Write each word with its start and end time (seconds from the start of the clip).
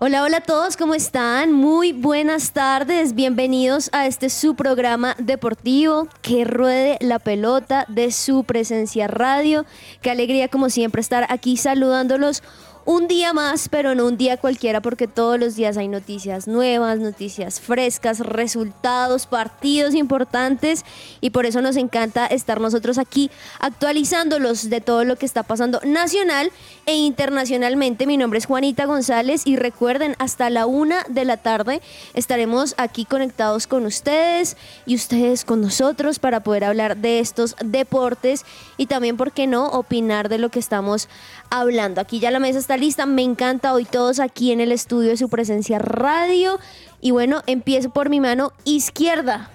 Hola, 0.00 0.22
hola 0.22 0.36
a 0.36 0.40
todos, 0.42 0.76
¿cómo 0.76 0.94
están? 0.94 1.52
Muy 1.52 1.92
buenas 1.92 2.52
tardes, 2.52 3.16
bienvenidos 3.16 3.90
a 3.92 4.06
este 4.06 4.30
su 4.30 4.54
programa 4.54 5.16
deportivo 5.18 6.06
que 6.22 6.44
ruede 6.44 6.98
la 7.00 7.18
pelota 7.18 7.84
de 7.88 8.12
su 8.12 8.44
presencia 8.44 9.08
radio. 9.08 9.66
Qué 10.00 10.12
alegría 10.12 10.46
como 10.46 10.70
siempre 10.70 11.00
estar 11.00 11.26
aquí 11.30 11.56
saludándolos 11.56 12.44
un 12.88 13.06
día 13.06 13.34
más, 13.34 13.68
pero 13.68 13.94
no 13.94 14.06
un 14.06 14.16
día 14.16 14.38
cualquiera 14.38 14.80
porque 14.80 15.06
todos 15.06 15.38
los 15.38 15.56
días 15.56 15.76
hay 15.76 15.88
noticias 15.88 16.48
nuevas, 16.48 16.98
noticias 16.98 17.60
frescas, 17.60 18.20
resultados, 18.20 19.26
partidos 19.26 19.94
importantes 19.94 20.86
y 21.20 21.28
por 21.28 21.44
eso 21.44 21.60
nos 21.60 21.76
encanta 21.76 22.26
estar 22.26 22.62
nosotros 22.62 22.96
aquí 22.96 23.30
actualizándolos 23.60 24.70
de 24.70 24.80
todo 24.80 25.04
lo 25.04 25.16
que 25.16 25.26
está 25.26 25.42
pasando 25.42 25.82
nacional 25.84 26.50
e 26.86 26.96
internacionalmente. 26.96 28.06
Mi 28.06 28.16
nombre 28.16 28.38
es 28.38 28.46
Juanita 28.46 28.86
González 28.86 29.42
y 29.44 29.56
recuerden, 29.56 30.16
hasta 30.18 30.48
la 30.48 30.64
una 30.64 31.04
de 31.10 31.26
la 31.26 31.36
tarde 31.36 31.82
estaremos 32.14 32.74
aquí 32.78 33.04
conectados 33.04 33.66
con 33.66 33.84
ustedes 33.84 34.56
y 34.86 34.94
ustedes 34.94 35.44
con 35.44 35.60
nosotros 35.60 36.18
para 36.18 36.40
poder 36.40 36.64
hablar 36.64 36.96
de 36.96 37.20
estos 37.20 37.54
deportes 37.62 38.46
y 38.78 38.86
también, 38.86 39.18
¿por 39.18 39.32
qué 39.32 39.46
no?, 39.46 39.66
opinar 39.66 40.30
de 40.30 40.38
lo 40.38 40.48
que 40.48 40.58
estamos 40.58 41.10
hablando. 41.50 42.00
Aquí 42.00 42.18
ya 42.18 42.30
la 42.30 42.38
mesa 42.38 42.58
está 42.58 42.77
lista, 42.78 43.06
me 43.06 43.22
encanta 43.22 43.74
hoy 43.74 43.84
todos 43.84 44.20
aquí 44.20 44.52
en 44.52 44.60
el 44.60 44.72
estudio 44.72 45.10
de 45.10 45.16
su 45.16 45.28
presencia 45.28 45.78
radio 45.78 46.58
y 47.00 47.10
bueno, 47.10 47.42
empiezo 47.46 47.90
por 47.90 48.08
mi 48.08 48.20
mano 48.20 48.52
izquierda. 48.64 49.50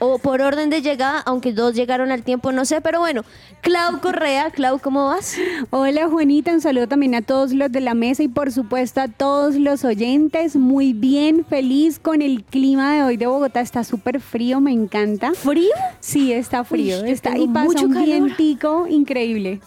O 0.00 0.18
por 0.18 0.40
orden 0.42 0.70
de 0.70 0.80
llegada, 0.80 1.24
aunque 1.26 1.52
dos 1.52 1.74
llegaron 1.74 2.12
al 2.12 2.22
tiempo, 2.22 2.52
no 2.52 2.64
sé, 2.64 2.80
pero 2.80 3.00
bueno, 3.00 3.24
Clau 3.62 4.00
Correa, 4.00 4.52
Clau, 4.52 4.78
¿cómo 4.78 5.06
vas? 5.06 5.34
Hola 5.70 6.06
Juanita, 6.08 6.52
un 6.52 6.60
saludo 6.60 6.86
también 6.86 7.16
a 7.16 7.22
todos 7.22 7.52
los 7.52 7.72
de 7.72 7.80
la 7.80 7.94
mesa 7.94 8.22
y 8.22 8.28
por 8.28 8.52
supuesto 8.52 9.00
a 9.00 9.08
todos 9.08 9.56
los 9.56 9.84
oyentes. 9.84 10.54
Muy 10.54 10.92
bien, 10.92 11.44
feliz 11.44 11.98
con 11.98 12.22
el 12.22 12.44
clima 12.44 12.94
de 12.94 13.02
hoy 13.02 13.16
de 13.16 13.26
Bogotá. 13.26 13.60
Está 13.60 13.82
súper 13.82 14.20
frío, 14.20 14.60
me 14.60 14.70
encanta. 14.70 15.32
¿Frío? 15.34 15.74
Sí, 15.98 16.32
está 16.32 16.62
frío. 16.62 17.04
está, 17.04 17.36
y 17.36 17.48
pasa 17.48 17.64
mucho 17.64 17.86
un 17.86 17.94
calor. 17.94 18.06
vientico 18.06 18.86
increíble. 18.86 19.60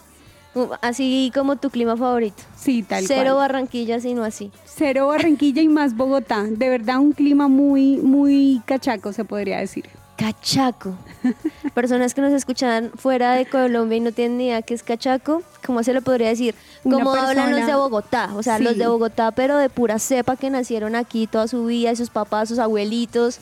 Así 0.82 1.30
como 1.34 1.56
tu 1.56 1.70
clima 1.70 1.96
favorito. 1.96 2.42
Sí, 2.56 2.82
tal 2.82 3.06
Cero 3.06 3.34
cual. 3.34 3.48
Barranquilla, 3.48 4.00
sino 4.00 4.22
así. 4.24 4.50
Cero 4.66 5.06
Barranquilla 5.06 5.62
y 5.62 5.68
más 5.68 5.96
Bogotá. 5.96 6.42
De 6.44 6.68
verdad 6.68 6.98
un 6.98 7.12
clima 7.12 7.48
muy, 7.48 7.96
muy 7.98 8.60
cachaco, 8.66 9.12
se 9.12 9.24
podría 9.24 9.58
decir. 9.58 9.88
Cachaco. 10.16 10.94
Personas 11.74 12.12
que 12.14 12.20
nos 12.20 12.32
escuchan 12.32 12.92
fuera 12.96 13.32
de 13.32 13.46
Colombia 13.46 13.96
y 13.96 14.00
no 14.00 14.12
tienen 14.12 14.36
ni 14.38 14.46
idea 14.48 14.62
qué 14.62 14.74
es 14.74 14.82
cachaco, 14.82 15.42
¿cómo 15.66 15.82
se 15.82 15.92
le 15.94 16.02
podría 16.02 16.28
decir? 16.28 16.54
Una 16.84 16.98
Como 16.98 17.14
hablan 17.14 17.50
los 17.56 17.66
de 17.66 17.74
Bogotá, 17.74 18.30
o 18.36 18.42
sea, 18.42 18.58
Sí. 18.58 18.64
los 18.64 18.76
de 18.76 18.86
Bogotá, 18.86 19.30
pero 19.32 19.56
de 19.56 19.70
pura 19.70 19.98
cepa 19.98 20.36
que 20.36 20.50
nacieron 20.50 20.94
aquí 20.96 21.26
toda 21.26 21.48
su 21.48 21.64
vida, 21.64 21.90
y 21.92 21.96
sus 21.96 22.10
papás, 22.10 22.50
sus 22.50 22.58
abuelitos, 22.58 23.38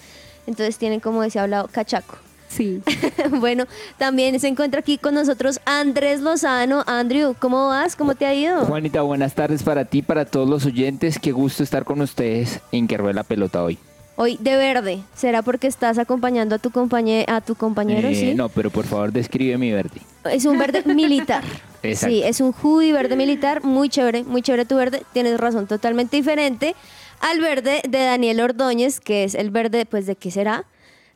entonces 0.47 0.79
tienen 0.79 1.01
como 1.01 1.23
ese 1.25 1.41
hablado 1.41 1.69
cachaco. 1.71 2.17
Sí. 2.51 2.83
bueno, 3.39 3.65
también 3.97 4.39
se 4.41 4.49
encuentra 4.49 4.81
aquí 4.81 4.99
con 4.99 5.15
nosotros 5.15 5.61
Andrés 5.65 6.21
Lozano. 6.21 6.83
Andrew, 6.87 7.35
¿cómo 7.39 7.69
vas? 7.69 7.95
¿Cómo 7.95 8.17
te 8.17 8.27
ha 8.27 8.35
ido? 8.35 8.65
Juanita, 8.67 9.03
buenas 9.03 9.35
tardes 9.35 9.63
para 9.63 9.85
ti, 9.85 10.03
para 10.03 10.25
todos 10.25 10.49
los 10.49 10.67
oyentes. 10.67 11.19
Qué 11.21 11.31
gusto 11.31 11.63
estar 11.63 11.85
con 11.85 12.01
ustedes 12.01 12.61
en 12.73 12.89
Que 12.89 12.97
Rueda 12.97 13.13
la 13.15 13.23
Pelota 13.23 13.63
hoy. 13.63 13.79
Hoy 14.17 14.37
de 14.41 14.57
verde. 14.57 14.99
¿Será 15.15 15.43
porque 15.43 15.67
estás 15.69 15.97
acompañando 15.99 16.57
a 16.57 16.59
tu, 16.59 16.71
compañe- 16.71 17.25
a 17.29 17.41
tu 17.41 17.55
compañero? 17.55 18.09
Eh, 18.09 18.15
sí. 18.17 18.35
No, 18.35 18.49
pero 18.49 18.69
por 18.71 18.85
favor 18.85 19.13
describe 19.13 19.57
mi 19.57 19.71
verde. 19.73 20.01
Es 20.31 20.45
un 20.45 20.59
verde 20.59 20.83
militar. 20.95 21.43
Exacto. 21.83 22.15
Sí, 22.15 22.23
es 22.23 22.41
un 22.41 22.53
hoodie 22.53 22.93
verde 22.93 23.17
militar, 23.17 23.63
muy 23.65 23.89
chévere, 23.89 24.25
muy 24.25 24.43
chévere 24.43 24.67
tu 24.67 24.77
verde. 24.77 25.05
Tienes 25.15 25.39
razón, 25.39 25.67
totalmente 25.69 26.17
diferente 26.17 26.75
al 27.21 27.41
verde 27.41 27.81
de 27.89 27.99
Daniel 27.99 28.41
Ordóñez, 28.41 28.99
que 29.01 29.25
es 29.25 29.35
el 29.35 29.51
verde, 29.51 29.87
pues, 29.87 30.05
¿de 30.07 30.17
qué 30.17 30.31
será? 30.31 30.65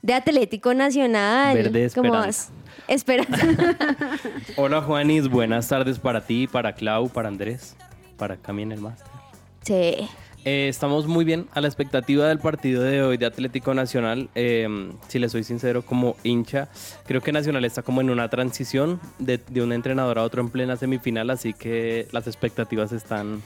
De 0.05 0.13
Atlético 0.13 0.75
Nacional. 0.75 1.55
Verde 1.57 1.91
¿Cómo 1.95 2.09
Esperanza. 2.09 2.27
vas? 2.27 2.51
Esperanza. 2.89 3.47
Hola 4.57 4.83
Juanis, 4.83 5.29
buenas 5.31 5.67
tardes 5.67 5.99
para 5.99 6.21
ti, 6.27 6.47
para 6.47 6.75
Clau, 6.75 7.09
para 7.09 7.29
Andrés, 7.29 7.75
para 8.19 8.37
Cami 8.37 8.65
en 8.65 8.73
el 8.73 8.81
máster. 8.83 9.07
sí. 9.63 10.07
Eh, 10.47 10.69
estamos 10.69 11.07
muy 11.07 11.25
bien 11.25 11.47
a 11.55 11.63
la 11.63 11.69
expectativa 11.69 12.29
del 12.29 12.39
partido 12.39 12.83
de 12.83 13.03
hoy 13.03 13.17
de 13.17 13.25
Atlético 13.25 13.73
Nacional. 13.73 14.29
Eh, 14.35 14.69
si 15.09 15.19
le 15.19 15.31
soy 15.31 15.43
sincero, 15.43 15.81
como 15.81 16.17
hincha, 16.23 16.69
creo 17.07 17.23
que 17.23 17.33
Nacional 17.33 17.65
está 17.65 17.81
como 17.81 18.03
en 18.03 18.11
una 18.11 18.29
transición 18.29 19.01
de, 19.19 19.39
de 19.39 19.63
un 19.63 19.73
entrenador 19.73 20.19
a 20.19 20.23
otro 20.23 20.43
en 20.43 20.51
plena 20.51 20.77
semifinal, 20.77 21.31
así 21.31 21.55
que 21.55 22.09
las 22.13 22.27
expectativas 22.27 22.93
están... 22.93 23.41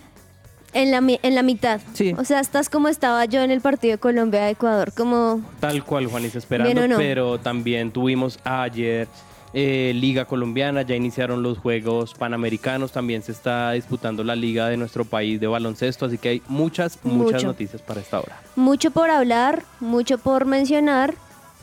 En 0.75 0.91
la, 0.91 1.01
mi- 1.01 1.19
en 1.23 1.35
la 1.35 1.43
mitad. 1.43 1.81
Sí. 1.95 2.15
O 2.19 2.25
sea, 2.25 2.41
estás 2.41 2.69
como 2.69 2.89
estaba 2.89 3.25
yo 3.25 3.41
en 3.43 3.51
el 3.51 3.61
partido 3.61 3.93
de 3.93 3.99
Colombia-Ecuador, 3.99 4.93
como... 4.93 5.41
Tal 5.61 5.83
cual, 5.85 6.07
Juanis, 6.07 6.35
esperando, 6.37 6.87
no. 6.87 6.97
pero 6.99 7.39
también 7.39 7.91
tuvimos 7.91 8.39
ayer 8.45 9.09
eh, 9.55 9.93
Liga 9.95 10.27
Colombiana, 10.27 10.83
ya 10.83 10.95
iniciaron 10.95 11.43
los 11.43 11.57
Juegos 11.59 12.13
Panamericanos, 12.13 12.93
también 12.93 13.23
se 13.23 13.33
está 13.33 13.73
disputando 13.73 14.23
la 14.23 14.37
Liga 14.37 14.69
de 14.69 14.77
nuestro 14.77 15.07
país 15.07 15.41
de 15.41 15.47
baloncesto, 15.47 16.05
así 16.05 16.19
que 16.19 16.29
hay 16.29 16.43
muchas, 16.49 16.99
muchas 17.03 17.35
Mucho. 17.37 17.47
noticias 17.47 17.81
para 17.81 18.01
esta 18.01 18.21
hora. 18.21 18.39
Mucho 18.55 18.91
por 18.91 19.09
hablar, 19.09 19.65
mucho 19.81 20.19
por 20.19 20.45
mencionar, 20.45 21.15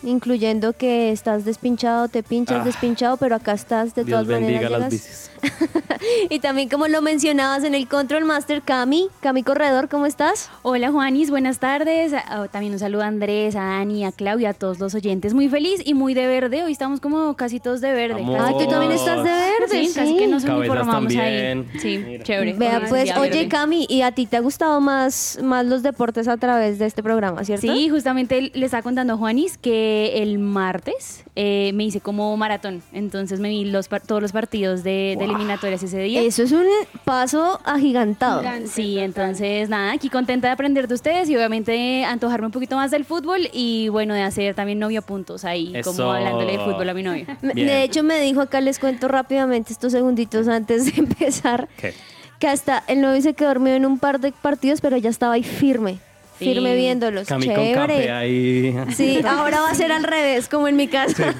incluyendo 0.03 0.73
que 0.73 1.11
estás 1.11 1.45
despinchado, 1.45 2.07
te 2.07 2.21
pinchas 2.23 2.61
Ah. 2.61 2.63
despinchado, 2.65 3.17
pero 3.17 3.35
acá 3.35 3.53
estás 3.53 3.95
de 3.95 4.03
Dios 4.03 4.23
todas 4.25 4.41
maneras. 4.41 4.71
las 4.71 4.89
bicis. 4.91 5.31
y 6.29 6.39
también 6.39 6.69
como 6.69 6.87
lo 6.87 7.01
mencionabas 7.01 7.63
en 7.63 7.75
el 7.75 7.87
Control 7.87 8.25
Master, 8.25 8.61
Cami, 8.63 9.09
Cami 9.21 9.43
Corredor, 9.43 9.89
¿cómo 9.89 10.05
estás? 10.05 10.49
Hola 10.63 10.91
Juanis, 10.91 11.29
buenas 11.29 11.59
tardes. 11.59 12.13
Ah, 12.13 12.47
También 12.51 12.73
un 12.73 12.79
saludo 12.79 13.03
a 13.03 13.07
Andrés, 13.07 13.55
a 13.55 13.63
Dani, 13.63 14.05
a 14.05 14.11
Claudia, 14.11 14.49
a 14.51 14.53
todos 14.53 14.79
los 14.79 14.95
oyentes. 14.95 15.33
Muy 15.33 15.49
feliz 15.49 15.81
y 15.85 15.93
muy 15.93 16.13
de 16.13 16.25
verde. 16.27 16.63
Hoy 16.63 16.71
estamos 16.71 16.99
como 16.99 17.35
casi 17.35 17.59
todos 17.59 17.81
de 17.81 17.91
verde. 17.93 18.21
Vamos. 18.21 18.39
Ay, 18.41 18.55
tú 18.59 18.67
también 18.69 18.91
estás 18.91 19.17
de 19.17 19.29
verde, 19.29 19.69
Sí, 19.69 19.87
sí. 19.87 19.93
casi 19.95 20.17
que 20.17 20.27
nos 20.27 20.43
Cabezas 20.43 20.59
uniformamos 20.69 21.13
también. 21.13 21.67
ahí. 21.73 21.79
Sí, 21.79 21.97
Mira. 22.05 22.23
chévere. 22.23 22.53
Vea 22.53 22.81
pues, 22.89 23.15
oye 23.17 23.29
verde. 23.29 23.47
Cami, 23.49 23.85
¿y 23.89 24.01
a 24.01 24.11
ti 24.11 24.25
te 24.25 24.37
ha 24.37 24.41
gustado 24.41 24.81
más, 24.81 25.39
más 25.43 25.65
los 25.65 25.83
deportes 25.83 26.27
a 26.27 26.37
través 26.37 26.79
de 26.79 26.85
este 26.85 27.03
programa, 27.03 27.43
cierto? 27.43 27.61
Sí, 27.71 27.89
justamente 27.89 28.51
le 28.53 28.65
estaba 28.65 28.81
contando 28.83 29.13
a 29.13 29.17
Juanis 29.17 29.57
que 29.57 29.84
el 30.21 30.39
martes 30.39 31.23
eh, 31.35 31.71
me 31.73 31.83
hice 31.85 31.99
como 32.01 32.35
maratón. 32.37 32.81
Entonces 32.93 33.39
me 33.39 33.49
vi 33.49 33.65
los 33.65 33.87
par- 33.87 34.01
todos 34.01 34.21
los 34.21 34.31
partidos 34.31 34.83
de, 34.83 35.15
de 35.17 35.25
eliminatorias 35.25 35.81
ese 35.83 35.99
día. 35.99 36.21
Eso 36.21 36.43
es 36.43 36.51
un 36.51 36.65
paso 37.03 37.59
agigantado. 37.65 38.41
Sí, 38.67 38.99
entonces 38.99 39.69
nada, 39.69 39.91
aquí 39.93 40.09
contenta 40.09 40.47
de 40.47 40.53
aprender 40.53 40.87
de 40.87 40.93
ustedes 40.95 41.29
y 41.29 41.35
obviamente 41.35 42.03
antojarme 42.05 42.47
un 42.47 42.51
poquito 42.51 42.75
más 42.75 42.91
del 42.91 43.05
fútbol 43.05 43.49
y 43.53 43.89
bueno, 43.89 44.13
de 44.13 44.21
hacer 44.21 44.55
también 44.55 44.79
novio 44.79 45.01
puntos 45.01 45.45
ahí, 45.45 45.71
Eso. 45.75 45.91
como 45.93 46.11
hablándole 46.11 46.53
de 46.53 46.59
fútbol 46.59 46.89
a 46.89 46.93
mi 46.93 47.03
novio. 47.03 47.25
Bien. 47.41 47.67
De 47.67 47.83
hecho, 47.83 48.03
me 48.03 48.19
dijo 48.19 48.41
acá, 48.41 48.61
les 48.61 48.79
cuento 48.79 49.07
rápidamente 49.07 49.73
estos 49.73 49.91
segunditos 49.91 50.47
antes 50.47 50.85
de 50.85 50.93
empezar, 51.01 51.67
¿Qué? 51.77 51.93
que 52.39 52.47
hasta 52.47 52.83
el 52.87 53.01
novio 53.01 53.21
se 53.21 53.33
quedó 53.33 53.49
dormido 53.49 53.75
en 53.75 53.85
un 53.85 53.97
par 53.99 54.19
de 54.19 54.31
partidos, 54.31 54.81
pero 54.81 54.97
ya 54.97 55.09
estaba 55.09 55.33
ahí 55.35 55.43
firme, 55.43 55.99
Sí. 56.37 56.45
firme 56.45 56.75
viéndolos. 56.75 57.27
Cami 57.27 57.45
con 57.47 57.55
café 57.55 57.73
Chévere. 57.93 58.11
ahí. 58.11 58.75
Sí, 58.95 59.21
ahora 59.27 59.61
va 59.61 59.69
a 59.69 59.75
ser 59.75 59.91
al 59.91 60.03
revés, 60.03 60.49
como 60.49 60.67
en 60.67 60.75
mi 60.75 60.87
caso. 60.87 61.23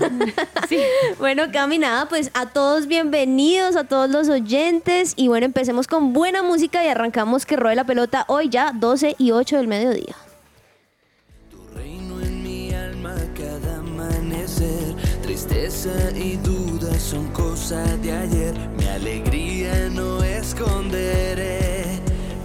Bueno, 1.20 1.44
Cami, 1.52 1.78
nada, 1.78 2.08
pues 2.10 2.32
a 2.34 2.48
todos 2.48 2.88
bienvenidos, 2.88 3.76
a 3.76 3.84
todos 3.86 4.10
los 4.10 4.30
oyentes. 4.30 5.14
Y 5.16 5.28
bueno, 5.28 5.46
empecemos 5.46 5.88
con 5.88 6.14
buena 6.14 6.44
música 6.44 6.84
y 6.84 6.88
arrancamos 6.88 7.46
que 7.46 7.56
ruede 7.56 7.76
la 7.76 7.84
pelota 7.86 8.26
hoy 8.28 8.50
ya, 8.50 8.72
12 8.74 9.16
y 9.18 9.32
8 9.32 9.58
del 9.58 9.68
mediodía. 9.68 10.16
Reino 11.74 12.20
en 12.22 12.44
mi 12.44 12.74
alma 12.74 13.16
cada 13.38 13.78
amanecer. 13.78 14.96
Tristeza 15.22 15.90
y 16.16 16.36
duda 16.38 16.98
son 17.00 17.28
cosas 17.32 18.02
de 18.02 18.12
ayer. 18.12 18.54
Mi 18.78 18.86
alegría 18.88 19.90
no 19.92 20.24
esconderé. 20.24 21.95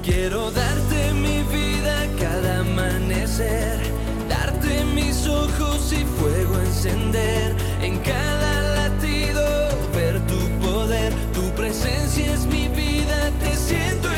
Quiero 0.02 0.50
darte 0.50 1.12
mi 1.12 1.42
vida 1.42 2.06
cada 2.18 2.60
amanecer. 2.60 3.78
Darte 4.30 4.82
mis 4.94 5.26
ojos 5.26 5.92
y 5.92 6.04
fuego 6.18 6.58
encender. 6.58 7.54
En 7.82 7.98
cada 7.98 8.62
latido 8.76 9.42
ver 9.94 10.18
tu 10.26 10.38
poder. 10.66 11.12
Tu 11.34 11.42
presencia 11.54 12.32
es 12.32 12.46
mi 12.46 12.68
vida. 12.68 13.30
Te 13.40 13.54
siento 13.54 14.10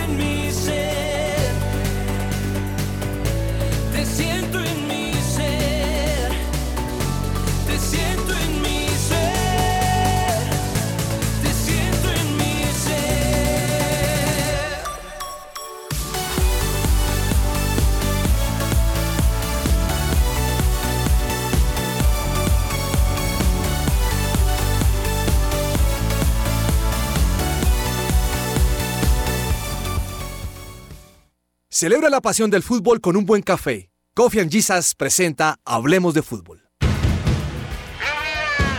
Celebra 31.82 32.08
la 32.08 32.20
pasión 32.20 32.48
del 32.48 32.62
fútbol 32.62 33.00
con 33.00 33.16
un 33.16 33.26
buen 33.26 33.42
café. 33.42 33.90
Coffee 34.14 34.40
and 34.40 34.52
Jesus 34.52 34.94
presenta 34.94 35.56
Hablemos 35.64 36.14
de 36.14 36.22
Fútbol. 36.22 36.62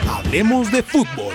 Hablemos 0.09 0.71
de 0.71 0.81
Fútbol. 0.83 1.33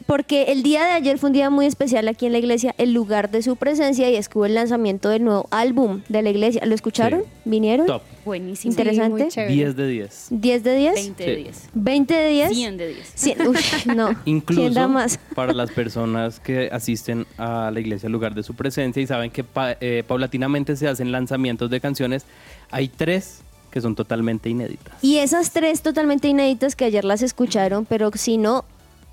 porque 0.05 0.43
el 0.51 0.61
día 0.63 0.85
de 0.85 0.91
ayer 0.91 1.17
fue 1.17 1.29
un 1.29 1.33
día 1.33 1.49
muy 1.49 1.65
especial 1.65 2.07
aquí 2.07 2.25
en 2.27 2.31
la 2.31 2.37
iglesia, 2.37 2.75
el 2.77 2.93
lugar 2.93 3.31
de 3.31 3.41
su 3.41 3.55
presencia 3.55 4.09
y 4.09 4.15
es 4.15 4.29
que 4.29 4.37
hubo 4.37 4.45
el 4.45 4.53
lanzamiento 4.53 5.09
del 5.09 5.23
nuevo 5.23 5.47
álbum 5.51 6.01
de 6.09 6.21
la 6.21 6.29
iglesia. 6.29 6.63
¿Lo 6.65 6.75
escucharon? 6.75 7.21
Sí. 7.21 7.27
¿Vinieron? 7.45 7.87
Top. 7.87 8.03
Buenísimo. 8.23 8.71
Interesante. 8.71 9.27
chévere. 9.29 9.53
10 9.53 9.75
de 9.75 9.87
10. 9.87 10.27
¿10 10.31 10.61
de 10.61 10.75
10? 10.75 10.93
20 10.95 11.23
de 11.25 11.35
Sí. 11.35 11.43
10. 11.43 11.69
¿20 11.75 12.05
de 12.07 12.29
10? 12.29 12.49
100 12.53 12.77
de 12.77 12.87
10. 12.87 13.13
Cien- 13.15 13.47
uy, 13.47 13.95
no. 13.95 14.07
¿Quién 14.07 14.17
Incluso 14.25 14.69
da 14.71 14.87
más? 14.87 15.19
para 15.35 15.53
las 15.53 15.71
personas 15.71 16.39
que 16.39 16.69
asisten 16.71 17.25
a 17.37 17.71
la 17.71 17.79
iglesia 17.79 18.07
al 18.07 18.13
lugar 18.13 18.35
de 18.35 18.43
su 18.43 18.53
presencia 18.53 19.01
y 19.01 19.07
saben 19.07 19.31
que 19.31 19.43
pa- 19.43 19.75
eh, 19.81 20.03
paulatinamente 20.07 20.75
se 20.75 20.87
hacen 20.87 21.11
lanzamientos 21.11 21.69
de 21.69 21.79
canciones, 21.81 22.25
hay 22.71 22.87
tres 22.89 23.41
que 23.71 23.81
son 23.81 23.93
totalmente 23.95 24.49
inéditas. 24.49 24.93
Y 25.01 25.17
esas 25.17 25.51
tres 25.51 25.81
totalmente 25.81 26.27
inéditas 26.29 26.75
que 26.75 26.85
ayer 26.85 27.03
las 27.03 27.21
escucharon, 27.21 27.85
pero 27.85 28.09
si 28.15 28.37
no, 28.37 28.63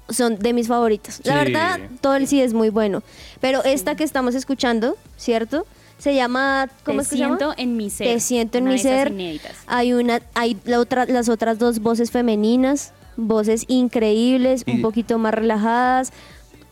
son 0.08 0.38
de 0.38 0.52
mis 0.52 0.68
favoritas. 0.68 1.20
La 1.24 1.38
Sí. 1.44 1.44
verdad, 1.52 1.80
todo 2.00 2.14
el 2.16 2.26
sí 2.26 2.40
es 2.40 2.52
muy 2.54 2.68
bueno. 2.70 3.02
Pero 3.40 3.62
esta 3.64 3.94
que 3.94 4.04
estamos 4.04 4.34
escuchando, 4.34 4.96
¿cierto? 5.16 5.66
Se 5.98 6.14
llama, 6.14 6.68
¿cómo 6.84 6.98
Te 6.98 7.02
es 7.02 7.08
que 7.10 7.16
se 7.16 7.20
llama? 7.22 7.36
siento 7.38 7.54
en 7.60 7.76
mi 7.76 7.88
ser. 7.90 8.06
Te 8.08 8.20
siento 8.20 8.58
en 8.58 8.64
Una 8.64 8.72
mi 8.72 8.78
ser. 8.78 9.08
inéditas. 9.12 9.56
Hay 9.66 9.92
una, 9.92 10.20
hay 10.34 10.56
la 10.64 10.80
otra, 10.80 11.06
las 11.06 11.28
otras 11.28 11.58
dos 11.58 11.78
voces 11.78 12.10
femeninas, 12.10 12.92
voces 13.16 13.64
increíbles, 13.68 14.64
un 14.66 14.82
poquito 14.82 15.18
más 15.18 15.32
relajadas. 15.34 16.12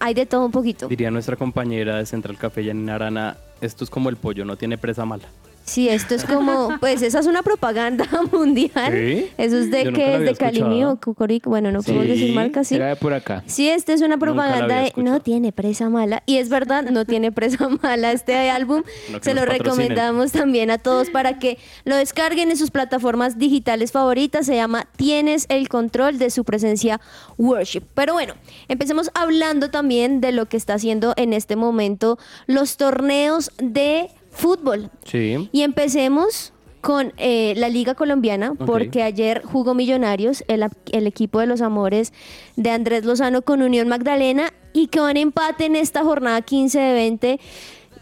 Hay 0.01 0.15
de 0.15 0.27
todo 0.27 0.47
un 0.47 0.51
poquito. 0.51 0.89
Diría 0.89 1.11
nuestra 1.11 1.37
compañera 1.37 1.97
de 1.99 2.07
Central 2.07 2.39
Café, 2.39 2.65
Janina 2.65 2.95
Arana, 2.97 3.37
esto 3.61 3.85
es 3.85 3.91
como 3.91 4.09
el 4.09 4.17
pollo, 4.17 4.45
no 4.45 4.57
tiene 4.57 4.79
presa 4.79 5.05
mala. 5.05 5.25
Sí, 5.65 5.89
esto 5.89 6.15
es 6.15 6.25
como, 6.25 6.77
pues 6.81 7.01
esa 7.03 7.21
es 7.21 7.27
una 7.27 7.43
propaganda 7.43 8.07
mundial. 8.33 8.93
¿Sí? 8.93 9.31
Eso 9.39 9.59
es 9.59 9.71
de 9.71 9.93
que 9.93 10.17
es 10.17 10.21
de 10.21 10.35
Calimí 10.35 10.85
o. 10.85 10.97
Cucorico. 10.97 11.51
Bueno, 11.51 11.71
no 11.71 11.83
podemos 11.83 12.07
decir 12.07 12.35
marca, 12.35 12.65
sí. 12.65 12.75
Era 12.75 12.89
de 12.89 12.97
por 12.97 13.13
acá. 13.13 13.45
Sí, 13.47 13.69
esta 13.69 13.93
es 13.93 14.03
una 14.03 14.19
propaganda 14.19 14.81
de 14.81 14.93
no 14.97 15.21
tiene 15.21 15.53
presa 15.53 15.89
mala. 15.89 16.23
Y 16.27 16.39
es 16.39 16.49
verdad, 16.49 16.85
no 16.91 17.05
tiene 17.05 17.31
presa 17.41 17.69
mala 17.69 18.13
este 18.13 18.51
álbum. 18.51 18.83
Se 19.21 19.35
lo 19.35 19.45
recomendamos 19.45 20.33
también 20.33 20.71
a 20.71 20.79
todos 20.79 21.11
para 21.11 21.39
que 21.39 21.59
lo 21.85 21.97
descarguen 21.97 22.51
en 22.51 22.57
sus 22.57 22.71
plataformas 22.71 23.39
digitales 23.39 23.93
favoritas. 23.93 24.47
Se 24.47 24.57
llama 24.57 24.89
Tienes 24.97 25.47
el 25.49 25.69
control 25.69 26.19
de 26.19 26.31
su 26.31 26.45
presencia 26.45 27.01
Worship. 27.39 27.83
Pero 27.95 28.15
bueno, 28.15 28.35
empecemos 28.69 29.11
hablando 29.15 29.71
también 29.71 30.21
de 30.21 30.33
lo 30.33 30.47
que 30.47 30.57
está 30.57 30.75
haciendo 30.75 31.15
en 31.17 31.33
este 31.33 31.57
momento 31.57 32.19
los 32.47 32.77
torneos 32.77 33.53
de 33.59 34.11
fútbol. 34.41 34.91
Sí. 35.05 35.49
Y 35.53 35.63
empecemos 35.63 36.53
con 36.81 37.13
eh, 37.19 37.55
la 37.57 37.69
Liga 37.69 37.95
Colombiana, 37.95 38.55
porque 38.55 39.03
ayer 39.03 39.43
jugó 39.45 39.75
Millonarios, 39.75 40.45
el, 40.49 41.07
equipo 41.07 41.41
de 41.41 41.47
los 41.47 41.61
amores 41.61 42.13
de 42.57 42.71
Andrés 42.71 43.05
Lozano 43.05 43.43
con 43.43 43.63
Unión 43.63 43.89
Magdalena, 43.89 44.53
y 44.73 44.87
quedó 44.87 45.09
en 45.09 45.19
empate 45.19 45.67
en 45.67 45.77
esta 45.77 46.03
jornada 46.03 46.41
15 46.41 46.79
de 46.79 46.93
20. 46.95 47.41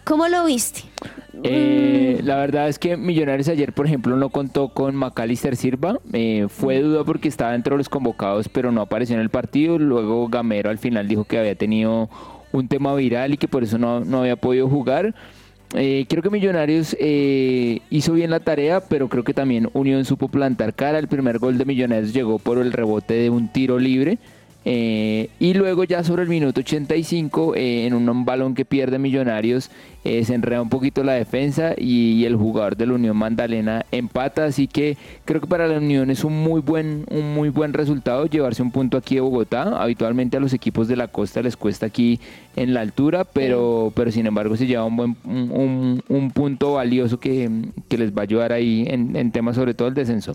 ¿Cómo 0.05 0.29
lo 0.29 0.45
viste? 0.45 0.83
Eh, 1.43 2.21
la 2.25 2.37
verdad 2.37 2.69
es 2.69 2.79
que 2.79 2.97
Millonarios 2.97 3.49
ayer, 3.49 3.73
por 3.73 3.87
ejemplo, 3.87 4.17
no 4.17 4.31
contó 4.31 4.69
con 4.69 4.95
Macalister 4.95 5.57
Silva. 5.57 5.99
Eh, 6.13 6.47
fue 6.49 6.81
duda 6.81 7.05
porque 7.05 7.29
estaba 7.29 7.53
dentro 7.53 7.75
de 7.75 7.79
los 7.79 7.89
convocados, 7.89 8.49
pero 8.49 8.73
no 8.73 8.81
apareció 8.81 9.17
en 9.17 9.23
el 9.23 9.31
partido. 9.31 9.79
Luego 9.79 10.29
Gamero 10.29 10.71
al 10.71 10.79
final 10.79 11.09
dijo 11.09 11.25
que 11.25 11.39
había 11.39 11.55
tenido 11.55 12.09
un 12.53 12.69
tema 12.69 12.95
viral 12.95 13.35
y 13.35 13.37
que 13.37 13.49
por 13.49 13.63
eso 13.63 13.77
no, 13.77 14.01
no 14.01 14.21
había 14.21 14.37
podido 14.37 14.69
jugar. 14.69 15.15
Eh, 15.75 16.07
creo 16.09 16.23
que 16.23 16.31
Millonarios 16.31 16.97
eh, 16.99 17.81
hizo 17.91 18.15
bien 18.15 18.31
la 18.31 18.41
tarea, 18.41 18.81
pero 18.81 19.09
creo 19.09 19.23
que 19.23 19.35
también 19.35 19.69
Unión 19.75 20.05
supo 20.05 20.29
plantar 20.29 20.75
cara. 20.75 20.99
El 20.99 21.09
primer 21.09 21.39
gol 21.39 21.59
de 21.59 21.65
Millonarios 21.65 22.13
llegó 22.13 22.39
por 22.39 22.59
el 22.59 22.73
rebote 22.73 23.15
de 23.15 23.31
un 23.31 23.49
tiro 23.49 23.79
libre. 23.79 24.19
Eh, 24.71 25.31
y 25.41 25.55
luego 25.55 25.85
ya 25.85 26.05
sobre 26.05 26.25
el 26.25 26.29
minuto 26.29 26.61
85, 26.61 27.55
eh, 27.55 27.87
en 27.87 27.95
un 27.95 28.25
balón 28.27 28.55
que 28.55 28.67
pierde 28.67 28.99
Millonarios, 28.99 29.71
eh, 30.05 30.27
se 30.27 30.35
enreda 30.35 30.61
un 30.61 30.69
poquito 30.69 31.03
la 31.03 31.15
defensa 31.15 31.73
y, 31.75 32.13
y 32.13 32.27
el 32.27 32.37
jugador 32.37 32.77
de 32.77 32.85
la 32.85 32.93
Unión 32.93 33.17
Magdalena 33.17 33.87
empata. 33.93 34.45
Así 34.45 34.67
que 34.67 34.99
creo 35.25 35.41
que 35.41 35.47
para 35.47 35.67
la 35.69 35.79
Unión 35.79 36.11
es 36.11 36.23
un 36.23 36.35
muy 36.35 36.61
buen, 36.61 37.07
un 37.11 37.33
muy 37.33 37.49
buen 37.49 37.73
resultado 37.73 38.27
llevarse 38.27 38.61
un 38.61 38.71
punto 38.71 38.99
aquí 38.99 39.15
de 39.15 39.23
Bogotá. 39.23 39.83
Habitualmente 39.83 40.37
a 40.37 40.41
los 40.41 40.53
equipos 40.53 40.87
de 40.87 40.97
la 40.97 41.09
costa 41.09 41.41
les 41.41 41.57
cuesta 41.57 41.87
aquí 41.87 42.21
en 42.55 42.75
la 42.75 42.83
altura, 42.83 43.25
pero, 43.25 43.91
pero 43.97 44.11
sin 44.11 44.27
embargo 44.27 44.55
se 44.55 44.67
lleva 44.67 44.85
un, 44.85 44.97
buen, 44.99 45.17
un 45.25 46.31
punto 46.35 46.75
valioso 46.75 47.19
que, 47.19 47.51
que 47.89 47.97
les 47.97 48.13
va 48.13 48.21
a 48.21 48.25
ayudar 48.25 48.53
ahí 48.53 48.85
en, 48.87 49.17
en 49.17 49.33
temas 49.33 49.57
sobre 49.57 49.73
todo 49.73 49.89
el 49.89 49.95
descenso. 49.95 50.35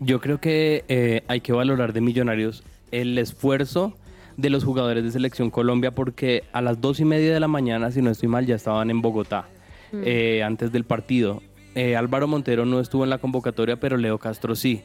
Yo 0.00 0.20
creo 0.20 0.40
que 0.40 0.84
eh, 0.88 1.22
hay 1.28 1.40
que 1.40 1.52
valorar 1.52 1.92
de 1.92 2.00
Millonarios 2.00 2.64
el 3.00 3.18
esfuerzo 3.18 3.94
de 4.36 4.50
los 4.50 4.64
jugadores 4.64 5.04
de 5.04 5.10
Selección 5.10 5.50
Colombia 5.50 5.92
porque 5.92 6.44
a 6.52 6.60
las 6.60 6.80
dos 6.80 7.00
y 7.00 7.04
media 7.04 7.32
de 7.32 7.40
la 7.40 7.48
mañana, 7.48 7.90
si 7.90 8.02
no 8.02 8.10
estoy 8.10 8.28
mal, 8.28 8.46
ya 8.46 8.56
estaban 8.56 8.90
en 8.90 9.02
Bogotá 9.02 9.48
eh, 9.92 10.42
antes 10.42 10.72
del 10.72 10.84
partido. 10.84 11.42
Eh, 11.74 11.96
Álvaro 11.96 12.28
Montero 12.28 12.64
no 12.64 12.80
estuvo 12.80 13.04
en 13.04 13.10
la 13.10 13.18
convocatoria, 13.18 13.76
pero 13.76 13.96
Leo 13.96 14.18
Castro 14.18 14.54
sí. 14.54 14.82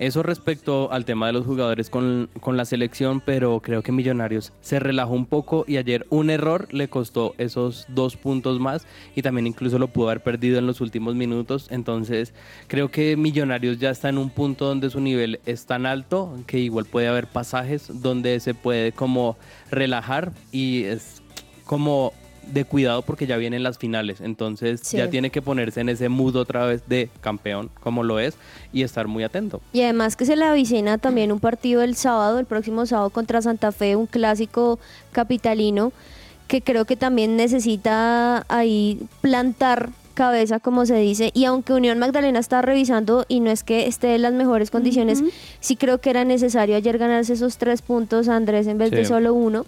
Eso 0.00 0.22
respecto 0.22 0.90
al 0.92 1.04
tema 1.04 1.26
de 1.26 1.34
los 1.34 1.44
jugadores 1.44 1.90
con, 1.90 2.30
con 2.40 2.56
la 2.56 2.64
selección, 2.64 3.20
pero 3.20 3.60
creo 3.60 3.82
que 3.82 3.92
Millonarios 3.92 4.54
se 4.62 4.80
relajó 4.80 5.12
un 5.12 5.26
poco 5.26 5.66
y 5.68 5.76
ayer 5.76 6.06
un 6.08 6.30
error 6.30 6.68
le 6.72 6.88
costó 6.88 7.34
esos 7.36 7.84
dos 7.88 8.16
puntos 8.16 8.60
más 8.60 8.86
y 9.14 9.20
también 9.20 9.46
incluso 9.46 9.78
lo 9.78 9.88
pudo 9.88 10.08
haber 10.08 10.22
perdido 10.22 10.58
en 10.58 10.66
los 10.66 10.80
últimos 10.80 11.16
minutos. 11.16 11.66
Entonces 11.70 12.32
creo 12.66 12.90
que 12.90 13.18
Millonarios 13.18 13.78
ya 13.78 13.90
está 13.90 14.08
en 14.08 14.16
un 14.16 14.30
punto 14.30 14.64
donde 14.64 14.88
su 14.88 15.02
nivel 15.02 15.38
es 15.44 15.66
tan 15.66 15.84
alto 15.84 16.34
que 16.46 16.58
igual 16.58 16.86
puede 16.86 17.06
haber 17.06 17.26
pasajes 17.26 17.90
donde 18.00 18.40
se 18.40 18.54
puede 18.54 18.92
como 18.92 19.36
relajar 19.70 20.32
y 20.50 20.84
es 20.84 21.20
como 21.66 22.14
de 22.46 22.64
cuidado 22.64 23.02
porque 23.02 23.26
ya 23.26 23.36
vienen 23.36 23.62
las 23.62 23.78
finales. 23.78 24.20
Entonces 24.20 24.80
Sí. 24.82 24.96
ya 24.96 25.08
tiene 25.10 25.30
que 25.30 25.42
ponerse 25.42 25.80
en 25.80 25.88
ese 25.88 26.08
mood 26.08 26.36
otra 26.36 26.66
vez 26.66 26.82
de 26.88 27.08
campeón 27.20 27.70
como 27.82 28.02
lo 28.02 28.18
es 28.18 28.34
y 28.72 28.82
estar 28.82 29.06
muy 29.08 29.22
atento. 29.24 29.60
Y 29.72 29.82
además 29.82 30.16
que 30.16 30.24
se 30.26 30.36
le 30.36 30.44
avicina 30.44 30.98
también 30.98 31.32
un 31.32 31.40
partido 31.40 31.82
el 31.82 31.94
sábado, 31.96 32.38
el 32.38 32.46
próximo 32.46 32.86
sábado 32.86 33.10
contra 33.10 33.40
Santa 33.42 33.72
Fe, 33.72 33.96
un 33.96 34.06
clásico 34.06 34.78
capitalino, 35.12 35.92
que 36.48 36.62
creo 36.62 36.84
que 36.84 36.96
también 36.96 37.36
necesita 37.36 38.44
ahí 38.48 39.00
plantar 39.20 39.90
cabeza, 40.14 40.58
como 40.58 40.84
se 40.84 40.96
dice. 40.96 41.30
Y 41.34 41.44
aunque 41.44 41.72
Unión 41.72 41.98
Magdalena 41.98 42.40
está 42.40 42.60
revisando 42.62 43.24
y 43.28 43.40
no 43.40 43.50
es 43.50 43.62
que 43.62 43.86
esté 43.86 44.14
en 44.16 44.22
las 44.22 44.34
mejores 44.34 44.70
condiciones, 44.70 45.22
sí 45.60 45.76
creo 45.76 45.98
que 45.98 46.10
era 46.10 46.24
necesario 46.24 46.76
ayer 46.76 46.98
ganarse 46.98 47.34
esos 47.34 47.56
tres 47.56 47.80
puntos 47.82 48.28
Andrés 48.28 48.66
en 48.66 48.78
vez 48.78 48.90
de 48.90 49.04
solo 49.04 49.32
uno. 49.32 49.64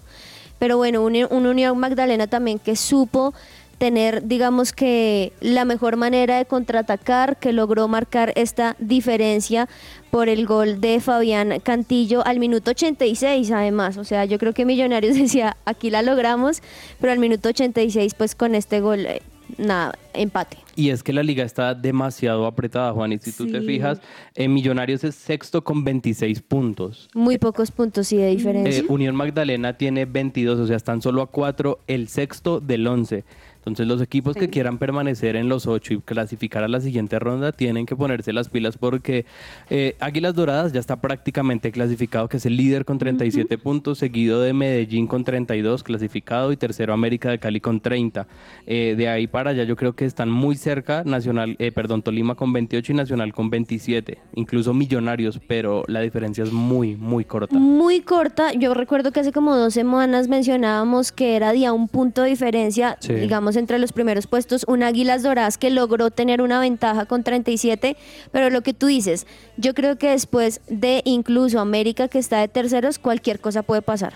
Pero 0.63 0.77
bueno, 0.77 1.03
un, 1.03 1.27
un 1.29 1.45
Unión 1.45 1.77
Magdalena 1.77 2.27
también 2.27 2.57
que 2.57 2.77
supo 2.77 3.33
tener, 3.79 4.25
digamos 4.29 4.71
que, 4.71 5.33
la 5.41 5.65
mejor 5.65 5.97
manera 5.97 6.37
de 6.37 6.45
contraatacar, 6.45 7.35
que 7.35 7.51
logró 7.51 7.89
marcar 7.89 8.31
esta 8.37 8.77
diferencia 8.79 9.67
por 10.09 10.29
el 10.29 10.45
gol 10.45 10.79
de 10.79 11.01
Fabián 11.01 11.59
Cantillo 11.61 12.25
al 12.25 12.39
minuto 12.39 12.71
86 12.71 13.51
además. 13.51 13.97
O 13.97 14.05
sea, 14.05 14.23
yo 14.23 14.39
creo 14.39 14.53
que 14.53 14.63
Millonarios 14.63 15.15
decía, 15.19 15.57
aquí 15.65 15.89
la 15.89 16.01
logramos, 16.01 16.61
pero 17.01 17.11
al 17.11 17.19
minuto 17.19 17.49
86 17.49 18.13
pues 18.13 18.33
con 18.33 18.55
este 18.55 18.79
gol, 18.79 19.05
eh, 19.05 19.21
nada, 19.57 19.97
empate. 20.13 20.57
Y 20.75 20.89
es 20.89 21.03
que 21.03 21.13
la 21.13 21.23
liga 21.23 21.43
está 21.43 21.73
demasiado 21.75 22.45
apretada, 22.45 22.91
Juan. 22.93 23.11
Y 23.11 23.19
si 23.19 23.31
tú 23.31 23.51
te 23.51 23.61
fijas, 23.61 24.01
eh, 24.35 24.47
Millonarios 24.47 25.03
es 25.03 25.15
sexto 25.15 25.63
con 25.63 25.83
26 25.83 26.41
puntos. 26.41 27.09
Muy 27.13 27.37
pocos 27.37 27.71
puntos 27.71 28.07
sí 28.07 28.17
de 28.17 28.27
diferencia. 28.27 28.81
Eh, 28.81 28.85
Unión 28.89 29.15
Magdalena 29.15 29.77
tiene 29.77 30.05
22, 30.05 30.59
o 30.59 30.67
sea, 30.67 30.77
están 30.77 31.01
solo 31.01 31.21
a 31.21 31.27
4 31.27 31.79
el 31.87 32.07
sexto 32.07 32.59
del 32.59 32.87
11. 32.87 33.23
Entonces 33.63 33.87
los 33.87 34.01
equipos 34.01 34.35
que 34.35 34.49
quieran 34.49 34.77
permanecer 34.77 35.37
en 35.37 35.47
los 35.47 35.67
ocho 35.67 35.93
y 35.93 36.01
clasificar 36.01 36.65
a 36.65 36.67
la 36.67 36.81
siguiente 36.81 37.17
ronda 37.17 37.53
tienen 37.53 37.85
que 37.85 37.95
ponerse 37.95 38.33
las 38.33 38.49
pilas 38.49 38.77
porque 38.77 39.25
eh, 39.69 39.95
Águilas 40.01 40.35
Doradas 40.35 40.73
ya 40.73 40.81
está 40.81 40.99
prácticamente 40.99 41.71
clasificado, 41.71 42.27
que 42.27 42.37
es 42.37 42.45
el 42.45 42.57
líder 42.57 42.83
con 42.83 42.97
37 42.97 43.57
puntos, 43.57 43.99
seguido 43.99 44.41
de 44.41 44.51
Medellín 44.51 45.07
con 45.07 45.23
32 45.23 45.81
clasificado 45.83 46.51
y 46.51 46.57
tercero 46.57 46.91
América 46.93 47.29
de 47.29 47.39
Cali 47.39 47.61
con 47.61 47.79
30. 47.79 48.27
Eh, 48.67 48.95
de 48.97 49.07
ahí 49.07 49.27
para 49.27 49.51
allá 49.51 49.63
yo 49.63 49.77
creo 49.77 49.93
que 49.93 50.03
están 50.03 50.29
muy 50.29 50.55
cerca 50.57 51.03
Nacional, 51.05 51.55
eh, 51.59 51.71
perdón, 51.71 52.01
Tolima 52.01 52.35
con 52.35 52.51
28 52.51 52.91
y 52.91 52.95
Nacional 52.95 53.33
con 53.33 53.49
27, 53.49 54.17
incluso 54.35 54.73
Millonarios, 54.73 55.39
pero 55.47 55.83
la 55.87 56.01
diferencia 56.01 56.43
es 56.43 56.51
muy, 56.51 56.97
muy 56.97 57.23
corta. 57.23 57.55
Muy 57.57 58.01
corta. 58.01 58.51
Yo 58.53 58.73
recuerdo 58.73 59.11
que 59.13 59.21
hace 59.21 59.31
como 59.31 59.55
dos 59.55 59.73
semanas 59.73 60.27
mencionábamos 60.27 61.11
que 61.13 61.35
era 61.37 61.53
de 61.53 61.65
a 61.65 61.71
un 61.73 61.87
punto 61.87 62.23
de 62.23 62.29
diferencia, 62.29 62.97
Sí. 62.99 63.13
digamos, 63.13 63.52
entre 63.55 63.79
los 63.79 63.91
primeros 63.93 64.27
puestos, 64.27 64.65
un 64.67 64.83
Águilas 64.83 65.23
Doradas 65.23 65.57
que 65.57 65.69
logró 65.69 66.11
tener 66.11 66.41
una 66.41 66.59
ventaja 66.59 67.05
con 67.05 67.23
37, 67.23 67.97
pero 68.31 68.49
lo 68.49 68.61
que 68.61 68.73
tú 68.73 68.87
dices, 68.87 69.27
yo 69.57 69.73
creo 69.73 69.97
que 69.97 70.09
después 70.09 70.61
de 70.67 71.01
incluso 71.05 71.59
América 71.59 72.07
que 72.07 72.19
está 72.19 72.39
de 72.39 72.47
terceros, 72.47 72.99
cualquier 72.99 73.39
cosa 73.39 73.63
puede 73.63 73.81
pasar. 73.81 74.13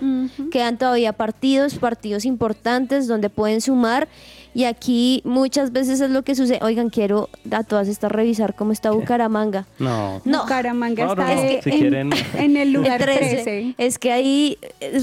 Quedan 0.50 0.78
todavía 0.78 1.12
partidos, 1.12 1.74
partidos 1.76 2.24
importantes 2.24 3.06
donde 3.06 3.30
pueden 3.30 3.60
sumar. 3.60 4.08
Y 4.58 4.64
aquí 4.64 5.22
muchas 5.24 5.70
veces 5.70 6.00
es 6.00 6.10
lo 6.10 6.22
que 6.24 6.34
sucede. 6.34 6.58
Oigan, 6.62 6.90
quiero 6.90 7.28
a 7.52 7.62
todas 7.62 7.86
estas 7.86 8.10
revisar 8.10 8.56
cómo 8.56 8.72
está 8.72 8.90
Bucaramanga. 8.90 9.68
No. 9.78 10.20
No, 10.24 10.42
Bucaramanga 10.42 11.04
No, 11.06 11.14
no, 11.14 11.22
está 11.22 11.34
no. 11.36 11.40
Si 11.62 11.70
en, 11.70 11.78
quieren- 11.80 12.10
en 12.36 12.56
el 12.56 12.72
lugar 12.72 13.00
el 13.00 13.06
13. 13.06 13.28
13. 13.44 13.74
Es 13.78 14.00
que 14.00 14.10
ahí 14.10 14.58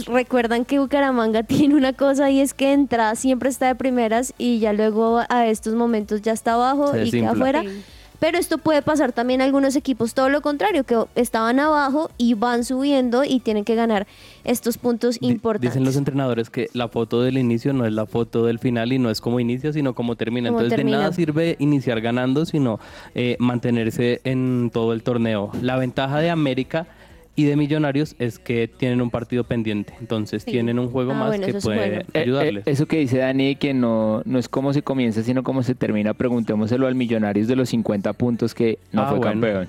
recuerdan 0.08 0.66
que 0.66 0.80
Bucaramanga 0.80 1.44
tiene 1.48 1.76
una 1.76 1.94
cosa 1.94 2.30
y 2.32 2.42
es 2.42 2.54
que 2.54 2.74
entrada 2.74 3.16
siempre 3.16 3.48
está 3.48 3.68
de 3.68 3.76
primeras 3.76 4.34
y 4.38 4.60
ya 4.60 4.74
luego 4.74 5.22
a 5.30 5.48
estos 5.48 5.74
momentos 5.74 6.22
ya 6.22 6.34
está 6.34 6.56
abajo 6.56 6.92
Se 6.92 7.06
y 7.06 7.12
queda 7.12 7.32
afuera. 7.32 7.62
Sí. 7.62 7.82
Pero 8.20 8.38
esto 8.38 8.58
puede 8.58 8.82
pasar 8.82 9.12
también 9.12 9.42
a 9.42 9.46
algunos 9.46 9.76
equipos, 9.76 10.14
todo 10.14 10.30
lo 10.30 10.42
contrario, 10.42 10.84
que 10.84 10.98
estaban 11.16 11.60
abajo 11.60 12.10
y 12.18 12.34
van 12.34 12.64
subiendo 12.64 13.24
y 13.24 13.40
tienen 13.40 13.64
que 13.66 13.76
ganar 13.76 14.08
estos 14.44 14.78
puntos 14.78 15.18
importantes. 15.22 15.72
Dicen 15.72 15.86
los 15.86 15.96
entrenadores 15.96 16.50
que 16.50 16.70
la 16.74 16.88
foto 16.88 17.22
del 17.22 17.38
inicio 17.38 17.74
no 17.74 17.86
es 17.86 17.94
la 17.94 18.06
foto 18.06 18.46
del 18.46 18.60
final 18.60 18.94
y 18.94 19.00
no 19.00 19.10
es 19.10 19.22
como 19.22 19.40
inicia, 19.40 19.74
sino 19.74 19.94
como 19.94 20.16
termina. 20.16 20.50
Entonces 20.50 20.70
termina. 20.70 20.98
de 20.98 21.04
nada 21.04 21.14
sirve 21.14 21.56
iniciar 21.60 22.02
ganando, 22.02 22.46
sino 22.46 22.80
eh, 23.14 23.36
mantenerse 23.40 24.22
en 24.24 24.70
todo 24.74 24.94
el 24.94 25.04
torneo. 25.04 25.52
La 25.62 25.78
ventaja 25.78 26.20
de 26.20 26.30
América 26.30 26.88
y 27.36 27.44
de 27.46 27.56
Millonarios 27.58 28.16
es 28.20 28.40
que 28.40 28.68
tienen 28.68 29.02
un 29.02 29.10
partido 29.10 29.44
pendiente, 29.44 29.94
entonces 30.00 30.46
tienen 30.46 30.80
un 30.80 30.90
juego 30.90 31.12
Ah, 31.12 31.16
más 31.16 31.28
bueno, 31.30 31.46
que 31.48 31.54
puede 31.54 31.78
bueno. 31.78 31.96
Eh, 32.02 32.06
eh, 32.14 32.20
ayudarles. 32.22 32.64
eso 32.68 32.86
que 32.88 32.98
dice 32.98 33.18
Dani, 33.18 33.56
que 33.58 33.74
no, 33.74 34.22
no 34.26 34.40
es 34.40 34.48
cómo 34.48 34.72
se 34.74 34.82
comienza, 34.84 35.22
sino 35.24 35.44
cómo 35.44 35.62
se 35.64 35.76
termina, 35.76 36.14
preguntémoselo 36.14 36.88
al 36.88 36.96
Millonarios 36.96 37.48
de 37.48 37.56
los 37.56 37.70
50 37.70 38.14
puntos 38.14 38.54
que 38.54 38.80
no 38.92 39.02
Ah, 39.04 39.10
fue 39.10 39.18
bueno. 39.18 39.32
campeón. 39.32 39.68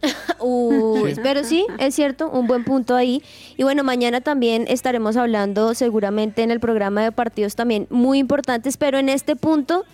Uy, 0.40 1.14
pero 1.22 1.42
sí, 1.42 1.66
es 1.80 1.94
cierto, 1.94 2.30
un 2.30 2.46
buen 2.46 2.62
punto 2.64 2.94
ahí. 2.94 3.20
Y 3.56 3.64
bueno, 3.64 3.82
mañana 3.82 4.20
también 4.20 4.64
estaremos 4.68 5.16
hablando 5.16 5.74
seguramente 5.74 6.42
en 6.44 6.52
el 6.52 6.60
programa 6.60 7.02
de 7.02 7.10
partidos 7.10 7.56
también 7.56 7.88
muy 7.90 8.18
importantes, 8.18 8.76
pero 8.76 8.98
en 8.98 9.08
este 9.08 9.34
punto 9.34 9.84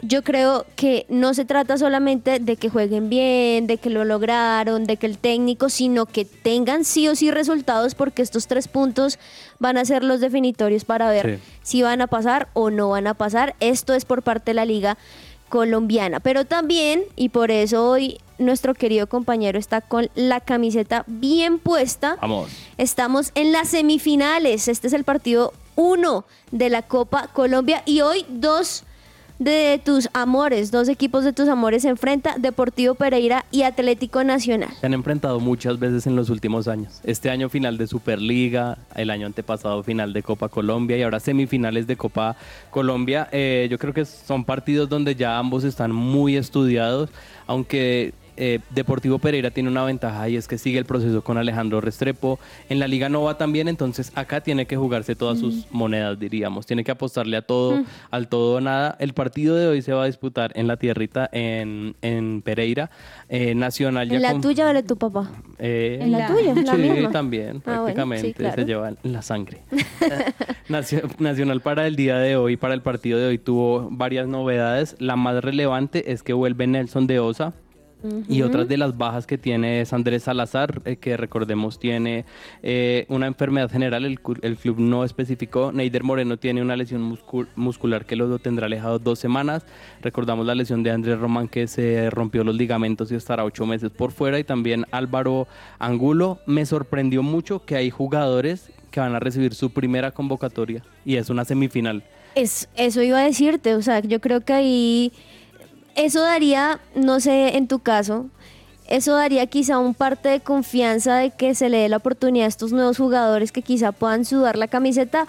yo 0.00 0.22
creo 0.22 0.64
que 0.76 1.06
no 1.08 1.34
se 1.34 1.44
trata 1.44 1.76
solamente 1.76 2.38
de 2.38 2.56
que 2.56 2.68
jueguen 2.68 3.08
bien, 3.08 3.66
de 3.66 3.78
que 3.78 3.90
lo 3.90 4.04
lograron, 4.04 4.84
de 4.84 4.96
que 4.96 5.06
el 5.06 5.18
técnico, 5.18 5.68
sino 5.68 6.06
que 6.06 6.24
tengan 6.24 6.84
sí 6.84 7.08
o 7.08 7.16
sí 7.16 7.30
resultados 7.30 7.94
porque 7.94 8.22
estos 8.22 8.46
tres 8.46 8.68
puntos 8.68 9.18
van 9.58 9.76
a 9.76 9.84
ser 9.84 10.04
los 10.04 10.20
definitorios 10.20 10.84
para 10.84 11.10
ver 11.10 11.38
Sí. 11.38 11.42
si 11.62 11.82
van 11.82 12.00
a 12.00 12.06
pasar 12.06 12.48
o 12.52 12.70
no 12.70 12.90
van 12.90 13.06
a 13.08 13.14
pasar. 13.14 13.56
Esto 13.60 13.92
es 13.94 14.04
por 14.04 14.22
parte 14.22 14.50
de 14.50 14.54
la 14.54 14.64
liga 14.64 14.96
colombiana. 15.48 16.20
Pero 16.20 16.44
también, 16.44 17.02
y 17.16 17.30
por 17.30 17.50
eso 17.50 17.88
hoy 17.90 18.18
nuestro 18.38 18.74
querido 18.74 19.08
compañero 19.08 19.58
está 19.58 19.80
con 19.80 20.08
la 20.14 20.40
camiseta 20.40 21.04
bien 21.08 21.58
puesta, 21.58 22.16
Vamos. 22.20 22.50
estamos 22.76 23.32
en 23.34 23.50
las 23.52 23.68
semifinales. 23.70 24.68
Este 24.68 24.86
es 24.86 24.92
el 24.92 25.04
partido 25.04 25.52
1 25.74 26.24
de 26.52 26.68
la 26.70 26.82
Copa 26.82 27.28
Colombia 27.32 27.82
y 27.86 28.00
hoy 28.02 28.24
dos 28.28 28.84
de 29.38 29.80
tus 29.84 30.08
amores, 30.12 30.70
dos 30.70 30.88
equipos 30.88 31.24
de 31.24 31.32
tus 31.32 31.48
amores 31.48 31.82
se 31.82 31.88
enfrenta, 31.88 32.36
Deportivo 32.38 32.94
Pereira 32.94 33.44
y 33.50 33.62
Atlético 33.62 34.24
Nacional. 34.24 34.70
Se 34.80 34.86
han 34.86 34.94
enfrentado 34.94 35.40
muchas 35.40 35.78
veces 35.78 36.06
en 36.06 36.16
los 36.16 36.30
últimos 36.30 36.68
años. 36.68 37.00
Este 37.04 37.30
año 37.30 37.48
final 37.48 37.78
de 37.78 37.86
Superliga, 37.86 38.78
el 38.94 39.10
año 39.10 39.26
antepasado 39.26 39.82
final 39.82 40.12
de 40.12 40.22
Copa 40.22 40.48
Colombia 40.48 40.96
y 40.96 41.02
ahora 41.02 41.20
semifinales 41.20 41.86
de 41.86 41.96
Copa 41.96 42.36
Colombia. 42.70 43.28
Eh, 43.32 43.68
yo 43.70 43.78
creo 43.78 43.94
que 43.94 44.04
son 44.04 44.44
partidos 44.44 44.88
donde 44.88 45.14
ya 45.14 45.38
ambos 45.38 45.64
están 45.64 45.92
muy 45.92 46.36
estudiados, 46.36 47.10
aunque 47.46 48.12
eh, 48.38 48.60
Deportivo 48.70 49.18
Pereira 49.18 49.50
tiene 49.50 49.68
una 49.68 49.84
ventaja 49.84 50.28
y 50.28 50.36
es 50.36 50.48
que 50.48 50.56
sigue 50.58 50.78
el 50.78 50.84
proceso 50.86 51.22
con 51.22 51.36
Alejandro 51.38 51.80
Restrepo. 51.80 52.38
En 52.68 52.78
la 52.78 52.88
liga 52.88 53.08
no 53.08 53.22
va 53.22 53.36
tan 53.36 53.52
bien, 53.52 53.68
entonces 53.68 54.12
acá 54.14 54.40
tiene 54.40 54.66
que 54.66 54.76
jugarse 54.76 55.14
todas 55.16 55.38
sus 55.38 55.66
monedas, 55.70 56.18
diríamos. 56.18 56.64
Tiene 56.66 56.84
que 56.84 56.90
apostarle 56.92 57.36
a 57.36 57.42
todo, 57.42 57.82
al 58.10 58.28
todo 58.28 58.56
o 58.56 58.60
nada. 58.60 58.96
El 59.00 59.12
partido 59.12 59.56
de 59.56 59.66
hoy 59.66 59.82
se 59.82 59.92
va 59.92 60.04
a 60.04 60.06
disputar 60.06 60.52
en 60.54 60.66
la 60.66 60.76
tierrita, 60.76 61.28
en, 61.32 61.96
en 62.02 62.42
Pereira. 62.42 62.90
Eh, 63.28 63.54
Nacional 63.54 64.08
ya 64.08 64.16
¿En 64.16 64.22
la 64.22 64.32
con- 64.32 64.40
tuya 64.40 64.64
o 64.68 64.72
la 64.72 64.82
de 64.82 64.88
tu 64.88 64.96
papá? 64.96 65.30
eh, 65.58 65.98
¿En 66.00 66.12
la 66.12 66.26
tuya? 66.28 66.54
¿La 66.54 66.72
sí, 66.74 66.78
misma? 66.80 67.10
también, 67.10 67.56
Ah, 67.58 67.60
bueno, 67.64 67.82
prácticamente 67.84 68.28
sí, 68.28 68.34
claro. 68.34 68.54
se 68.54 68.64
lleva 68.64 68.88
en 68.88 68.96
la 69.12 69.22
sangre. 69.22 69.58
Nacio- 70.68 71.02
Nacional 71.18 71.60
para 71.60 71.86
el 71.86 71.96
día 71.96 72.18
de 72.18 72.36
hoy, 72.36 72.56
para 72.56 72.74
el 72.74 72.82
partido 72.82 73.18
de 73.18 73.26
hoy, 73.26 73.38
tuvo 73.38 73.88
varias 73.90 74.26
novedades. 74.28 74.96
La 74.98 75.16
más 75.16 75.42
relevante 75.42 76.12
es 76.12 76.22
que 76.22 76.32
vuelve 76.32 76.66
Nelson 76.66 77.06
de 77.06 77.18
Osa. 77.20 77.52
Y 78.28 78.42
otras 78.42 78.68
de 78.68 78.76
las 78.76 78.96
bajas 78.96 79.26
que 79.26 79.38
tiene 79.38 79.80
es 79.80 79.92
Andrés 79.92 80.22
Salazar, 80.22 80.80
eh, 80.84 80.96
que 80.96 81.16
recordemos 81.16 81.78
tiene 81.78 82.24
eh, 82.62 83.06
una 83.08 83.26
enfermedad 83.26 83.70
general, 83.70 84.04
el, 84.04 84.18
el 84.42 84.56
club 84.56 84.78
no 84.78 85.04
especificó. 85.04 85.72
Neider 85.72 86.04
Moreno 86.04 86.36
tiene 86.36 86.62
una 86.62 86.76
lesión 86.76 87.02
muscul- 87.10 87.48
muscular 87.56 88.06
que 88.06 88.14
lo 88.14 88.38
tendrá 88.38 88.66
alejado 88.66 88.98
dos 88.98 89.18
semanas. 89.18 89.64
Recordamos 90.00 90.46
la 90.46 90.54
lesión 90.54 90.82
de 90.82 90.90
Andrés 90.92 91.18
Román 91.18 91.48
que 91.48 91.66
se 91.66 92.08
rompió 92.10 92.44
los 92.44 92.54
ligamentos 92.54 93.10
y 93.10 93.16
estará 93.16 93.44
ocho 93.44 93.66
meses 93.66 93.90
por 93.90 94.12
fuera. 94.12 94.38
Y 94.38 94.44
también 94.44 94.84
Álvaro 94.90 95.48
Angulo. 95.78 96.38
Me 96.46 96.66
sorprendió 96.66 97.22
mucho 97.22 97.64
que 97.64 97.76
hay 97.76 97.90
jugadores 97.90 98.70
que 98.90 99.00
van 99.00 99.14
a 99.14 99.20
recibir 99.20 99.54
su 99.54 99.70
primera 99.70 100.12
convocatoria 100.12 100.82
y 101.04 101.16
es 101.16 101.30
una 101.30 101.44
semifinal. 101.44 102.02
Es, 102.34 102.68
eso 102.76 103.02
iba 103.02 103.18
a 103.18 103.24
decirte, 103.24 103.74
o 103.74 103.82
sea, 103.82 104.00
yo 104.00 104.20
creo 104.20 104.40
que 104.42 104.52
ahí 104.52 105.12
eso 105.98 106.22
daría, 106.22 106.80
no 106.94 107.20
sé, 107.20 107.56
en 107.56 107.66
tu 107.66 107.80
caso, 107.80 108.26
eso 108.86 109.14
daría 109.14 109.46
quizá 109.46 109.78
un 109.78 109.94
parte 109.94 110.28
de 110.28 110.40
confianza 110.40 111.16
de 111.16 111.30
que 111.30 111.54
se 111.54 111.68
le 111.68 111.78
dé 111.78 111.88
la 111.88 111.98
oportunidad 111.98 112.46
a 112.46 112.48
estos 112.48 112.72
nuevos 112.72 112.96
jugadores 112.96 113.52
que 113.52 113.62
quizá 113.62 113.92
puedan 113.92 114.24
sudar 114.24 114.56
la 114.56 114.68
camiseta 114.68 115.26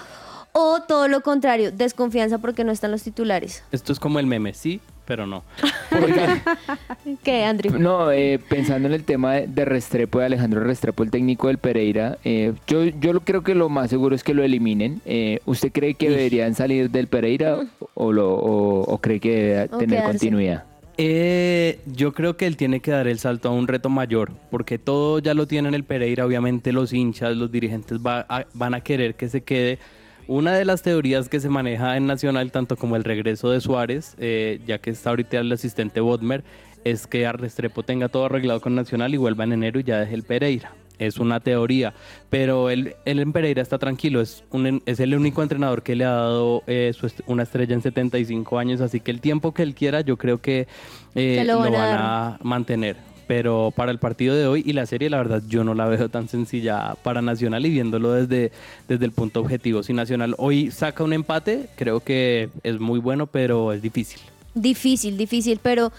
o 0.52 0.82
todo 0.88 1.08
lo 1.08 1.22
contrario, 1.22 1.72
desconfianza 1.72 2.38
porque 2.38 2.64
no 2.64 2.72
están 2.72 2.92
los 2.92 3.04
titulares. 3.04 3.64
Esto 3.72 3.92
es 3.92 4.00
como 4.00 4.20
el 4.20 4.28
meme, 4.28 4.54
sí, 4.54 4.80
pero 5.10 5.26
no. 5.26 5.44
¿Qué, 7.24 7.44
Andrew? 7.44 7.78
No, 7.80 8.12
eh, 8.12 8.40
pensando 8.48 8.88
en 8.88 8.94
el 8.94 9.04
tema 9.04 9.34
de, 9.34 9.48
de 9.48 9.66
Restrepo, 9.66 10.20
de 10.20 10.26
Alejandro 10.26 10.64
Restrepo, 10.64 11.02
el 11.04 11.10
técnico 11.10 11.48
del 11.48 11.58
Pereira, 11.58 12.20
eh, 12.24 12.54
yo, 12.68 12.86
yo 12.86 13.20
creo 13.22 13.44
que 13.44 13.56
lo 13.56 13.70
más 13.70 13.90
seguro 13.90 14.16
es 14.16 14.24
que 14.24 14.34
lo 14.36 14.44
eliminen. 14.44 15.02
Eh, 15.06 15.40
¿Usted 15.46 15.72
cree 15.72 15.96
que 15.96 16.10
deberían 16.12 16.54
salir 16.54 16.92
del 16.92 17.08
Pereira 17.08 17.60
o, 17.96 18.12
lo, 18.14 18.34
o, 18.36 18.82
o 18.84 18.98
cree 19.00 19.20
que 19.20 19.32
debe 19.36 19.64
O 19.64 19.78
tener 19.80 19.88
quedarse. 20.00 20.12
continuidad? 20.12 20.64
Eh, 20.98 21.80
yo 21.88 22.14
creo 22.14 22.38
que 22.38 22.46
él 22.46 22.56
tiene 22.58 22.82
que 22.82 22.92
dar 22.92 23.08
el 23.08 23.18
salto 23.18 23.50
a 23.50 23.52
un 23.52 23.68
reto 23.68 23.90
mayor, 23.90 24.32
porque 24.52 24.78
todo 24.78 25.18
ya 25.20 25.34
lo 25.34 25.48
tiene 25.48 25.70
en 25.70 25.74
el 25.74 25.86
Pereira, 25.86 26.26
obviamente 26.26 26.72
los 26.72 26.94
hinchas, 26.94 27.36
los 27.36 27.52
dirigentes 27.52 28.00
va 28.00 28.26
a- 28.30 28.46
van 28.54 28.76
a 28.76 28.82
querer 28.82 29.16
que 29.16 29.28
se 29.30 29.42
quede. 29.42 29.80
Una 30.30 30.54
de 30.54 30.64
las 30.64 30.84
teorías 30.84 31.28
que 31.28 31.40
se 31.40 31.50
maneja 31.50 31.98
en 31.98 32.06
Nacional, 32.06 32.52
tanto 32.52 32.78
como 32.78 32.96
el 32.96 33.04
regreso 33.04 33.50
de 33.50 33.60
Suárez, 33.62 34.14
eh, 34.20 34.60
ya 34.68 34.78
que 34.78 34.92
está 34.92 35.10
ahorita 35.10 35.40
el 35.40 35.52
asistente 35.52 36.02
Bodmer, 36.02 36.44
es 36.84 37.08
que 37.08 37.26
Arrestrepo 37.26 37.82
tenga 37.82 38.10
todo 38.10 38.26
arreglado 38.26 38.62
con 38.62 38.76
Nacional 38.76 39.12
y 39.12 39.18
vuelva 39.18 39.44
en 39.46 39.54
enero 39.54 39.80
y 39.80 39.84
ya 39.84 40.00
deje 40.00 40.14
el 40.14 40.22
Pereira. 40.22 40.72
Es 41.00 41.18
una 41.18 41.40
teoría, 41.40 41.94
pero 42.30 42.70
él, 42.70 42.94
él 43.06 43.20
en 43.20 43.34
Pereira 43.34 43.62
está 43.64 43.80
tranquilo, 43.80 44.22
es, 44.22 44.44
un, 44.52 44.84
es 44.86 45.00
el 45.00 45.16
único 45.16 45.42
entrenador 45.42 45.82
que 45.82 45.96
le 45.96 46.04
ha 46.06 46.10
dado 46.12 46.62
eh, 46.68 46.92
su 46.94 47.08
est- 47.08 47.22
una 47.26 47.42
estrella 47.44 47.74
en 47.74 47.82
75 47.82 48.60
años, 48.60 48.82
así 48.82 49.00
que 49.00 49.10
el 49.10 49.22
tiempo 49.22 49.54
que 49.54 49.64
él 49.64 49.74
quiera 49.74 50.02
yo 50.02 50.18
creo 50.18 50.42
que 50.42 50.68
eh, 51.16 51.42
lo 51.44 51.54
lo 51.54 51.60
van 51.62 51.72
van, 51.72 51.82
a 51.98 52.28
a, 52.36 52.40
mantener. 52.44 52.98
Pero 53.30 53.72
para 53.76 53.92
el 53.92 54.00
partido 54.00 54.34
de 54.34 54.48
hoy 54.48 54.64
y 54.66 54.74
la 54.74 54.88
serie, 54.88 55.08
la 55.08 55.18
verdad, 55.18 55.44
yo 55.48 55.64
no 55.64 55.76
la 55.76 55.86
veo 55.86 56.10
tan 56.10 56.28
sencilla 56.28 56.96
para 57.04 57.22
Nacional 57.22 57.64
y 57.64 57.70
viéndolo 57.70 58.12
desde, 58.14 58.52
desde 58.88 59.06
el 59.06 59.12
punto 59.12 59.40
objetivo. 59.42 59.84
Si 59.84 59.94
Nacional 59.94 60.34
hoy 60.40 60.72
saca 60.72 61.04
un 61.04 61.14
empate, 61.14 61.70
creo 61.76 62.00
que 62.00 62.50
es 62.64 62.80
muy 62.80 62.98
bueno, 63.00 63.28
pero 63.28 63.72
es 63.72 63.84
difícil. 63.84 64.20
Difícil, 64.56 65.16
difícil, 65.16 65.60
pero 65.62 65.92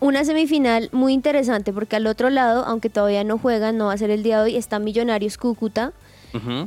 una 0.00 0.26
semifinal 0.26 0.90
muy 0.92 1.14
interesante 1.14 1.72
porque 1.72 1.96
al 1.96 2.06
otro 2.06 2.28
lado, 2.28 2.66
aunque 2.66 2.90
todavía 2.90 3.24
no 3.24 3.38
juegan, 3.38 3.78
no 3.78 3.86
va 3.86 3.94
a 3.94 3.96
ser 3.96 4.10
el 4.10 4.22
día 4.22 4.36
de 4.36 4.42
hoy, 4.42 4.56
está 4.56 4.78
Millonarios 4.78 5.38
Cúcuta, 5.38 5.94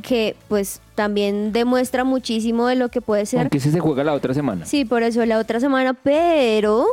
que 0.02 0.34
pues 0.48 0.80
también 0.96 1.52
demuestra 1.52 2.02
muchísimo 2.02 2.66
de 2.66 2.74
lo 2.74 2.88
que 2.88 3.00
puede 3.00 3.24
ser. 3.24 3.42
Aunque 3.42 3.58
ese 3.58 3.70
se 3.70 3.78
juega 3.78 4.02
la 4.02 4.14
otra 4.14 4.34
semana. 4.34 4.66
Sí, 4.66 4.84
por 4.84 5.04
eso 5.04 5.24
la 5.24 5.38
otra 5.38 5.60
semana, 5.60 5.94
pero 5.94 6.86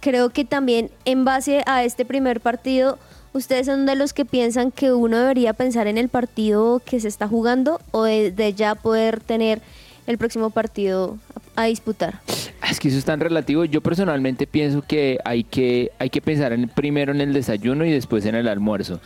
creo 0.00 0.30
que 0.30 0.44
también 0.44 0.90
en 1.04 1.24
base 1.24 1.62
a 1.66 1.84
este 1.84 2.04
primer 2.04 2.40
partido, 2.40 2.98
ustedes 3.32 3.66
son 3.66 3.86
de 3.86 3.94
los 3.94 4.12
que 4.12 4.24
piensan 4.24 4.70
que 4.70 4.92
uno 4.92 5.18
debería 5.18 5.52
pensar 5.52 5.86
en 5.86 5.98
el 5.98 6.08
partido 6.08 6.80
que 6.84 7.00
se 7.00 7.08
está 7.08 7.28
jugando 7.28 7.80
o 7.90 8.04
de, 8.04 8.30
de 8.30 8.52
ya 8.54 8.74
poder 8.74 9.20
tener 9.20 9.60
el 10.06 10.18
próximo 10.18 10.50
partido 10.50 11.18
a, 11.56 11.62
a 11.62 11.64
disputar. 11.66 12.20
Es 12.68 12.78
que 12.78 12.88
eso 12.88 12.98
es 12.98 13.04
tan 13.04 13.20
relativo. 13.20 13.64
Yo 13.64 13.80
personalmente 13.80 14.46
pienso 14.46 14.82
que 14.82 15.18
hay 15.24 15.44
que, 15.44 15.90
hay 15.98 16.10
que 16.10 16.20
pensar 16.20 16.52
en, 16.52 16.68
primero 16.68 17.12
en 17.12 17.20
el 17.20 17.32
desayuno 17.32 17.84
y 17.84 17.90
después 17.90 18.24
en 18.26 18.34
el 18.34 18.48
almuerzo. 18.48 19.00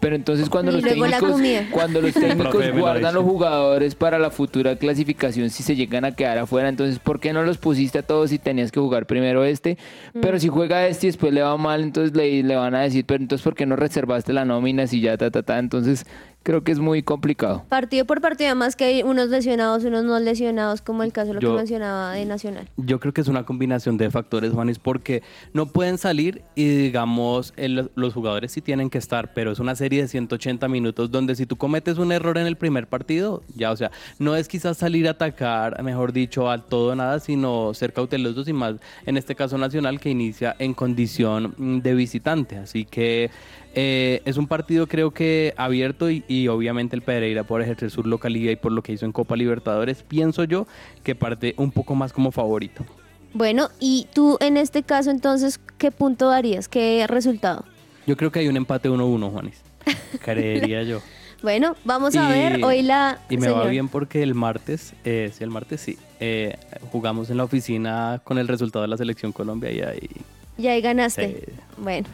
Pero 0.00 0.16
entonces 0.16 0.48
cuando 0.48 0.72
Y 0.72 0.76
los 0.76 0.82
técnicos, 0.84 1.40
cuando 1.70 2.00
los 2.00 2.14
técnicos 2.14 2.72
guardan 2.72 3.14
los 3.14 3.22
jugadores 3.24 3.94
para 3.94 4.18
la 4.18 4.30
futura 4.30 4.76
clasificación, 4.76 5.50
si 5.50 5.62
se 5.62 5.76
llegan 5.76 6.04
a 6.06 6.12
quedar 6.12 6.38
afuera, 6.38 6.68
entonces 6.70 6.98
¿por 6.98 7.20
qué 7.20 7.32
no 7.34 7.42
los 7.42 7.58
pusiste 7.58 7.98
a 7.98 8.02
todos 8.02 8.30
si 8.30 8.38
tenías 8.38 8.72
que 8.72 8.80
jugar 8.80 9.06
primero 9.06 9.44
este? 9.44 9.76
Pero 10.20 10.38
Mm. 10.38 10.40
si 10.40 10.48
juega 10.48 10.86
este 10.86 11.06
y 11.06 11.10
después 11.10 11.32
le 11.34 11.42
va 11.42 11.56
mal, 11.58 11.82
entonces 11.82 12.16
le, 12.16 12.42
le 12.42 12.56
van 12.56 12.74
a 12.74 12.80
decir, 12.80 13.04
pero 13.04 13.22
entonces 13.22 13.44
¿por 13.44 13.54
qué 13.54 13.66
no 13.66 13.76
reservaste 13.76 14.32
la 14.32 14.44
nómina 14.46 14.86
si 14.86 15.00
ya 15.02 15.16
ta 15.18 15.30
ta 15.30 15.42
ta? 15.42 15.58
Entonces 15.58 16.06
creo 16.42 16.64
que 16.64 16.72
es 16.72 16.78
muy 16.78 17.02
complicado. 17.02 17.64
Partido 17.68 18.04
por 18.06 18.20
partido, 18.20 18.48
además 18.48 18.76
que 18.76 18.84
hay 18.84 19.02
unos 19.02 19.28
lesionados, 19.28 19.84
unos 19.84 20.04
no 20.04 20.18
lesionados, 20.18 20.80
como 20.82 21.02
el 21.02 21.12
caso 21.12 21.28
de 21.28 21.34
lo 21.34 21.40
Yo- 21.40 21.50
que 21.52 21.56
mencionaba 21.58 22.12
de 22.12 22.24
Nacional. 22.24 22.68
Yo 22.76 22.98
creo 23.00 23.12
que 23.12 23.20
es 23.20 23.28
una 23.28 23.44
combinación 23.44 23.96
de 23.98 24.10
factores, 24.10 24.52
Juanis, 24.52 24.78
porque 24.78 25.22
no 25.52 25.66
pueden 25.66 25.98
salir 25.98 26.42
y 26.54 26.68
digamos, 26.68 27.52
el- 27.56 27.90
los 27.94 28.14
jugadores 28.14 28.52
sí 28.52 28.60
tienen 28.60 28.88
que 28.90 28.98
estar, 28.98 29.32
pero 29.34 29.52
es 29.52 29.58
una 29.58 29.74
serie 29.76 30.02
de 30.02 30.08
180 30.08 30.66
minutos 30.68 31.10
donde 31.10 31.34
si 31.34 31.46
tú 31.46 31.56
cometes 31.56 31.98
un 31.98 32.10
error 32.12 32.38
en 32.38 32.46
el 32.46 32.56
primer 32.56 32.86
partido, 32.86 33.42
ya, 33.54 33.70
o 33.70 33.76
sea, 33.76 33.90
no 34.18 34.34
es 34.36 34.48
quizás 34.48 34.76
salir 34.78 35.08
a 35.08 35.12
atacar, 35.12 35.82
mejor 35.82 36.12
dicho, 36.12 36.48
al 36.50 36.64
todo 36.64 36.92
o 36.92 36.94
nada, 36.94 37.20
sino 37.20 37.74
ser 37.74 37.92
cautelosos 37.92 38.48
y 38.48 38.52
más, 38.52 38.76
en 39.06 39.16
este 39.16 39.34
caso 39.34 39.58
Nacional, 39.58 40.00
que 40.00 40.10
inicia 40.10 40.56
en 40.58 40.74
condición 40.74 41.54
mm, 41.56 41.78
de 41.80 41.94
visitante. 41.94 42.56
Así 42.56 42.84
que 42.84 43.30
eh, 43.74 44.22
es 44.24 44.36
un 44.36 44.46
partido 44.46 44.86
creo 44.86 45.12
que 45.12 45.54
abierto 45.56 46.10
y, 46.10 46.24
y 46.28 46.48
obviamente 46.48 46.96
el 46.96 47.02
Pereira 47.02 47.44
por 47.44 47.62
ejercer 47.62 47.90
su 47.90 48.02
localidad 48.02 48.52
y 48.52 48.56
por 48.56 48.72
lo 48.72 48.82
que 48.82 48.92
hizo 48.92 49.04
en 49.06 49.12
Copa 49.12 49.36
Libertadores, 49.36 50.02
pienso 50.02 50.44
yo 50.44 50.66
que 51.04 51.14
parte 51.14 51.54
un 51.56 51.70
poco 51.70 51.94
más 51.94 52.12
como 52.12 52.32
favorito. 52.32 52.84
Bueno, 53.32 53.68
y 53.78 54.08
tú 54.12 54.38
en 54.40 54.56
este 54.56 54.82
caso 54.82 55.10
entonces, 55.10 55.60
¿qué 55.78 55.90
punto 55.90 56.28
darías? 56.28 56.68
¿Qué 56.68 57.06
resultado? 57.06 57.64
Yo 58.06 58.16
creo 58.16 58.32
que 58.32 58.40
hay 58.40 58.48
un 58.48 58.56
empate 58.56 58.90
1-1, 58.90 59.30
Juanis. 59.30 59.62
Creería 60.24 60.82
yo. 60.82 61.00
Bueno, 61.42 61.76
vamos 61.84 62.16
a 62.16 62.28
ver 62.28 62.62
hoy 62.64 62.82
la... 62.82 63.18
Y 63.30 63.38
me 63.38 63.48
va 63.48 63.66
bien 63.66 63.88
porque 63.88 64.22
el 64.22 64.34
martes, 64.34 64.94
eh, 65.04 65.30
sí, 65.32 65.42
el 65.42 65.50
martes 65.50 65.80
sí, 65.80 65.96
eh, 66.18 66.58
jugamos 66.92 67.30
en 67.30 67.38
la 67.38 67.44
oficina 67.44 68.20
con 68.24 68.36
el 68.38 68.46
resultado 68.46 68.82
de 68.82 68.88
la 68.88 68.98
selección 68.98 69.32
Colombia 69.32 69.70
y 69.70 69.80
ahí, 69.80 70.10
Y 70.58 70.66
ahí 70.66 70.82
ganaste. 70.82 71.44
Bueno. 71.78 72.08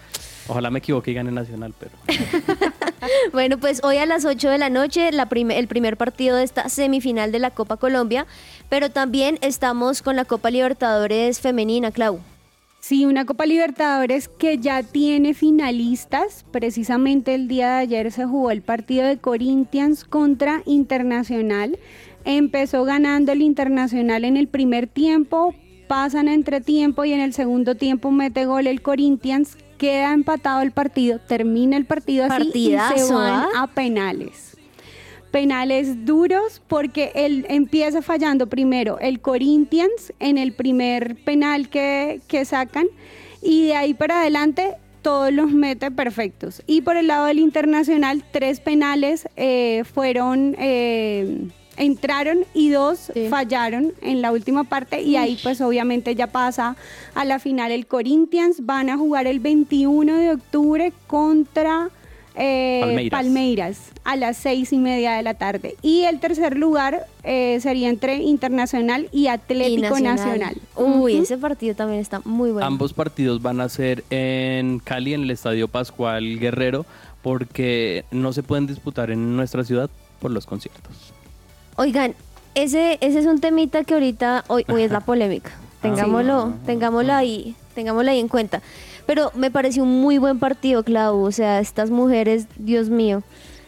Ojalá 0.48 0.70
me 0.70 0.78
equivoque 0.78 1.10
y 1.10 1.14
gane 1.14 1.30
Nacional, 1.32 1.74
pero 1.78 1.92
Bueno, 3.32 3.58
pues 3.58 3.80
hoy 3.84 3.98
a 3.98 4.06
las 4.06 4.24
8 4.24 4.50
de 4.50 4.58
la 4.58 4.70
noche 4.70 5.12
la 5.12 5.26
prim- 5.26 5.50
el 5.50 5.68
primer 5.68 5.96
partido 5.96 6.36
de 6.36 6.44
esta 6.44 6.68
semifinal 6.68 7.30
de 7.32 7.38
la 7.38 7.50
Copa 7.50 7.76
Colombia, 7.76 8.26
pero 8.68 8.90
también 8.90 9.38
estamos 9.42 10.02
con 10.02 10.16
la 10.16 10.24
Copa 10.24 10.50
Libertadores 10.50 11.40
femenina, 11.40 11.90
Clau. 11.90 12.20
Sí, 12.80 13.04
una 13.04 13.24
Copa 13.24 13.46
Libertadores 13.46 14.28
que 14.28 14.58
ya 14.58 14.82
tiene 14.84 15.34
finalistas. 15.34 16.44
Precisamente 16.52 17.34
el 17.34 17.48
día 17.48 17.68
de 17.74 17.78
ayer 17.80 18.12
se 18.12 18.24
jugó 18.26 18.50
el 18.52 18.62
partido 18.62 19.04
de 19.06 19.18
Corinthians 19.18 20.04
contra 20.04 20.62
Internacional. 20.66 21.78
Empezó 22.24 22.84
ganando 22.84 23.32
el 23.32 23.42
Internacional 23.42 24.24
en 24.24 24.36
el 24.36 24.46
primer 24.48 24.86
tiempo, 24.86 25.54
pasan 25.88 26.28
a 26.28 26.34
entretiempo 26.34 27.04
y 27.04 27.12
en 27.12 27.20
el 27.20 27.32
segundo 27.32 27.74
tiempo 27.74 28.10
mete 28.10 28.46
gol 28.46 28.66
el 28.68 28.82
Corinthians. 28.82 29.56
Queda 29.78 30.12
empatado 30.12 30.62
el 30.62 30.72
partido, 30.72 31.18
termina 31.18 31.76
el 31.76 31.84
partido 31.84 32.24
así 32.24 32.50
y 32.54 32.70
se 32.70 33.12
van 33.12 33.48
¿ah? 33.54 33.62
a 33.62 33.66
penales 33.66 34.56
penales 35.30 36.06
duros 36.06 36.62
porque 36.66 37.12
él 37.14 37.44
empieza 37.50 38.00
fallando 38.00 38.46
primero 38.46 38.98
el 39.00 39.20
Corinthians 39.20 40.14
en 40.18 40.38
el 40.38 40.54
primer 40.54 41.16
penal 41.24 41.68
que, 41.68 42.22
que 42.26 42.46
sacan 42.46 42.86
y 43.42 43.66
de 43.66 43.74
ahí 43.74 43.92
para 43.92 44.20
adelante 44.20 44.76
todos 45.06 45.32
los 45.32 45.52
mete 45.52 45.92
perfectos. 45.92 46.62
Y 46.66 46.80
por 46.80 46.96
el 46.96 47.06
lado 47.06 47.26
del 47.26 47.38
internacional, 47.38 48.24
tres 48.32 48.58
penales 48.58 49.28
eh, 49.36 49.84
fueron, 49.84 50.56
eh, 50.58 51.46
entraron 51.76 52.38
y 52.54 52.70
dos 52.70 53.10
Sí. 53.14 53.28
fallaron 53.28 53.92
en 54.02 54.22
la 54.22 54.32
última 54.32 54.64
parte 54.64 55.02
y 55.02 55.16
ahí 55.16 55.38
pues 55.42 55.60
obviamente 55.60 56.14
ya 56.14 56.26
pasa 56.28 56.76
a 57.14 57.24
la 57.24 57.38
final 57.38 57.70
el 57.72 57.86
Corinthians. 57.86 58.64
Van 58.64 58.90
a 58.90 58.96
jugar 58.96 59.26
el 59.26 59.40
21 59.40 60.16
de 60.16 60.30
octubre 60.32 60.92
contra... 61.06 61.88
eh, 62.38 62.80
Palmeiras. 62.82 63.10
Palmeiras 63.10 63.78
a 64.04 64.14
las 64.16 64.36
seis 64.36 64.70
y 64.72 64.76
media 64.78 65.12
de 65.14 65.22
la 65.22 65.34
tarde. 65.34 65.74
Y 65.80 66.02
el 66.02 66.20
tercer 66.20 66.56
lugar 66.58 67.06
eh, 67.24 67.58
sería 67.62 67.88
entre 67.88 68.16
Internacional 68.16 69.08
y 69.10 69.28
Atlético 69.28 69.96
Y 69.98 70.02
Nacional. 70.02 70.54
Uy, 70.76 71.16
ese 71.16 71.38
partido 71.38 71.74
también 71.74 72.00
está 72.00 72.20
muy 72.26 72.50
bueno. 72.50 72.66
ambos 72.66 72.92
partidos 72.92 73.40
van 73.40 73.60
a 73.62 73.68
ser 73.70 74.04
en 74.10 74.80
Cali, 74.80 75.14
en 75.14 75.22
el 75.22 75.30
Estadio 75.30 75.66
Pascual 75.68 76.38
Guerrero, 76.38 76.84
porque 77.22 78.04
no 78.10 78.32
se 78.34 78.42
pueden 78.42 78.66
disputar 78.66 79.10
en 79.10 79.34
nuestra 79.34 79.64
ciudad 79.64 79.88
por 80.20 80.30
los 80.30 80.44
conciertos. 80.46 81.14
Oigan, 81.76 82.14
ese, 82.54 82.98
ese 83.00 83.18
es 83.18 83.26
un 83.26 83.40
temita 83.40 83.84
que 83.84 83.94
ahorita 83.94 84.44
hoy, 84.48 84.64
hoy 84.68 84.82
es 84.82 84.90
la 84.90 85.00
polémica. 85.04 85.50
Tengámoslo, 85.82 86.54
tengámoslo 86.64 87.12
ahí, 87.12 87.54
tengámoslo 87.74 88.10
ahí 88.10 88.18
en 88.18 88.28
cuenta. 88.28 88.62
Pero 89.06 89.30
me 89.34 89.50
pareció 89.50 89.82
un 89.84 90.00
muy 90.00 90.18
buen 90.18 90.38
partido, 90.38 90.82
Clau. 90.82 91.22
O 91.22 91.30
sea, 91.32 91.60
estas 91.60 91.90
mujeres, 91.90 92.46
Dios 92.56 92.88
mío, 92.88 93.22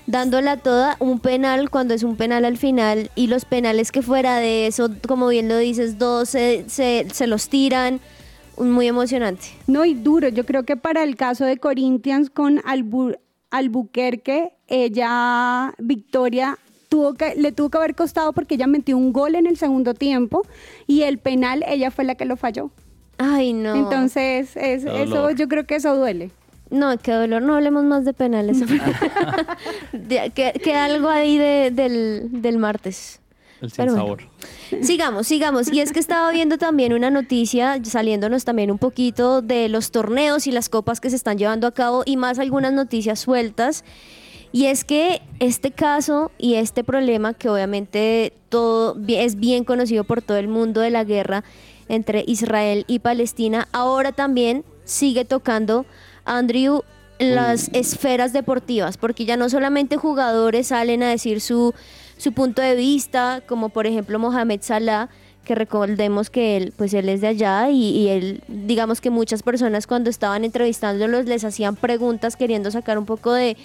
dándola 0.07 0.57
toda, 0.57 0.97
un 0.99 1.21
penal 1.21 1.71
cuando 1.71 1.95
es 1.95 2.03
un 2.03 2.17
penal 2.17 2.45
al 2.45 2.57
final 2.57 3.11
y 3.15 3.29
los 3.29 3.45
penales 3.45 3.93
que 3.93 4.03
fuera 4.03 4.37
de 4.39 4.67
eso, 4.67 4.89
como 5.07 5.29
bien 5.29 5.49
lo 5.49 5.57
dices, 5.59 5.99
dos 5.99 6.31
se, 6.31 6.65
se, 6.69 7.07
se 7.13 7.27
los 7.27 7.49
tiran. 7.49 8.01
Muy 8.57 8.89
emocionante. 8.89 9.47
No, 9.69 9.85
y 9.85 9.95
duro. 9.95 10.27
Yo 10.29 10.45
creo 10.45 10.65
que 10.65 10.77
para 10.77 11.05
el 11.05 11.15
caso 11.15 11.45
de 11.45 11.59
Corinthians 11.59 12.29
con 12.31 12.59
Albu- 12.63 13.17
Albuquerque, 13.53 14.51
ella, 14.67 15.73
Victoria, 15.79 16.59
tuvo 16.89 17.15
que, 17.15 17.35
le 17.37 17.53
tuvo 17.53 17.69
que 17.71 17.79
haber 17.79 17.95
costado 17.95 18.33
porque 18.33 18.55
ella 18.55 18.67
metió 18.67 18.97
un 18.97 19.13
gol 19.13 19.35
en 19.35 19.47
el 19.47 19.57
segundo 19.57 19.95
tiempo 19.95 20.43
y 20.87 21.03
el 21.03 21.19
penal 21.19 21.65
ella 21.69 21.91
fue 21.91 22.05
la 22.05 22.15
que 22.15 22.25
lo 22.25 22.37
falló. 22.37 22.71
Ay, 23.19 23.53
no. 23.53 23.75
Entonces, 23.75 24.57
es- 24.57 24.85
eso 24.85 25.31
yo 25.33 25.49
creo 25.49 25.67
que 25.67 25.77
eso 25.77 25.95
duele. 25.97 26.31
No, 26.71 26.97
qué 26.99 27.13
dolor. 27.13 27.41
No 27.43 27.55
hablemos 27.55 27.83
más 27.85 28.05
de 28.05 28.13
penales. 28.13 28.59
De- 29.93 30.31
que, 30.35 30.53
que 30.63 30.75
algo 30.75 31.09
ahí 31.09 31.39
de- 31.39 31.71
del, 31.73 32.29
del 32.43 32.59
martes. 32.59 33.21
El 33.61 33.71
Pero 33.77 33.93
sin 33.93 34.01
bueno. 34.03 34.19
sabor. 34.71 34.85
Sigamos, 34.85 35.27
sigamos. 35.27 35.73
Y 35.73 35.81
es 35.81 35.93
que 35.93 35.99
estaba 35.99 36.31
viendo 36.31 36.59
también 36.59 36.93
una 36.93 37.11
noticia, 37.11 37.79
saliéndonos 37.83 38.45
también 38.45 38.71
un 38.71 38.79
poquito 38.79 39.43
de 39.43 39.69
los 39.69 39.91
torneos 39.91 40.47
y 40.47 40.53
las 40.53 40.69
copas 40.69 41.01
que 41.01 41.11
se 41.11 41.17
están 41.17 41.39
llevando 41.39 41.67
a 41.67 41.73
cabo 41.73 42.03
y 42.07 42.17
más 42.17 42.39
algunas 42.39 42.73
noticias 42.73 43.19
sueltas. 43.19 43.83
Y 44.53 44.67
es 44.67 44.85
que 44.85 45.21
este 45.41 45.71
caso 45.71 46.31
y 46.39 46.55
este 46.55 46.85
problema, 46.85 47.35
que 47.35 47.49
obviamente 47.49 48.33
todo 48.49 48.97
es 49.07 49.37
bien 49.37 49.65
conocido 49.65 50.05
por 50.05 50.23
todo 50.23 50.39
el 50.39 50.49
mundo 50.49 50.81
de 50.81 50.91
la 50.91 51.05
guerra 51.05 51.45
entre 51.89 52.25
Israel 52.27 52.85
y 52.87 53.01
Palestina, 53.01 53.69
ahora 53.73 54.13
también 54.13 54.65
sigue 54.85 55.25
tocando 55.25 55.85
Andrew 56.25 56.83
las 57.19 57.69
esferas 57.73 58.33
deportivas, 58.33 58.97
porque 58.97 59.25
ya 59.25 59.37
no 59.37 59.51
solamente 59.51 59.97
jugadores 59.97 60.69
salen 60.69 61.03
a 61.03 61.11
decir 61.11 61.41
su, 61.41 61.75
su 62.17 62.33
punto 62.33 62.63
de 62.63 62.75
vista, 62.77 63.43
como 63.47 63.71
por 63.71 63.87
ejemplo 63.87 64.19
Mohamed 64.19 64.61
Salah, 64.63 65.09
que 65.45 65.55
recordemos 65.55 66.31
que 66.31 66.57
él, 66.57 66.73
pues 66.77 66.95
él 66.95 67.09
es 67.09 67.23
de 67.23 67.29
allá 67.29 67.71
y, 67.71 67.91
y 67.91 68.09
él, 68.09 68.43
digamos 68.49 69.01
que 69.01 69.11
muchas 69.11 69.43
personas 69.43 69.87
cuando 69.87 70.11
estaban 70.11 70.45
entrevistándolos 70.45 71.25
les 71.25 71.43
hacían 71.43 71.75
preguntas 71.75 72.37
queriendo 72.37 72.71
sacar 72.71 72.99
un 72.99 73.07
poco 73.07 73.33
de, 73.33 73.57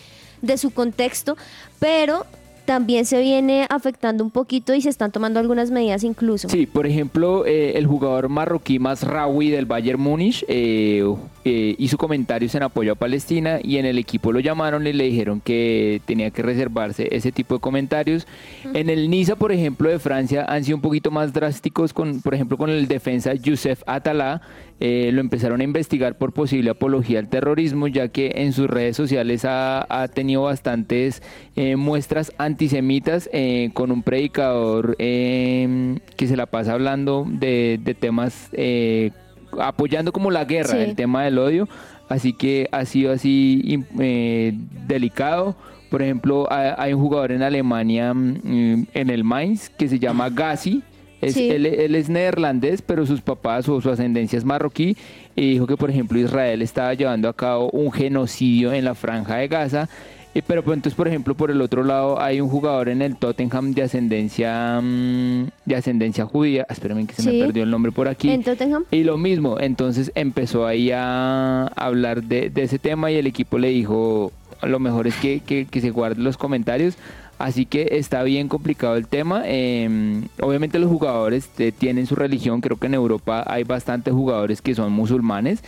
de 0.44 0.60
su 0.60 0.70
contexto, 0.72 1.36
pero 1.80 2.28
también 2.66 3.06
se 3.06 3.20
viene 3.20 3.66
afectando 3.70 4.24
un 4.24 4.32
poquito 4.32 4.74
y 4.74 4.82
se 4.82 4.90
están 4.90 5.12
tomando 5.12 5.40
algunas 5.40 5.70
medidas 5.72 6.04
incluso. 6.04 6.48
Sí, 6.48 6.66
por 6.66 6.88
ejemplo, 6.88 7.46
eh, 7.46 7.74
el 7.76 7.88
jugador 7.88 8.30
marroquí 8.30 8.80
Masraoui 8.80 9.50
del 9.50 9.66
Bayern 9.66 10.00
Múnich 10.00 10.46
eh, 10.48 11.04
eh, 11.44 11.76
hizo 11.78 11.98
comentarios 11.98 12.56
en 12.56 12.64
apoyo 12.64 12.94
a 12.94 12.96
Palestina 12.96 13.60
y 13.62 13.78
en 13.78 13.86
el 13.86 13.98
equipo 13.98 14.32
lo 14.32 14.40
llamaron 14.40 14.88
y 14.88 14.94
le 14.94 15.06
dijeron 15.06 15.42
que 15.42 16.02
tenía 16.06 16.32
que 16.32 16.42
reservarse 16.42 17.10
ese 17.12 17.32
tipo 17.32 17.56
de 17.56 17.60
comentarios. 17.60 18.28
En 18.74 18.90
el 18.90 19.10
Niza, 19.10 19.36
por 19.36 19.52
ejemplo, 19.52 19.90
de 19.90 20.00
Francia 20.00 20.46
han 20.48 20.64
sido 20.64 20.78
un 20.78 20.82
poquito 20.82 21.12
más 21.12 21.34
drásticos, 21.34 21.94
con, 21.94 22.22
por 22.22 22.34
ejemplo, 22.34 22.58
con 22.58 22.70
el 22.70 22.88
defensa 22.88 23.34
Youssef 23.34 23.84
Atala. 23.86 24.42
Eh, 24.80 25.12
lo 25.14 25.22
empezaron 25.22 25.62
a 25.62 25.64
investigar 25.64 26.18
por 26.18 26.34
posible 26.34 26.70
apología 26.72 27.20
al 27.20 27.30
terrorismo, 27.30 27.88
ya 27.88 28.08
que 28.10 28.32
en 28.36 28.54
sus 28.54 28.68
redes 28.70 28.98
sociales 28.98 29.46
ha, 29.46 29.86
ha 29.90 30.08
tenido 30.08 30.44
bastantes 30.44 31.22
eh, 31.56 31.76
muestras 31.76 32.34
antisemitas 32.38 33.30
eh, 33.34 33.70
con 33.74 33.92
un 33.92 34.04
predicador 34.04 34.96
eh, 35.00 35.98
que 36.18 36.28
se 36.28 36.36
la 36.36 36.46
pasa 36.48 36.74
hablando 36.74 37.26
de, 37.30 37.80
de 37.84 37.94
temas 37.94 38.50
apoyando 39.60 40.12
como 40.12 40.32
la 40.32 40.46
guerra, 40.46 40.70
Sí. 40.72 40.78
el 40.78 40.96
tema 40.96 41.24
del 41.24 41.38
odio. 41.38 41.68
Así 42.10 42.34
que 42.34 42.68
ha 42.72 42.86
sido 42.86 43.12
así 43.14 43.84
delicado. 44.88 45.56
Por 45.90 46.02
ejemplo, 46.02 46.52
ha- 46.52 46.82
hay 46.82 46.94
un 46.94 47.02
jugador 47.02 47.32
en 47.32 47.44
Alemania, 47.44 48.14
mm, 48.14 48.88
en 48.94 49.10
el 49.10 49.24
Mainz, 49.24 49.70
que 49.70 49.88
se 49.88 50.00
llama 50.00 50.30
Gassi. 50.30 50.82
Es- 51.26 51.34
Sí. 51.36 51.50
él, 51.50 51.66
él 51.66 51.96
es 51.96 52.10
neerlandés, 52.10 52.82
pero 52.82 53.06
sus 53.06 53.22
papás 53.22 53.68
o 53.70 53.80
su 53.82 53.90
ascendencia 53.90 54.38
es 54.38 54.46
marroquí. 54.46 54.96
Y 55.36 55.52
dijo 55.52 55.66
que, 55.68 55.78
por 55.78 55.90
ejemplo, 55.90 56.20
Israel 56.20 56.62
estaba 56.62 56.94
llevando 56.94 57.28
a 57.30 57.34
cabo 57.34 57.70
un 57.72 57.92
genocidio 57.92 58.72
en 58.74 58.86
la 58.86 58.96
franja 58.96 59.38
de 59.38 59.48
Gaza. 59.48 59.90
Y, 60.36 60.42
pero 60.42 60.64
pues, 60.64 60.76
entonces, 60.76 60.96
por 60.98 61.08
ejemplo, 61.08 61.36
por 61.36 61.52
el 61.52 61.62
otro 61.62 61.84
lado 61.84 62.20
hay 62.20 62.42
un 62.42 62.50
jugador 62.50 62.90
en 62.90 63.04
el 63.04 63.16
Tottenham 63.18 63.74
de 63.76 63.84
ascendencia 63.84 64.80
mm, 64.82 65.46
de 65.66 65.76
ascendencia 65.76 66.26
judía. 66.26 66.66
Espérenme 66.70 67.06
que 67.06 67.14
se 67.14 67.22
Sí. 67.22 67.30
me 67.30 67.46
perdió 67.46 67.62
el 67.64 67.70
nombre 67.70 67.92
por 67.92 68.08
aquí. 68.08 68.30
En 68.32 68.44
Tottenham. 68.44 68.84
Y 68.90 69.04
lo 69.04 69.18
mismo, 69.18 69.60
entonces 69.60 70.12
empezó 70.16 70.66
ahí 70.66 70.90
a 70.92 71.68
hablar 71.76 72.24
de, 72.24 72.50
de 72.50 72.64
ese 72.64 72.80
tema 72.80 73.12
y 73.12 73.16
el 73.16 73.28
equipo 73.28 73.60
le 73.60 73.70
dijo, 73.70 74.32
lo 74.64 74.80
mejor 74.80 75.06
es 75.08 75.16
que, 75.18 75.42
que- 75.46 75.66
que 75.70 75.82
se 75.82 75.92
guarden 75.92 76.24
los 76.24 76.38
comentarios. 76.38 76.96
Así 77.44 77.66
que 77.66 77.90
está 77.92 78.24
bien 78.24 78.48
complicado 78.48 78.96
el 78.96 79.06
tema. 79.08 79.44
Eh, 79.46 80.22
obviamente 80.40 80.80
los 80.80 80.90
jugadores 80.90 81.50
eh, 81.58 81.74
tienen 81.78 82.06
su 82.08 82.16
religión, 82.16 82.62
creo 82.62 82.78
que 82.78 82.88
en 82.88 82.94
Europa 82.94 83.44
hay 83.46 83.66
bastantes 83.66 84.14
jugadores 84.14 84.62
que 84.62 84.74
son 84.76 84.94
musulmanes 84.94 85.60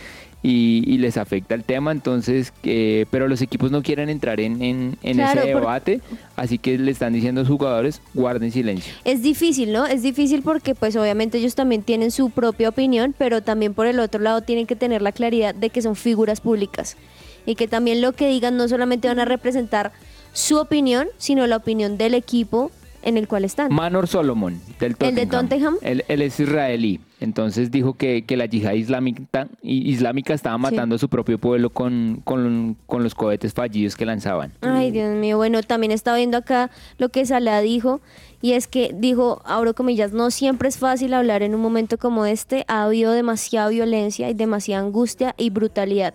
y, 0.42 0.82
y 0.86 0.96
les 0.96 1.18
afecta 1.18 1.54
el 1.54 1.64
tema, 1.64 1.92
entonces, 1.92 2.54
eh, 2.62 3.04
pero 3.10 3.28
los 3.28 3.42
equipos 3.42 3.70
no 3.72 3.82
quieren 3.82 4.08
entrar 4.08 4.40
en, 4.40 4.62
en- 4.62 4.96
en 5.02 5.16
Claro, 5.18 5.40
ese 5.42 5.52
por- 5.52 5.60
debate, 5.62 6.00
así 6.36 6.56
que 6.56 6.78
le 6.78 6.90
están 6.92 7.12
diciendo 7.12 7.40
a 7.40 7.44
los 7.44 7.50
jugadores, 7.50 8.00
guarden 8.14 8.52
silencio. 8.52 8.94
Es 9.04 9.22
difícil, 9.22 9.70
¿no? 9.72 9.84
Es 9.86 10.02
difícil 10.02 10.40
porque 10.42 10.74
pues 10.74 10.96
obviamente 10.96 11.36
ellos 11.36 11.56
también 11.56 11.82
tienen 11.82 12.10
su 12.10 12.30
propia 12.30 12.70
opinión, 12.70 13.14
pero 13.18 13.42
también 13.42 13.74
por 13.74 13.86
el 13.86 14.00
otro 14.00 14.22
lado 14.22 14.40
tienen 14.40 14.66
que 14.66 14.76
tener 14.76 15.02
la 15.02 15.12
claridad 15.12 15.54
de 15.54 15.68
que 15.68 15.82
son 15.82 15.94
figuras 15.94 16.40
públicas 16.40 16.96
y 17.44 17.54
que 17.54 17.68
también 17.68 18.00
lo 18.00 18.12
que 18.12 18.28
digan 18.28 18.56
no 18.56 18.66
solamente 18.66 19.08
van 19.08 19.18
a 19.20 19.24
representar 19.26 19.92
su 20.36 20.58
opinión, 20.58 21.08
sino 21.16 21.46
la 21.46 21.56
opinión 21.56 21.96
del 21.96 22.12
equipo 22.12 22.70
en 23.02 23.16
el 23.16 23.26
cual 23.26 23.44
están. 23.44 23.72
Manor 23.72 24.06
Solomon, 24.06 24.60
del 24.78 24.96
¿El 24.98 25.14
de 25.14 25.26
Tottenham? 25.26 25.76
Él, 25.80 26.04
él 26.08 26.20
es 26.20 26.38
israelí. 26.38 27.00
Entonces 27.20 27.70
dijo 27.70 27.94
que, 27.94 28.24
que 28.26 28.36
la 28.36 28.44
yihad 28.44 28.74
islámica, 28.74 29.48
islámica 29.62 30.34
estaba 30.34 30.58
matando 30.58 30.96
a 30.96 30.98
su 30.98 31.08
propio 31.08 31.38
pueblo 31.38 31.70
con, 31.70 32.20
con, 32.24 32.76
con 32.86 33.02
los 33.02 33.14
cohetes 33.14 33.54
fallidos 33.54 33.96
que 33.96 34.04
lanzaban. 34.04 34.52
Ay, 34.60 34.90
Dios 34.90 35.16
mío. 35.16 35.38
Bueno, 35.38 35.62
también 35.62 35.92
estaba 35.92 36.18
viendo 36.18 36.36
acá 36.36 36.70
lo 36.98 37.08
que 37.08 37.24
Salah 37.24 37.60
dijo, 37.60 38.02
y 38.42 38.52
es 38.52 38.66
que 38.66 38.90
dijo, 38.94 39.40
abro 39.46 39.74
comillas, 39.74 40.12
no 40.12 40.30
siempre 40.30 40.68
es 40.68 40.76
fácil 40.76 41.14
hablar 41.14 41.42
en 41.42 41.54
un 41.54 41.62
momento 41.62 41.96
como 41.96 42.26
este, 42.26 42.64
ha 42.68 42.82
habido 42.82 43.12
demasiada 43.12 43.70
violencia 43.70 44.28
y 44.28 44.34
demasiada 44.34 44.84
angustia 44.84 45.34
y 45.38 45.48
brutalidad. 45.48 46.12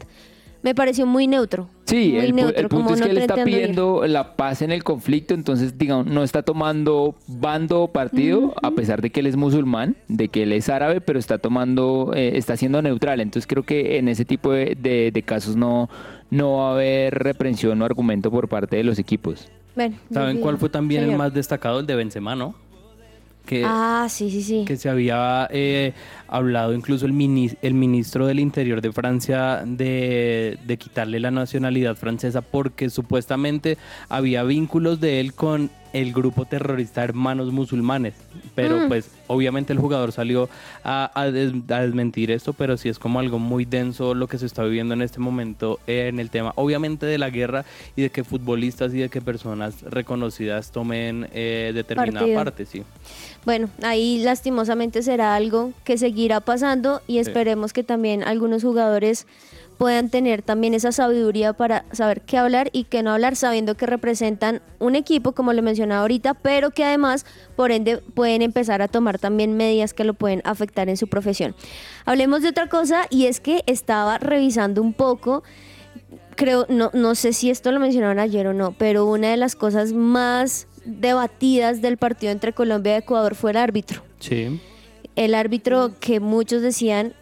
Me 0.63 0.75
pareció 0.75 1.05
muy 1.05 1.25
neutro. 1.27 1.67
Sí, 1.85 2.11
muy 2.13 2.19
el, 2.25 2.35
neutro, 2.35 2.55
el 2.61 2.67
punto 2.69 2.83
como 2.85 2.93
es 2.95 2.99
no 3.01 3.05
que 3.07 3.11
él 3.11 3.17
está 3.17 3.37
ir. 3.39 3.43
pidiendo 3.45 4.05
la 4.07 4.35
paz 4.35 4.61
en 4.61 4.71
el 4.71 4.83
conflicto, 4.83 5.33
entonces 5.33 5.77
digamos, 5.77 6.05
no 6.05 6.23
está 6.23 6.43
tomando 6.43 7.15
bando 7.27 7.81
o 7.81 7.87
partido, 7.87 8.53
a 8.61 8.71
pesar 8.71 9.01
de 9.01 9.09
que 9.09 9.19
él 9.21 9.25
es 9.27 9.35
musulmán, 9.35 9.95
de 10.07 10.27
que 10.29 10.43
él 10.43 10.51
es 10.53 10.69
árabe, 10.69 11.01
pero 11.01 11.17
está 11.19 11.37
tomando, 11.39 12.13
eh, 12.15 12.37
está 12.37 12.55
siendo 12.57 12.81
neutral. 12.81 13.19
Entonces 13.21 13.47
creo 13.47 13.63
que 13.63 13.97
en 13.97 14.07
ese 14.07 14.23
tipo 14.23 14.51
de, 14.51 14.77
de- 14.79 15.11
de 15.11 15.23
casos 15.23 15.55
no, 15.55 15.89
no 16.29 16.57
va 16.57 16.69
a 16.69 16.73
haber 16.73 17.15
reprensión 17.15 17.81
o 17.81 17.85
argumento 17.85 18.29
por 18.31 18.47
parte 18.47 18.77
de 18.77 18.83
los 18.83 18.99
equipos. 18.99 19.49
Bueno, 19.75 19.95
¿Saben 20.13 20.39
cuál 20.41 20.57
fue 20.57 20.69
también 20.69 21.03
el 21.09 21.15
más 21.17 21.33
destacado? 21.33 21.79
El 21.79 21.87
de 21.87 21.95
Benzema, 21.95 22.35
¿no? 22.35 22.55
Que, 23.45 23.63
Ah, 23.65 24.07
sí, 24.09 24.29
sí, 24.31 24.43
sí. 24.43 24.63
que 24.65 24.77
se 24.77 24.87
había 24.87 25.47
eh, 25.51 25.93
hablado 26.27 26.73
incluso 26.73 27.05
el, 27.05 27.11
mini- 27.13 27.57
el 27.61 27.73
ministro 27.73 28.27
del 28.27 28.39
Interior 28.39 28.81
de 28.81 28.91
Francia 28.91 29.63
de, 29.65 30.57
de 30.65 30.77
quitarle 30.77 31.19
la 31.19 31.31
nacionalidad 31.31 31.95
francesa 31.95 32.41
porque 32.41 32.89
supuestamente 32.89 33.77
había 34.09 34.43
vínculos 34.43 35.01
de 35.01 35.19
él 35.19 35.33
con 35.33 35.69
el 35.93 36.13
grupo 36.13 36.45
terrorista 36.45 37.03
Hermanos 37.03 37.51
Musulmanes. 37.51 38.13
Pero 38.55 38.77
Mm. 38.79 38.87
pues 38.87 39.09
obviamente 39.27 39.73
el 39.73 39.79
jugador 39.79 40.11
salió 40.11 40.49
a, 40.83 41.11
a 41.13 41.31
des- 41.31 41.53
a 41.69 41.81
desmentir 41.81 42.31
esto, 42.31 42.53
pero 42.53 42.77
sí 42.77 42.89
es 42.89 42.97
como 42.99 43.19
algo 43.19 43.39
muy 43.39 43.65
denso 43.65 44.13
lo 44.13 44.27
que 44.27 44.37
se 44.37 44.45
está 44.45 44.63
viviendo 44.63 44.93
en 44.93 45.01
este 45.01 45.19
momento 45.19 45.79
eh, 45.87 46.07
en 46.07 46.19
el 46.19 46.29
tema, 46.29 46.53
obviamente 46.55 47.05
de 47.05 47.17
la 47.17 47.29
guerra 47.29 47.65
y 47.95 48.01
de 48.03 48.09
que 48.09 48.23
futbolistas 48.23 48.93
y 48.93 48.99
de 48.99 49.09
que 49.09 49.21
personas 49.21 49.81
reconocidas 49.83 50.71
tomen 50.71 51.27
eh, 51.33 51.71
determinada 51.73 52.19
Partido. 52.19 52.35
parte, 52.43 52.65
sí. 52.65 52.83
Bueno, 53.45 53.69
ahí 53.83 54.21
lastimosamente 54.23 55.01
será 55.03 55.35
algo 55.35 55.71
que 55.83 55.97
seguirá 55.97 56.39
pasando 56.41 57.01
y 57.07 57.17
esperemos 57.17 57.73
que 57.73 57.83
también 57.83 58.23
algunos 58.23 58.61
jugadores 58.63 59.25
puedan 59.81 60.11
tener 60.11 60.43
también 60.43 60.75
esa 60.75 60.91
sabiduría 60.91 61.53
para 61.53 61.85
saber 61.91 62.21
qué 62.21 62.37
hablar 62.37 62.69
y 62.71 62.83
qué 62.83 63.01
no 63.01 63.11
hablar, 63.13 63.35
sabiendo 63.35 63.73
que 63.73 63.87
representan 63.87 64.61
un 64.77 64.95
equipo, 64.95 65.31
como 65.31 65.53
le 65.53 65.63
mencionaba 65.63 66.01
ahorita, 66.01 66.35
pero 66.35 66.69
que 66.69 66.85
además, 66.85 67.25
por 67.55 67.71
ende, 67.71 67.97
pueden 67.97 68.43
empezar 68.43 68.83
a 68.83 68.87
tomar 68.87 69.17
también 69.17 69.57
medidas 69.57 69.95
que 69.95 70.03
lo 70.03 70.13
pueden 70.13 70.43
afectar 70.45 70.87
en 70.87 70.97
su 70.97 71.07
profesión. 71.07 71.55
Hablemos 72.05 72.43
de 72.43 72.49
otra 72.49 72.69
cosa 72.69 73.07
y 73.09 73.25
es 73.25 73.39
que 73.39 73.63
estaba 73.65 74.19
revisando 74.19 74.83
un 74.83 74.93
poco 74.93 75.41
creo, 76.35 76.67
no, 76.69 76.91
no 76.93 77.15
sé 77.15 77.33
si 77.33 77.49
esto 77.49 77.71
lo 77.71 77.79
mencionaron 77.79 78.19
ayer 78.19 78.45
o 78.45 78.53
no, 78.53 78.73
pero 78.73 79.07
una 79.07 79.31
de 79.31 79.37
las 79.37 79.55
cosas 79.55 79.93
más 79.93 80.67
debatidas 80.85 81.81
del 81.81 81.97
partido 81.97 82.31
entre 82.31 82.53
Colombia 82.53 82.93
y 82.93 82.99
Ecuador 82.99 83.33
fue 83.33 83.49
el 83.49 83.57
árbitro. 83.57 84.03
Sí. 84.19 84.61
El 85.15 85.33
árbitro 85.33 85.93
que 85.99 86.19
muchos 86.19 86.61
decían 86.61 87.15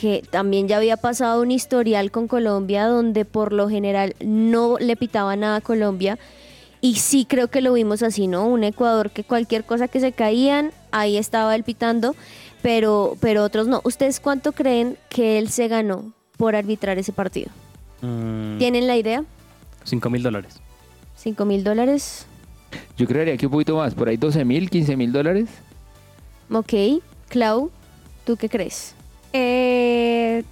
que 0.00 0.22
también 0.30 0.66
ya 0.66 0.78
había 0.78 0.96
pasado 0.96 1.42
un 1.42 1.50
historial 1.50 2.10
con 2.10 2.26
Colombia 2.26 2.86
donde 2.86 3.26
por 3.26 3.52
lo 3.52 3.68
general 3.68 4.14
no 4.24 4.78
le 4.78 4.96
pitaba 4.96 5.36
nada 5.36 5.56
a 5.56 5.60
Colombia. 5.60 6.18
Y 6.80 6.94
sí 6.94 7.26
creo 7.26 7.48
que 7.48 7.60
lo 7.60 7.74
vimos 7.74 8.02
así, 8.02 8.26
¿no? 8.26 8.46
Un 8.46 8.64
Ecuador 8.64 9.10
que 9.10 9.24
cualquier 9.24 9.64
cosa 9.64 9.88
que 9.88 10.00
se 10.00 10.12
caían, 10.12 10.72
ahí 10.90 11.18
estaba 11.18 11.54
él 11.54 11.64
pitando, 11.64 12.16
pero, 12.62 13.18
pero 13.20 13.44
otros 13.44 13.66
no. 13.66 13.82
¿Ustedes 13.84 14.20
cuánto 14.20 14.52
creen 14.52 14.96
que 15.10 15.38
él 15.38 15.50
se 15.50 15.68
ganó 15.68 16.14
por 16.38 16.56
arbitrar 16.56 16.96
ese 16.96 17.12
partido? 17.12 17.50
Mm, 18.00 18.56
¿Tienen 18.56 18.86
la 18.86 18.96
idea? 18.96 19.22
5 19.84 20.08
mil 20.08 20.22
dólares. 20.22 20.60
¿5 21.22 21.44
mil 21.44 21.62
dólares? 21.62 22.24
Yo 22.96 23.06
creería 23.06 23.36
que 23.36 23.44
un 23.44 23.52
poquito 23.52 23.76
más, 23.76 23.94
por 23.94 24.08
ahí 24.08 24.16
12 24.16 24.46
mil, 24.46 24.70
15 24.70 24.96
mil 24.96 25.12
dólares. 25.12 25.50
Ok. 26.50 27.02
Clau, 27.28 27.70
¿tú 28.24 28.38
qué 28.38 28.48
crees? 28.48 28.94
Eh, 29.32 30.42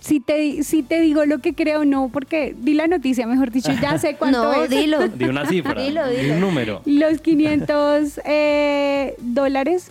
si, 0.00 0.20
te, 0.20 0.62
si 0.64 0.82
te 0.82 1.00
digo 1.00 1.24
lo 1.24 1.38
que 1.38 1.54
creo, 1.54 1.84
no, 1.84 2.10
porque 2.12 2.54
di 2.58 2.74
la 2.74 2.86
noticia, 2.86 3.26
mejor 3.26 3.50
dicho, 3.50 3.72
ya 3.80 3.98
sé 3.98 4.16
cuánto 4.18 4.42
no, 4.52 4.64
es. 4.64 4.70
dilo. 4.70 5.08
De 5.08 5.28
una 5.28 5.46
cifra. 5.46 5.80
Dilo, 5.82 6.06
dilo. 6.08 6.34
un 6.34 6.40
número. 6.40 6.82
Los 6.84 7.20
500 7.20 8.20
eh, 8.24 9.14
dólares 9.20 9.90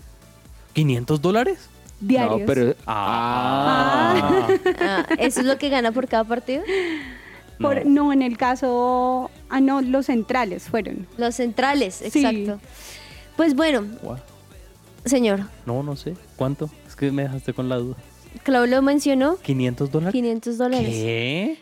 ¿500 0.75 1.19
dólares? 1.19 1.69
diarios. 1.99 2.41
No, 2.41 2.45
pero... 2.45 2.75
Ah. 2.85 4.47
Ah, 4.81 5.05
¿Eso 5.19 5.39
es 5.39 5.45
lo 5.45 5.57
que 5.57 5.69
gana 5.69 5.91
por 5.93 6.07
cada 6.07 6.23
partido? 6.25 6.63
Por- 7.61 7.85
No. 7.85 8.05
no. 8.05 8.13
en 8.13 8.21
el 8.23 8.37
caso, 8.37 9.31
ah, 9.49 9.61
no, 9.61 9.81
los 9.81 10.07
centrales 10.07 10.63
fueron. 10.69 11.07
Los 11.17 11.35
centrales, 11.35 11.95
Sí. 12.11 12.25
exacto. 12.25 12.59
Pues 13.37 13.55
bueno, 13.55 13.83
señor, 15.05 15.41
No, 15.65 15.81
no 15.81 15.95
sé. 15.95 16.15
¿Cuánto? 16.35 16.69
Es 16.93 16.97
que 16.97 17.11
me 17.11 17.23
dejaste 17.23 17.53
con 17.53 17.69
la 17.69 17.77
duda. 17.77 17.95
Clau 18.43 18.67
lo 18.67 18.83
mencionó, 18.83 19.37
¿500 19.39 19.89
dólares? 19.89 20.11
500 20.13 20.57
dólares. 20.59 20.89
¿Qué? 20.89 21.57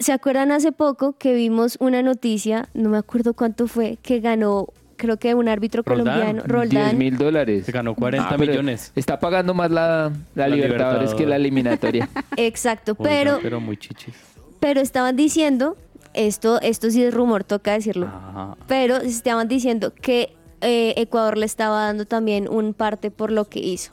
¿Se 0.00 0.12
acuerdan 0.12 0.50
hace 0.50 0.72
poco 0.72 1.12
que 1.16 1.32
vimos 1.32 1.76
una 1.78 2.02
noticia, 2.02 2.68
no 2.74 2.88
me 2.88 2.98
acuerdo 2.98 3.34
cuánto 3.34 3.68
fue, 3.68 3.98
que 4.02 4.18
ganó, 4.18 4.66
creo 4.96 5.16
que 5.16 5.32
un 5.36 5.48
árbitro 5.48 5.84
Roldán. 5.86 6.04
colombiano, 6.06 6.42
10 6.42 6.48
Roldán? 6.48 6.98
mil 6.98 7.16
dólares. 7.16 7.66
Se 7.66 7.70
ganó 7.70 7.94
40 7.94 8.28
Ah, 8.34 8.36
millones. 8.36 8.90
Está 8.96 9.20
pagando 9.20 9.54
más 9.54 9.70
la, 9.70 10.10
la, 10.34 10.48
La 10.48 10.56
Libertadores 10.56 11.14
que 11.14 11.24
la 11.24 11.36
eliminatoria. 11.36 12.08
Exacto, 12.36 12.96
Oiga, 12.98 13.08
pero, 13.10 13.38
pero 13.40 13.60
muy 13.60 13.76
chichis. 13.76 14.12
pero 14.58 14.80
estaban 14.80 15.14
diciendo, 15.14 15.76
esto, 16.14 16.60
esto 16.62 16.90
sí 16.90 17.04
es 17.04 17.14
rumor, 17.14 17.44
toca 17.44 17.74
decirlo, 17.74 18.06
Ajá. 18.06 18.56
pero 18.66 18.96
estaban 18.96 19.46
diciendo 19.46 19.92
que 19.94 20.32
eh, 20.60 20.94
Ecuador 20.96 21.38
le 21.38 21.46
estaba 21.46 21.82
dando 21.86 22.06
también 22.06 22.48
un 22.48 22.74
parte 22.74 23.12
por 23.12 23.30
lo 23.30 23.44
que 23.48 23.60
hizo. 23.60 23.92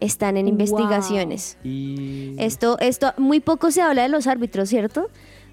Están 0.00 0.36
en 0.36 0.48
investigaciones. 0.48 1.58
Y... 1.64 2.34
Esto, 2.38 2.78
esto, 2.80 3.12
muy 3.18 3.40
poco 3.40 3.70
se 3.70 3.82
habla 3.82 4.02
de 4.02 4.08
los 4.08 4.26
árbitros, 4.26 4.68
¿cierto? 4.68 5.08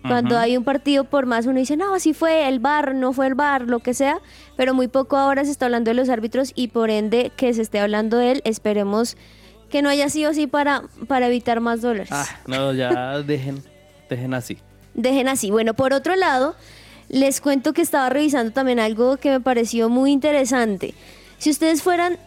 Cuando 0.06 0.38
hay 0.38 0.58
un 0.58 0.66
partido, 0.66 1.06
por 1.06 1.26
más 1.26 1.46
uno 1.46 1.60
dice, 1.60 1.78
no, 1.78 1.98
sí 1.98 2.14
fue 2.14 2.50
el 2.50 2.60
bar, 2.60 2.94
no 2.94 3.14
fue 3.14 3.28
el 3.28 3.36
bar, 3.36 3.62
lo 3.62 3.80
que 3.80 3.94
sea, 3.94 4.20
pero 4.58 4.74
muy 4.74 4.90
poco 4.90 5.16
ahora 5.16 5.46
se 5.46 5.52
está 5.52 5.66
hablando 5.66 5.92
de 5.92 5.96
los 5.96 6.10
árbitros 6.10 6.52
y 6.56 6.68
por 6.68 6.90
ende 6.90 7.32
que 7.38 7.54
se 7.54 7.62
esté 7.62 7.80
hablando 7.80 8.18
de 8.18 8.34
él, 8.34 8.42
esperemos 8.44 9.16
que 9.70 9.82
no 9.82 9.90
haya 9.90 10.10
sido 10.10 10.32
así 10.32 10.46
para, 10.46 10.84
para 11.08 11.28
evitar 11.28 11.62
más 11.62 11.82
dólares. 11.82 12.10
Ah, 12.12 12.28
no, 12.48 12.74
ya 12.74 13.20
dejen, 13.26 13.64
dejen 14.10 14.34
así. 14.34 14.58
Dejen 14.94 15.30
así. 15.30 15.52
Bueno, 15.52 15.74
por 15.74 15.94
otro 15.94 16.16
lado, 16.18 16.56
les 17.08 17.42
cuento 17.42 17.74
que 17.74 17.82
estaba 17.82 18.10
revisando 18.10 18.52
también 18.52 18.80
algo 18.80 19.18
que 19.18 19.30
me 19.30 19.40
pareció 19.40 19.90
muy 19.90 20.12
interesante. 20.12 20.94
Si 21.38 21.50
ustedes 21.50 21.82
fueran 21.82 22.18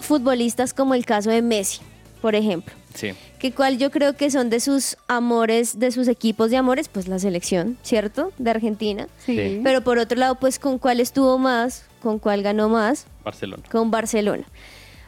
futbolistas 0.00 0.74
como 0.74 0.94
el 0.94 1.04
caso 1.04 1.30
de 1.30 1.42
Messi, 1.42 1.80
por 2.22 2.34
ejemplo, 2.34 2.74
Sí. 2.94 3.10
que 3.38 3.52
cual 3.52 3.78
yo 3.78 3.90
creo 3.90 4.16
que 4.16 4.30
son 4.30 4.50
de 4.50 4.60
sus 4.60 4.96
amores, 5.06 5.78
de 5.78 5.90
sus 5.92 6.08
equipos 6.08 6.50
de 6.50 6.56
amores, 6.56 6.88
pues 6.88 7.06
la 7.08 7.18
selección, 7.18 7.76
¿cierto? 7.82 8.32
De 8.38 8.50
Argentina. 8.50 9.08
Sí. 9.24 9.60
Pero 9.62 9.82
por 9.82 9.98
otro 9.98 10.18
lado, 10.18 10.34
pues 10.36 10.58
con 10.58 10.78
cuál 10.78 11.00
estuvo 11.00 11.38
más, 11.38 11.84
con 12.02 12.18
cuál 12.18 12.42
ganó 12.42 12.68
más, 12.68 13.06
Barcelona. 13.24 13.62
con 13.70 13.90
Barcelona. 13.90 14.44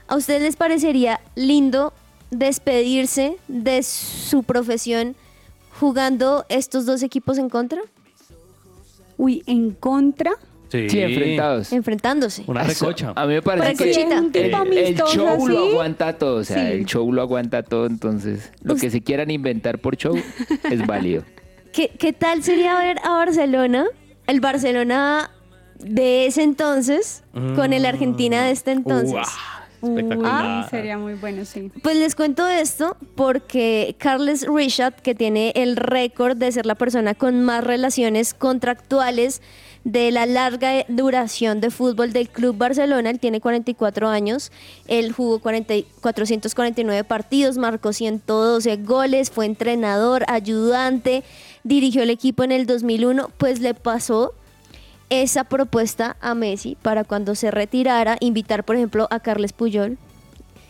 ¿A 0.09 0.17
ustedes 0.17 0.43
les 0.43 0.57
parecería 0.57 1.21
lindo 1.37 1.93
despedirse 2.31 3.37
de 3.49 3.83
su 3.83 4.43
profesión 4.43 5.15
jugando 5.79 6.45
estos 6.49 6.85
dos 6.87 7.03
equipos 7.03 7.39
en 7.39 7.49
contra? 7.49 7.81
Uy, 9.17 9.43
en 9.47 9.71
contra. 9.73 10.33
Sí, 10.71 10.89
Sí, 10.89 11.01
enfrentados. 11.01 11.73
Enfrentándose. 11.73 12.45
Una 12.47 12.63
recocha. 12.63 13.13
A 13.17 13.27
mí 13.27 13.35
me 13.35 13.43
parece 13.43 13.75
que 13.85 13.93
sí, 13.93 14.03
un 14.05 14.13
el, 14.13 14.31
tipo 14.33 14.47
el 14.47 14.55
amistoso 14.55 15.13
show 15.15 15.49
lo 15.49 15.59
así. 15.59 15.71
aguanta 15.73 16.13
todo, 16.19 16.37
o 16.37 16.45
sea, 16.45 16.57
Sí. 16.67 16.73
el 16.73 16.87
show 16.87 17.13
lo 17.13 17.23
aguanta 17.23 17.63
todo, 17.65 17.87
entonces 17.87 18.53
lo 18.63 18.77
que 18.77 18.89
se 18.91 19.01
quieran 19.03 19.31
inventar 19.31 19.79
por 19.81 19.97
show 19.97 20.15
es 20.71 20.87
válido. 20.87 21.25
¿Qué, 21.73 21.91
qué 21.99 22.13
tal 22.13 22.43
sería 22.45 22.79
ver 22.79 22.99
a 23.05 23.11
Barcelona, 23.11 23.87
el 24.27 24.41
Barcelona 24.41 25.31
de 25.81 26.27
ese 26.27 26.43
entonces, 26.43 27.25
con 27.57 27.73
el 27.73 27.85
Argentina 27.87 28.45
de 28.45 28.53
este 28.53 28.71
entonces? 28.73 29.15
Uah, 29.15 29.89
espectacular. 29.89 30.71
sería 30.71 30.99
muy 30.99 31.15
bueno, 31.15 31.45
sí. 31.45 31.71
Pues 31.83 31.97
les 31.97 32.15
cuento 32.15 32.47
esto 32.47 32.97
porque 33.15 33.97
Carles 33.99 34.47
Richard, 34.47 34.95
que 35.03 35.15
tiene 35.15 35.53
el 35.57 35.77
récord 35.77 36.37
de 36.37 36.53
ser 36.53 36.67
la 36.67 36.75
persona 36.75 37.15
con 37.15 37.43
más 37.45 37.65
relaciones 37.65 38.35
contractuales 38.35 39.41
de 39.85 40.11
la 40.11 40.27
larga 40.27 40.85
duración 40.89 41.61
de 41.61 41.71
fútbol 41.71 42.13
del 42.13 42.29
Club 42.29 42.57
Barcelona, 42.57 43.09
él 43.11 43.19
tiene 43.19 43.41
44 43.41 44.09
años, 44.09 44.53
él 44.89 45.13
jugó 45.13 45.39
40 45.39 45.75
y- 45.75 45.87
449 46.03 47.03
partidos, 47.05 47.57
marcó 47.57 47.93
112 47.93 48.77
goles, 48.77 49.31
fue 49.31 49.47
entrenador, 49.47 50.25
ayudante, 50.29 51.25
dirigió 51.65 52.03
el 52.03 52.11
equipo 52.11 52.45
en 52.45 52.53
el 52.53 52.67
2001, 52.67 53.31
pues 53.39 53.61
le 53.61 53.73
pasó 53.75 54.35
esa 55.09 55.45
propuesta 55.45 56.17
a 56.21 56.35
Messi 56.35 56.77
para 56.83 57.05
cuando 57.05 57.35
se 57.35 57.51
retirara, 57.51 58.17
invitar 58.21 58.65
por 58.65 58.77
ejemplo 58.77 59.09
a 59.11 59.21
Carles 59.21 59.53
Puyol, 59.53 59.97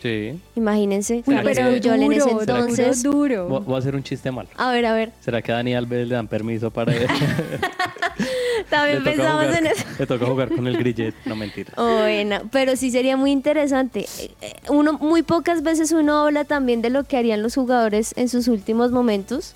Sí. 0.02 0.40
Imagínense, 0.56 1.22
Uy, 1.26 1.36
pero 1.44 1.68
Puyol 1.76 2.02
en 2.02 2.12
ese 2.12 2.30
duro, 2.30 2.40
entonces. 2.40 3.02
duro, 3.02 3.18
Voy 3.18 3.28
duro. 3.58 3.60
voy 3.66 3.74
a 3.74 3.78
hacer 3.80 3.94
un 3.94 4.02
chiste 4.02 4.30
malo. 4.30 4.48
A 4.56 4.72
ver, 4.72 4.86
a 4.86 4.94
ver. 4.94 5.12
¿Será 5.20 5.42
que 5.42 5.52
a 5.52 5.56
Dani 5.56 5.74
Alves 5.74 6.08
le 6.08 6.14
dan 6.14 6.26
permiso 6.26 6.70
para? 6.70 6.90
También 8.68 8.98
Le 9.02 9.10
pensamos 9.10 9.44
jugar- 9.46 9.58
en 9.58 9.66
eso. 9.66 9.84
Le 9.98 10.06
toca 10.06 10.26
jugar 10.26 10.48
con 10.54 10.66
el 10.66 10.76
grillet. 10.76 11.14
No, 11.24 11.36
mentira. 11.36 11.72
Bueno, 11.76 12.42
pero 12.50 12.76
sí 12.76 12.90
sería 12.90 13.16
muy 13.16 13.30
interesante. 13.30 14.06
Eh, 14.18 14.30
eh, 14.42 14.52
Uno, 14.68 14.94
muy 14.94 15.22
pocas 15.22 15.62
veces 15.62 15.92
uno 15.92 16.24
habla 16.26 16.44
también 16.44 16.82
de 16.82 16.90
lo 16.90 17.04
que 17.04 17.16
harían 17.16 17.42
los 17.42 17.54
jugadores 17.54 18.12
en 18.16 18.28
sus 18.28 18.48
últimos 18.48 18.90
momentos, 18.92 19.54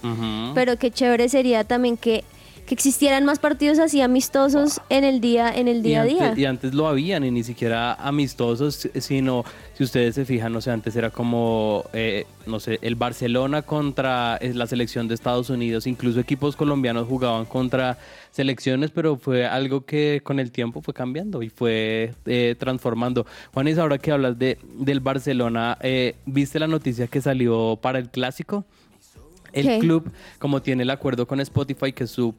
pero 0.54 0.76
qué 0.78 0.90
chévere 0.90 1.28
sería 1.28 1.64
también 1.64 1.96
que, 1.96 2.24
que 2.66 2.74
existieran 2.74 3.24
más 3.24 3.38
partidos 3.38 3.78
así 3.78 4.00
amistosos 4.00 4.80
en 4.88 5.04
el 5.04 5.20
día, 5.20 5.54
en 5.54 5.68
el 5.68 5.82
día 5.82 6.02
a 6.02 6.04
día. 6.04 6.34
y 6.36 6.44
antes 6.44 6.74
lo 6.74 6.88
habían 6.88 7.24
y 7.24 7.30
ni 7.30 7.42
siquiera 7.42 7.94
amistosos, 7.94 8.88
sino 8.98 9.44
si 9.74 9.84
ustedes 9.84 10.14
se 10.14 10.24
fijan, 10.24 10.52
no 10.52 10.60
sé, 10.60 10.70
antes 10.70 10.96
era 10.96 11.10
como, 11.10 11.84
eh, 11.92 12.26
no 12.46 12.60
sé, 12.60 12.78
el 12.82 12.94
Barcelona 12.94 13.62
contra 13.62 14.36
eh, 14.40 14.54
la 14.54 14.66
selección 14.66 15.08
de 15.08 15.14
Estados 15.14 15.50
Unidos, 15.50 15.86
incluso 15.86 16.20
equipos 16.20 16.56
colombianos 16.56 17.06
jugaban 17.08 17.44
contra 17.44 17.98
selecciones, 18.30 18.90
pero 18.90 19.16
fue 19.16 19.46
algo 19.46 19.84
que 19.84 20.20
con 20.24 20.40
el 20.40 20.50
tiempo 20.50 20.80
fue 20.80 20.94
cambiando 20.94 21.42
y 21.42 21.50
fue 21.50 22.14
eh, 22.26 22.56
transformando. 22.58 23.26
Juanes, 23.52 23.78
ahora 23.78 23.98
que 23.98 24.10
hablas 24.10 24.38
de, 24.38 24.58
del 24.78 25.00
Barcelona, 25.00 25.78
eh, 25.80 26.16
¿viste 26.26 26.58
la 26.58 26.66
noticia 26.66 27.06
que 27.06 27.20
salió 27.20 27.78
para 27.80 27.98
el 27.98 28.10
clásico? 28.10 28.64
El 29.54 29.78
club, 29.80 30.10
como 30.38 30.60
tiene 30.62 30.82
el 30.82 30.90
acuerdo 30.90 31.26
con 31.26 31.40
Spotify, 31.40 31.92
que 31.92 32.04
es 32.04 32.10
su 32.10 32.34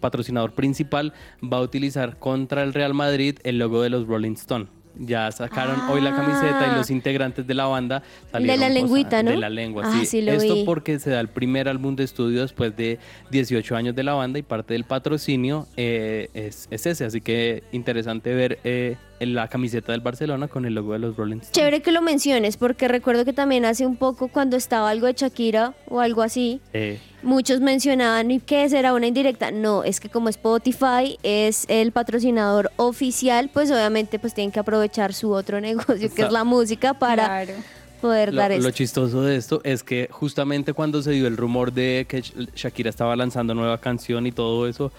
patrocinador 0.00 0.52
principal, 0.52 1.12
va 1.42 1.58
a 1.58 1.60
utilizar 1.62 2.18
contra 2.18 2.62
el 2.62 2.72
Real 2.74 2.94
Madrid 2.94 3.38
el 3.44 3.58
logo 3.58 3.82
de 3.82 3.90
los 3.90 4.06
Rolling 4.06 4.32
Stone. 4.32 4.66
Ya 4.94 5.32
sacaron 5.32 5.80
hoy 5.88 6.02
la 6.02 6.14
camiseta 6.14 6.66
y 6.66 6.70
Ah. 6.70 6.76
los 6.76 6.90
integrantes 6.90 7.46
de 7.46 7.54
la 7.54 7.64
banda 7.64 8.02
salieron 8.30 8.60
la 8.60 8.66
posa- 8.66 8.74
lengüita, 8.78 9.22
¿no? 9.22 9.30
De 9.30 9.36
la 9.38 9.48
lengua, 9.48 9.84
Ah, 9.86 9.92
sí. 10.00 10.04
sí, 10.04 10.20
lo 10.20 10.32
Esto 10.32 10.54
vi. 10.54 10.64
porque 10.64 10.98
se 10.98 11.08
da 11.08 11.18
el 11.20 11.28
primer 11.28 11.66
álbum 11.66 11.96
de 11.96 12.04
estudio 12.04 12.42
después 12.42 12.76
de 12.76 12.98
18 13.30 13.74
años 13.74 13.94
de 13.96 14.02
la 14.02 14.12
banda 14.12 14.38
y 14.38 14.42
parte 14.42 14.74
del 14.74 14.84
patrocinio 14.84 15.66
eh, 15.78 16.28
es, 16.34 16.68
es 16.70 16.84
ese. 16.84 17.06
Así 17.06 17.22
que 17.22 17.62
interesante 17.72 18.34
ver 18.34 18.58
eh, 18.64 18.96
en 19.22 19.34
la 19.34 19.48
camiseta 19.48 19.92
del 19.92 20.00
Barcelona 20.00 20.48
con 20.48 20.64
el 20.66 20.74
logo 20.74 20.92
de 20.92 20.98
los 20.98 21.16
Rolling 21.16 21.36
Stones. 21.36 21.52
Chévere 21.52 21.80
que 21.82 21.92
lo 21.92 22.02
menciones, 22.02 22.56
porque 22.56 22.88
recuerdo 22.88 23.24
que 23.24 23.32
también 23.32 23.64
hace 23.64 23.86
un 23.86 23.96
poco 23.96 24.28
cuando 24.28 24.56
estaba 24.56 24.90
algo 24.90 25.06
de 25.06 25.12
Shakira 25.14 25.74
o 25.88 26.00
algo 26.00 26.22
así, 26.22 26.60
Eh, 26.72 26.98
Muchos 27.22 27.60
mencionaban, 27.60 28.32
¿y 28.32 28.40
qué 28.40 28.68
será 28.68 28.94
una 28.94 29.06
indirecta? 29.06 29.52
No, 29.52 29.84
es 29.84 30.00
que 30.00 30.08
como 30.08 30.28
Spotify 30.28 31.18
es 31.22 31.66
el 31.68 31.92
patrocinador 31.92 32.72
oficial, 32.76 33.48
pues 33.52 33.70
obviamente 33.70 34.18
pues 34.18 34.34
tienen 34.34 34.50
que 34.50 34.58
aprovechar 34.58 35.14
su 35.14 35.30
otro 35.30 35.60
negocio, 35.70 36.12
que 36.12 36.22
es 36.22 36.32
la 36.32 36.42
música, 36.42 36.94
para 36.94 37.26
Claro. 37.26 37.52
poder 38.00 38.34
Lo, 38.34 38.40
dar 38.40 38.50
lo 38.50 38.56
esto. 38.56 38.70
chistoso 38.72 39.22
de 39.22 39.36
esto 39.36 39.60
es 39.62 39.84
que 39.84 40.08
justamente 40.10 40.72
cuando 40.72 41.00
se 41.00 41.12
dio 41.12 41.28
el 41.28 41.36
rumor 41.36 41.72
de 41.72 42.06
que 42.08 42.18
Sh- 42.22 42.48
Shakira 42.56 42.90
estaba 42.90 43.14
lanzando 43.14 43.54
nueva 43.54 43.78
canción 43.78 44.26
y 44.26 44.32
todo 44.32 44.66
eso, 44.66 44.90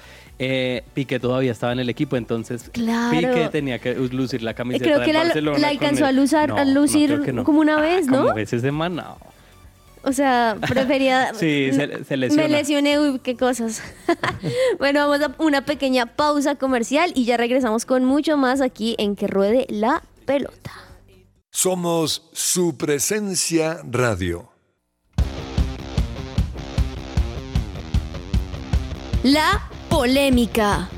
eh, 0.46 0.84
Piqué 0.94 1.20
todavía 1.20 1.52
estaba 1.52 1.74
en 1.74 1.80
el 1.80 1.90
equipo, 1.90 2.16
entonces 2.18 2.70
Claro. 2.72 3.12
Piqué 3.12 3.50
tenía 3.52 3.80
que 3.80 3.94
lucir 3.96 4.42
la 4.44 4.54
camiseta 4.54 4.86
Creo 4.86 5.00
que 5.02 5.08
de 5.08 5.14
la- 5.14 5.24
Barcelona. 5.24 5.60
la 5.60 5.68
alcanzó 5.70 6.06
a 6.06 6.12
luzar- 6.12 6.52
a 6.58 6.66
lucir 6.66 7.34
como 7.44 7.60
una 7.60 7.80
vez, 7.80 8.08
¿no? 8.08 8.22
Como 8.24 8.34
veces 8.34 8.62
semana. 8.62 9.16
O 10.06 10.12
sea, 10.12 10.58
prefería... 10.68 11.34
Sí, 11.40 11.70
se- 11.72 12.04
se 12.04 12.18
lesiona. 12.18 12.44
Me 12.44 12.50
lesioné, 12.50 13.00
uy, 13.00 13.20
qué 13.20 13.36
cosas. 13.38 13.82
bueno, 14.80 15.08
vamos 15.08 15.26
a 15.26 15.34
una 15.42 15.64
pequeña 15.66 16.06
pausa 16.08 16.56
comercial 16.56 17.12
y 17.16 17.24
ya 17.26 17.38
regresamos 17.38 17.86
con 17.86 18.04
mucho 18.04 18.36
más 18.38 18.60
aquí 18.60 18.96
en 18.98 19.16
Que 19.16 19.28
Ruede 19.28 19.66
la 19.70 20.04
Pelota. 20.26 20.72
Somos 21.52 22.30
su 22.34 22.76
presencia 22.78 23.80
radio. 23.90 24.50
La 29.24 29.70
polémica. 29.94 30.90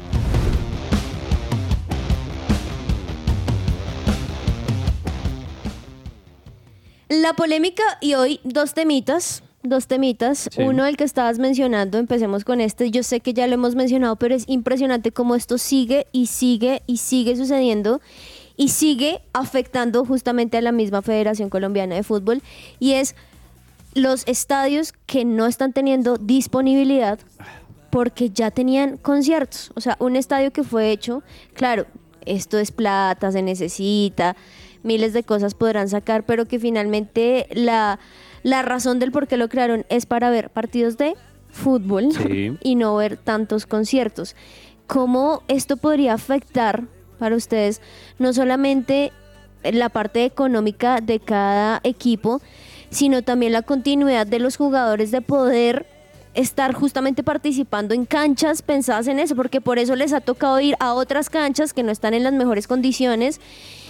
La 7.10 7.34
polémica 7.34 7.84
y 8.00 8.14
hoy 8.14 8.40
dos 8.46 8.74
temitas, 8.74 9.44
dos 9.64 9.88
temitas. 9.88 10.48
Sí. 10.50 10.62
Uno 10.62 10.86
el 10.86 10.96
que 10.96 11.04
estabas 11.04 11.40
mencionando, 11.40 11.98
empecemos 11.98 12.46
con 12.46 12.62
este. 12.62 12.90
Yo 12.90 13.04
sé 13.04 13.20
que 13.20 13.34
ya 13.34 13.48
lo 13.48 13.56
hemos 13.56 13.76
mencionado, 13.76 14.16
pero 14.16 14.34
es 14.34 14.46
impresionante 14.48 15.12
cómo 15.12 15.36
esto 15.36 15.58
sigue 15.58 16.08
y 16.14 16.28
sigue 16.28 16.82
y 16.88 16.98
sigue 16.98 17.36
sucediendo 17.36 18.00
y 18.56 18.70
sigue 18.70 19.22
afectando 19.34 20.06
justamente 20.06 20.58
a 20.58 20.62
la 20.62 20.72
misma 20.72 21.02
Federación 21.02 21.50
Colombiana 21.50 21.96
de 21.96 22.04
Fútbol 22.04 22.42
y 22.80 22.94
es 22.94 23.14
los 23.94 24.26
estadios 24.26 24.94
que 25.06 25.26
no 25.26 25.48
están 25.48 25.74
teniendo 25.74 26.18
disponibilidad 26.18 27.20
porque 27.96 28.30
ya 28.30 28.52
tenían 28.52 28.98
conciertos. 28.98 29.72
O 29.74 29.80
sea, 29.80 29.96
un 30.02 30.18
estadio 30.18 30.52
que 30.52 30.64
fue 30.64 30.92
hecho, 30.92 31.24
claro, 31.54 31.86
esto 32.26 32.60
es 32.60 32.72
plata, 32.72 33.32
se 33.32 33.42
necesita, 33.42 34.36
miles 34.84 35.14
de 35.14 35.24
cosas 35.24 35.54
podrán 35.54 35.88
sacar, 35.88 36.26
pero 36.26 36.46
que 36.46 36.60
finalmente 36.60 37.48
la, 37.52 38.00
la 38.44 38.64
razón 38.64 39.00
del 39.00 39.14
por 39.14 39.30
qué 39.30 39.38
lo 39.38 39.48
crearon 39.48 39.86
es 39.88 40.06
para 40.06 40.30
ver 40.30 40.50
partidos 40.50 40.98
de 40.98 41.16
fútbol 41.48 42.12
Sí. 42.12 42.58
y 42.64 42.76
no 42.76 42.98
ver 42.98 43.16
tantos 43.16 43.66
conciertos. 43.66 44.36
¿Cómo 44.88 45.44
esto 45.48 45.78
podría 45.78 46.16
afectar 46.16 46.84
para 47.18 47.38
ustedes 47.38 47.80
no 48.20 48.34
solamente 48.34 49.14
la 49.64 49.88
parte 49.88 50.26
económica 50.26 51.00
de 51.00 51.22
cada 51.22 51.80
equipo, 51.86 52.42
sino 52.90 53.22
también 53.22 53.54
la 53.54 53.62
continuidad 53.62 54.28
de 54.28 54.40
los 54.40 54.58
jugadores 54.58 55.12
de 55.12 55.22
poder 55.22 55.95
estar 56.36 56.74
justamente 56.74 57.24
participando 57.24 57.94
en 57.94 58.06
canchas 58.06 58.62
pensadas 58.62 59.08
en 59.08 59.20
eso, 59.20 59.36
porque 59.36 59.62
por 59.62 59.80
eso 59.80 59.96
les 59.96 60.14
ha 60.14 60.22
tocado 60.22 60.60
ir 60.60 60.76
a 60.80 60.94
otras 60.94 61.30
canchas 61.30 61.74
que 61.74 61.84
no 61.84 61.92
están 61.92 62.14
en 62.14 62.24
las 62.24 62.34
mejores 62.34 62.68
condiciones 62.68 63.40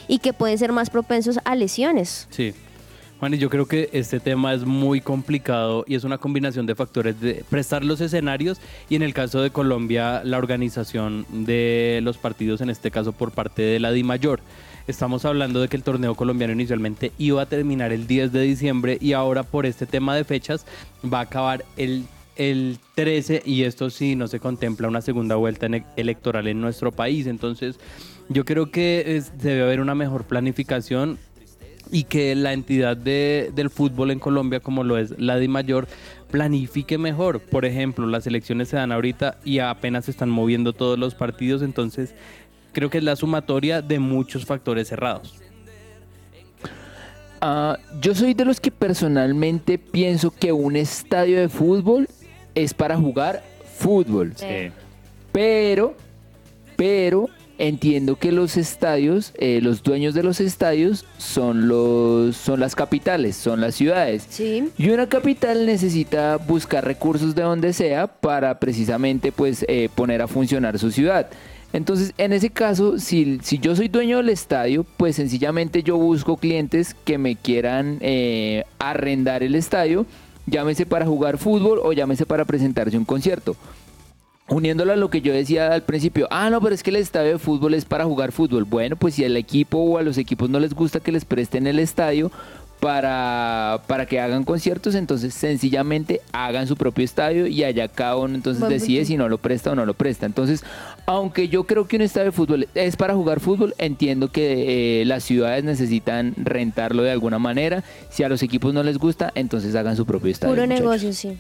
y 0.08 0.20
que 0.20 0.34
pueden 0.34 0.58
ser 0.58 0.72
más 0.72 0.90
propensos 0.90 1.40
a 1.44 1.56
lesiones. 1.56 2.28
Sí. 2.30 2.54
Juan, 3.20 3.34
y 3.34 3.38
yo 3.38 3.50
creo 3.50 3.66
que 3.66 3.90
este 3.94 4.20
tema 4.20 4.54
es 4.54 4.66
muy 4.66 5.00
complicado 5.00 5.86
y 5.88 5.96
es 5.96 6.04
una 6.04 6.18
combinación 6.18 6.66
de 6.66 6.76
factores 6.76 7.20
de 7.22 7.46
prestar 7.50 7.84
los 7.84 8.02
escenarios 8.02 8.60
y 8.90 8.96
en 8.96 9.04
el 9.04 9.14
caso 9.14 9.42
de 9.42 9.52
Colombia 9.52 10.22
la 10.26 10.38
organización 10.38 11.26
de 11.30 12.02
los 12.04 12.18
partidos, 12.18 12.60
en 12.60 12.70
este 12.70 12.92
caso 12.92 13.14
por 13.14 13.32
parte 13.32 13.62
de 13.62 13.80
la 13.80 13.92
DIMAYOR. 13.92 14.42
Estamos 14.88 15.24
hablando 15.24 15.62
de 15.62 15.70
que 15.70 15.78
el 15.78 15.84
torneo 15.84 16.14
colombiano 16.14 16.54
inicialmente 16.54 17.14
iba 17.18 17.42
a 17.42 17.46
terminar 17.46 17.94
el 17.94 18.06
10 18.06 18.34
de 18.34 18.42
diciembre 18.42 18.98
y 19.00 19.14
ahora 19.14 19.44
por 19.44 19.66
este 19.66 19.86
tema 19.86 20.14
de 20.16 20.26
fechas 20.26 20.66
va 21.12 21.20
a 21.20 21.22
acabar 21.22 21.64
el, 21.78 22.06
el 22.36 22.78
13 22.96 23.42
y 23.46 23.64
esto 23.64 23.90
sí 23.90 24.16
no 24.16 24.28
se 24.28 24.40
contempla 24.40 24.88
una 24.88 25.02
segunda 25.02 25.36
vuelta 25.36 25.66
en- 25.68 25.86
electoral 25.96 26.48
en 26.48 26.62
nuestro 26.62 26.92
país. 26.92 27.28
Entonces 27.28 27.80
yo 28.30 28.44
creo 28.46 28.72
que 28.72 29.16
es- 29.16 29.38
debe 29.38 29.64
haber 29.64 29.80
una 29.80 29.96
mejor 29.96 30.26
planificación 30.26 31.18
y 31.92 32.04
que 32.06 32.34
la 32.36 32.52
entidad 32.54 32.98
de- 32.98 33.52
del 33.56 33.70
fútbol 33.70 34.12
en 34.12 34.20
Colombia, 34.20 34.60
como 34.60 34.84
lo 34.84 34.98
es 34.98 35.14
la 35.20 35.38
de 35.38 35.48
Mayor, 35.48 35.88
planifique 36.32 36.98
mejor. 36.98 37.40
Por 37.40 37.64
ejemplo, 37.64 38.08
las 38.08 38.26
elecciones 38.28 38.70
se 38.70 38.76
dan 38.78 38.92
ahorita 38.92 39.38
y 39.46 39.60
apenas 39.60 40.06
se 40.06 40.12
están 40.12 40.30
moviendo 40.30 40.74
todos 40.74 40.98
los 40.98 41.14
partidos, 41.16 41.62
entonces 41.62 42.16
creo 42.74 42.90
que 42.90 42.98
es 42.98 43.04
la 43.04 43.16
sumatoria 43.16 43.82
de 43.82 44.00
muchos 44.00 44.46
factores 44.46 44.88
cerrados. 44.90 45.36
Ah, 47.42 47.78
yo 48.02 48.16
soy 48.16 48.34
de 48.34 48.46
los 48.46 48.60
que 48.60 48.72
personalmente 48.72 49.78
pienso 49.78 50.32
que 50.32 50.52
un 50.52 50.76
estadio 50.76 51.40
de 51.40 51.50
fútbol 51.50 52.08
es 52.56 52.74
para 52.74 52.98
jugar 52.98 53.44
fútbol. 53.78 54.34
Sí. 54.36 54.72
Pero, 55.32 55.96
pero 56.76 57.30
entiendo 57.58 58.18
que 58.18 58.32
los 58.32 58.58
estadios, 58.58 59.34
eh, 59.36 59.60
los 59.62 59.84
dueños 59.84 60.14
de 60.14 60.24
los 60.24 60.40
estadios 60.40 61.06
son 61.18 61.68
los, 61.68 62.36
son 62.36 62.60
las 62.60 62.76
capitales, 62.76 63.36
son 63.36 63.62
las 63.62 63.76
ciudades. 63.76 64.26
Sí. 64.30 64.70
Y 64.78 64.90
una 64.90 65.08
capital 65.08 65.66
necesita 65.66 66.38
buscar 66.38 66.86
recursos 66.86 67.36
de 67.36 67.44
donde 67.44 67.74
sea 67.74 68.08
para 68.08 68.60
precisamente 68.60 69.32
pues 69.32 69.66
eh, 69.68 69.90
poner 69.94 70.22
a 70.22 70.28
funcionar 70.28 70.80
su 70.80 70.92
ciudad. 70.92 71.30
Entonces, 71.74 72.14
en 72.18 72.32
ese 72.32 72.52
caso, 72.52 73.00
si, 73.00 73.40
si 73.44 73.60
yo 73.60 73.76
soy 73.76 73.90
dueño 73.90 74.18
del 74.18 74.30
estadio, 74.30 74.86
pues 74.96 75.18
sencillamente 75.18 75.84
yo 75.84 75.98
busco 75.98 76.38
clientes 76.38 76.96
que 77.04 77.18
me 77.18 77.36
quieran 77.36 77.98
eh, 78.00 78.64
arrendar 78.80 79.44
el 79.44 79.56
estadio, 79.56 80.06
llámese 80.46 80.86
para 80.86 81.06
jugar 81.06 81.38
fútbol 81.38 81.80
o 81.84 81.94
llámese 81.94 82.26
para 82.26 82.46
presentarse 82.46 82.98
un 82.98 83.06
concierto. 83.06 83.56
Uniéndolo 84.48 84.94
a 84.94 84.96
lo 84.96 85.10
que 85.10 85.22
yo 85.22 85.34
decía 85.34 85.74
al 85.74 85.82
principio, 85.82 86.28
ah, 86.30 86.52
no, 86.52 86.62
pero 86.62 86.76
es 86.76 86.84
que 86.84 86.92
el 86.92 86.98
estadio 86.98 87.32
de 87.32 87.40
fútbol 87.40 87.74
es 87.74 87.86
para 87.86 88.06
jugar 88.06 88.32
fútbol. 88.32 88.64
Bueno, 88.64 88.96
pues 88.96 89.16
si 89.16 89.26
al 89.26 89.38
equipo 89.38 89.80
o 89.80 89.98
a 89.98 90.04
los 90.04 90.20
equipos 90.20 90.52
no 90.52 90.60
les 90.60 90.76
gusta 90.76 91.00
que 91.00 91.12
les 91.12 91.26
presten 91.26 91.66
el 91.66 91.80
estadio 91.80 92.32
para, 92.86 93.82
para 93.88 94.06
que 94.06 94.20
hagan 94.20 94.44
conciertos, 94.44 94.94
entonces 94.94 95.34
sencillamente 95.34 96.22
hagan 96.32 96.68
su 96.68 96.78
propio 96.78 97.04
estadio 97.04 97.48
y 97.48 97.64
allá 97.64 97.88
cada 97.88 98.16
uno 98.16 98.36
entonces 98.36 98.60
Buen 98.60 98.74
decide 98.74 99.00
punto. 99.00 99.08
si 99.08 99.18
no 99.18 99.28
lo 99.28 99.40
presta 99.40 99.72
o 99.72 99.76
no 99.76 99.88
lo 99.88 99.96
presta. 99.96 100.28
Entonces, 100.28 100.64
aunque 101.08 101.50
yo 101.50 101.64
creo 101.64 101.88
que 101.88 101.96
un 101.96 102.04
estadio 102.04 102.26
de 102.26 102.32
fútbol 102.32 102.68
es 102.76 102.96
para 102.96 103.16
jugar 103.16 103.40
fútbol, 103.40 103.74
entiendo 103.80 104.32
que 104.32 105.02
eh, 105.02 105.06
las 105.06 105.24
ciudades 105.24 105.64
necesitan 105.64 106.36
rentarlo 106.38 107.02
de 107.02 107.10
alguna 107.10 107.40
manera. 107.40 107.84
Si 108.12 108.22
a 108.22 108.30
los 108.30 108.44
equipos 108.44 108.72
no 108.72 108.84
les 108.84 109.00
gusta, 109.00 109.32
entonces 109.34 109.74
hagan 109.74 109.96
su 109.96 110.06
propio 110.06 110.30
estadio. 110.30 110.54
Puro 110.54 110.68
muchachos. 110.68 110.86
negocio, 110.86 111.14
sí. 111.14 111.40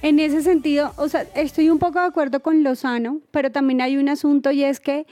En 0.00 0.20
ese 0.20 0.40
sentido, 0.40 0.94
o 0.96 1.10
sea, 1.10 1.26
estoy 1.34 1.68
un 1.68 1.78
poco 1.78 1.98
de 1.98 2.06
acuerdo 2.06 2.40
con 2.40 2.62
Lozano, 2.62 3.20
pero 3.30 3.52
también 3.52 3.82
hay 3.82 3.98
un 3.98 4.08
asunto 4.08 4.52
y 4.52 4.64
es 4.64 4.80
que 4.80 5.06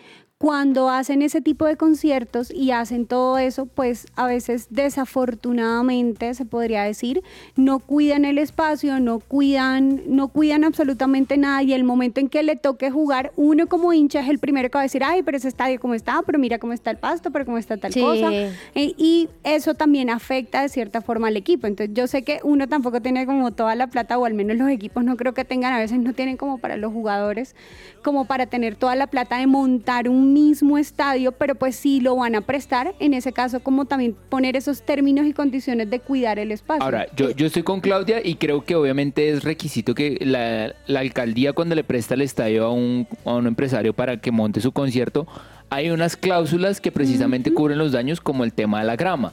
cuando 0.44 0.90
hacen 0.90 1.22
ese 1.22 1.40
tipo 1.40 1.64
de 1.64 1.76
conciertos 1.76 2.50
y 2.50 2.72
hacen 2.72 3.06
todo 3.06 3.38
eso, 3.38 3.66
pues 3.66 4.06
a 4.16 4.26
veces 4.26 4.66
desafortunadamente 4.68 6.34
se 6.34 6.44
podría 6.44 6.82
decir, 6.82 7.22
no 7.56 7.78
cuidan 7.78 8.24
el 8.24 8.38
espacio, 8.38 8.98
no 9.00 9.20
cuidan, 9.20 10.02
no 10.06 10.28
cuidan 10.28 10.64
absolutamente 10.64 11.36
nada 11.38 11.62
y 11.62 11.72
el 11.72 11.84
momento 11.84 12.20
en 12.20 12.28
que 12.28 12.42
le 12.42 12.56
toque 12.56 12.90
jugar, 12.90 13.32
uno 13.36 13.68
como 13.68 13.92
hincha 13.92 14.20
es 14.20 14.28
el 14.28 14.38
primero 14.38 14.68
que 14.70 14.76
va 14.76 14.80
a 14.80 14.84
decir, 14.84 15.04
ay, 15.04 15.22
pero 15.22 15.36
ese 15.36 15.48
estadio 15.48 15.78
cómo 15.80 15.94
está, 15.94 16.20
pero 16.26 16.38
mira 16.38 16.58
cómo 16.58 16.72
está 16.72 16.90
el 16.90 16.98
pasto, 16.98 17.30
pero 17.30 17.44
cómo 17.44 17.56
está 17.58 17.76
tal 17.76 17.92
Sí. 17.92 18.00
cosa. 18.00 18.30
Eh, 18.74 18.92
y 18.98 19.28
eso 19.44 19.74
también 19.74 20.10
afecta 20.10 20.62
de 20.62 20.68
cierta 20.68 21.00
forma 21.00 21.28
al 21.28 21.36
equipo. 21.36 21.66
Entonces 21.68 21.94
yo 21.94 22.06
sé 22.08 22.22
que 22.22 22.40
uno 22.42 22.68
tampoco 22.68 23.00
tiene 23.00 23.24
como 23.24 23.52
toda 23.52 23.74
la 23.76 23.86
plata, 23.86 24.18
o 24.18 24.24
al 24.24 24.34
menos 24.34 24.56
los 24.56 24.68
equipos 24.68 25.04
no 25.04 25.16
creo 25.16 25.32
que 25.32 25.44
tengan, 25.44 25.72
a 25.72 25.78
veces 25.78 25.98
no 26.00 26.12
tienen 26.12 26.36
como 26.36 26.58
para 26.58 26.76
los 26.76 26.92
jugadores, 26.92 27.54
como 28.02 28.24
para 28.26 28.46
tener 28.46 28.74
toda 28.74 28.96
la 28.96 29.06
plata 29.06 29.38
de 29.38 29.46
montar 29.46 30.08
un 30.08 30.23
mismo 30.32 30.78
estadio, 30.78 31.32
pero 31.32 31.54
pues 31.54 31.76
sí 31.76 32.00
lo 32.00 32.16
van 32.16 32.34
a 32.34 32.40
prestar, 32.40 32.94
en 32.98 33.14
ese 33.14 33.32
caso 33.32 33.60
como 33.60 33.84
también 33.84 34.16
poner 34.28 34.56
esos 34.56 34.82
términos 34.82 35.26
y 35.26 35.32
condiciones 35.32 35.90
de 35.90 36.00
cuidar 36.00 36.38
el 36.38 36.52
espacio. 36.52 36.82
Ahora, 36.82 37.06
yo, 37.16 37.30
yo 37.30 37.46
estoy 37.46 37.62
con 37.62 37.80
Claudia 37.80 38.20
y 38.24 38.36
creo 38.36 38.64
que 38.64 38.74
obviamente 38.74 39.28
es 39.28 39.44
requisito 39.44 39.94
que 39.94 40.18
la, 40.20 40.74
la 40.86 41.00
alcaldía 41.00 41.52
cuando 41.52 41.74
le 41.74 41.84
presta 41.84 42.14
el 42.14 42.22
estadio 42.22 42.64
a 42.64 42.72
un, 42.72 43.06
a 43.24 43.34
un 43.34 43.46
empresario 43.46 43.92
para 43.92 44.20
que 44.20 44.30
monte 44.30 44.60
su 44.60 44.72
concierto, 44.72 45.26
hay 45.70 45.90
unas 45.90 46.16
cláusulas 46.16 46.80
que 46.80 46.92
precisamente 46.92 47.52
cubren 47.52 47.78
los 47.78 47.92
daños 47.92 48.20
como 48.20 48.44
el 48.44 48.52
tema 48.52 48.80
de 48.80 48.86
la 48.86 48.96
grama. 48.96 49.32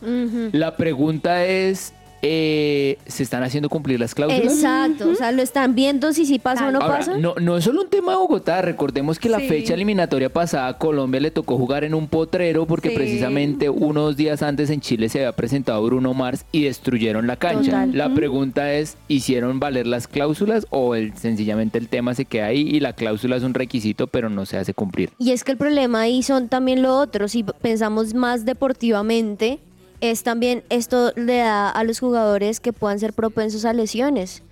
La 0.51 0.75
pregunta 0.75 1.45
es, 1.45 1.93
eh, 2.21 2.97
¿se 3.07 3.23
están 3.23 3.43
haciendo 3.43 3.69
cumplir 3.69 3.99
las 3.99 4.13
cláusulas? 4.15 4.53
Exacto. 4.53 5.09
O 5.09 5.15
sea, 5.15 5.31
lo 5.31 5.41
están 5.41 5.75
viendo 5.75 6.13
si 6.13 6.25
sí 6.25 6.39
pasa 6.39 6.67
o 6.67 6.71
no 6.71 6.79
Ahora, 6.79 6.97
pasa. 6.99 7.17
no, 7.17 7.35
no 7.41 7.57
es 7.57 7.63
solo 7.63 7.81
un 7.81 7.89
tema 7.89 8.11
de 8.11 8.17
Bogotá, 8.19 8.61
recordemos 8.61 9.17
que 9.19 9.29
la 9.29 9.39
Sí. 9.39 9.47
fecha 9.47 9.73
eliminatoria 9.73 10.31
pasada 10.31 10.67
a 10.67 10.77
Colombia 10.77 11.19
le 11.19 11.31
tocó 11.31 11.57
jugar 11.57 11.83
en 11.83 11.93
un 11.95 12.07
potrero 12.07 12.65
porque 12.67 12.89
Sí. 12.89 12.95
precisamente 12.95 13.69
unos 13.69 14.17
días 14.17 14.41
antes 14.43 14.69
en 14.69 14.81
Chile 14.81 15.09
se 15.09 15.19
había 15.19 15.31
presentado 15.31 15.83
Bruno 15.83 16.13
Mars 16.13 16.45
y 16.51 16.63
destruyeron 16.63 17.27
la 17.27 17.37
cancha. 17.37 17.71
Total. 17.71 17.97
La 17.97 18.13
pregunta 18.13 18.73
es, 18.73 18.97
¿hicieron 19.07 19.59
valer 19.59 19.87
las 19.87 20.07
cláusulas 20.07 20.67
o 20.69 20.95
el- 20.95 21.15
sencillamente 21.17 21.77
el 21.77 21.87
tema 21.87 22.13
se 22.15 22.25
queda 22.25 22.47
ahí 22.47 22.61
y 22.61 22.79
la 22.79 22.93
cláusula 22.93 23.35
es 23.37 23.43
un 23.43 23.53
requisito 23.53 24.07
pero 24.07 24.29
no 24.29 24.45
se 24.45 24.57
hace 24.57 24.73
cumplir? 24.73 25.09
Y 25.17 25.31
es 25.31 25.43
que 25.43 25.51
el 25.53 25.57
problema 25.57 26.01
ahí 26.01 26.21
son 26.23 26.49
también 26.49 26.81
lo 26.81 26.97
otro, 26.97 27.27
si 27.27 27.43
pensamos 27.43 28.13
más 28.13 28.45
deportivamente, 28.45 29.59
es 30.01 30.23
también 30.23 30.63
esto 30.69 31.13
le 31.15 31.37
da 31.37 31.69
a 31.69 31.83
los 31.83 31.99
jugadores 31.99 32.59
que 32.59 32.73
puedan 32.73 32.99
ser 32.99 33.13
propensos 33.13 33.65
a 33.65 33.73
lesiones. 33.73 34.43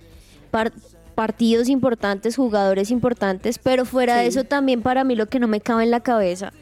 Par- 0.50 0.72
partidos 1.14 1.68
importantes, 1.68 2.36
jugadores 2.36 2.90
importantes, 2.90 3.58
pero 3.58 3.84
fuera 3.84 4.16
de 4.16 4.26
eso 4.26 4.44
también 4.44 4.80
para 4.80 5.04
mí 5.04 5.14
lo 5.16 5.26
que 5.26 5.38
no 5.38 5.48
me 5.48 5.60
cabe 5.60 5.82
en 5.84 5.90
la 5.90 6.00
cabeza 6.00 6.52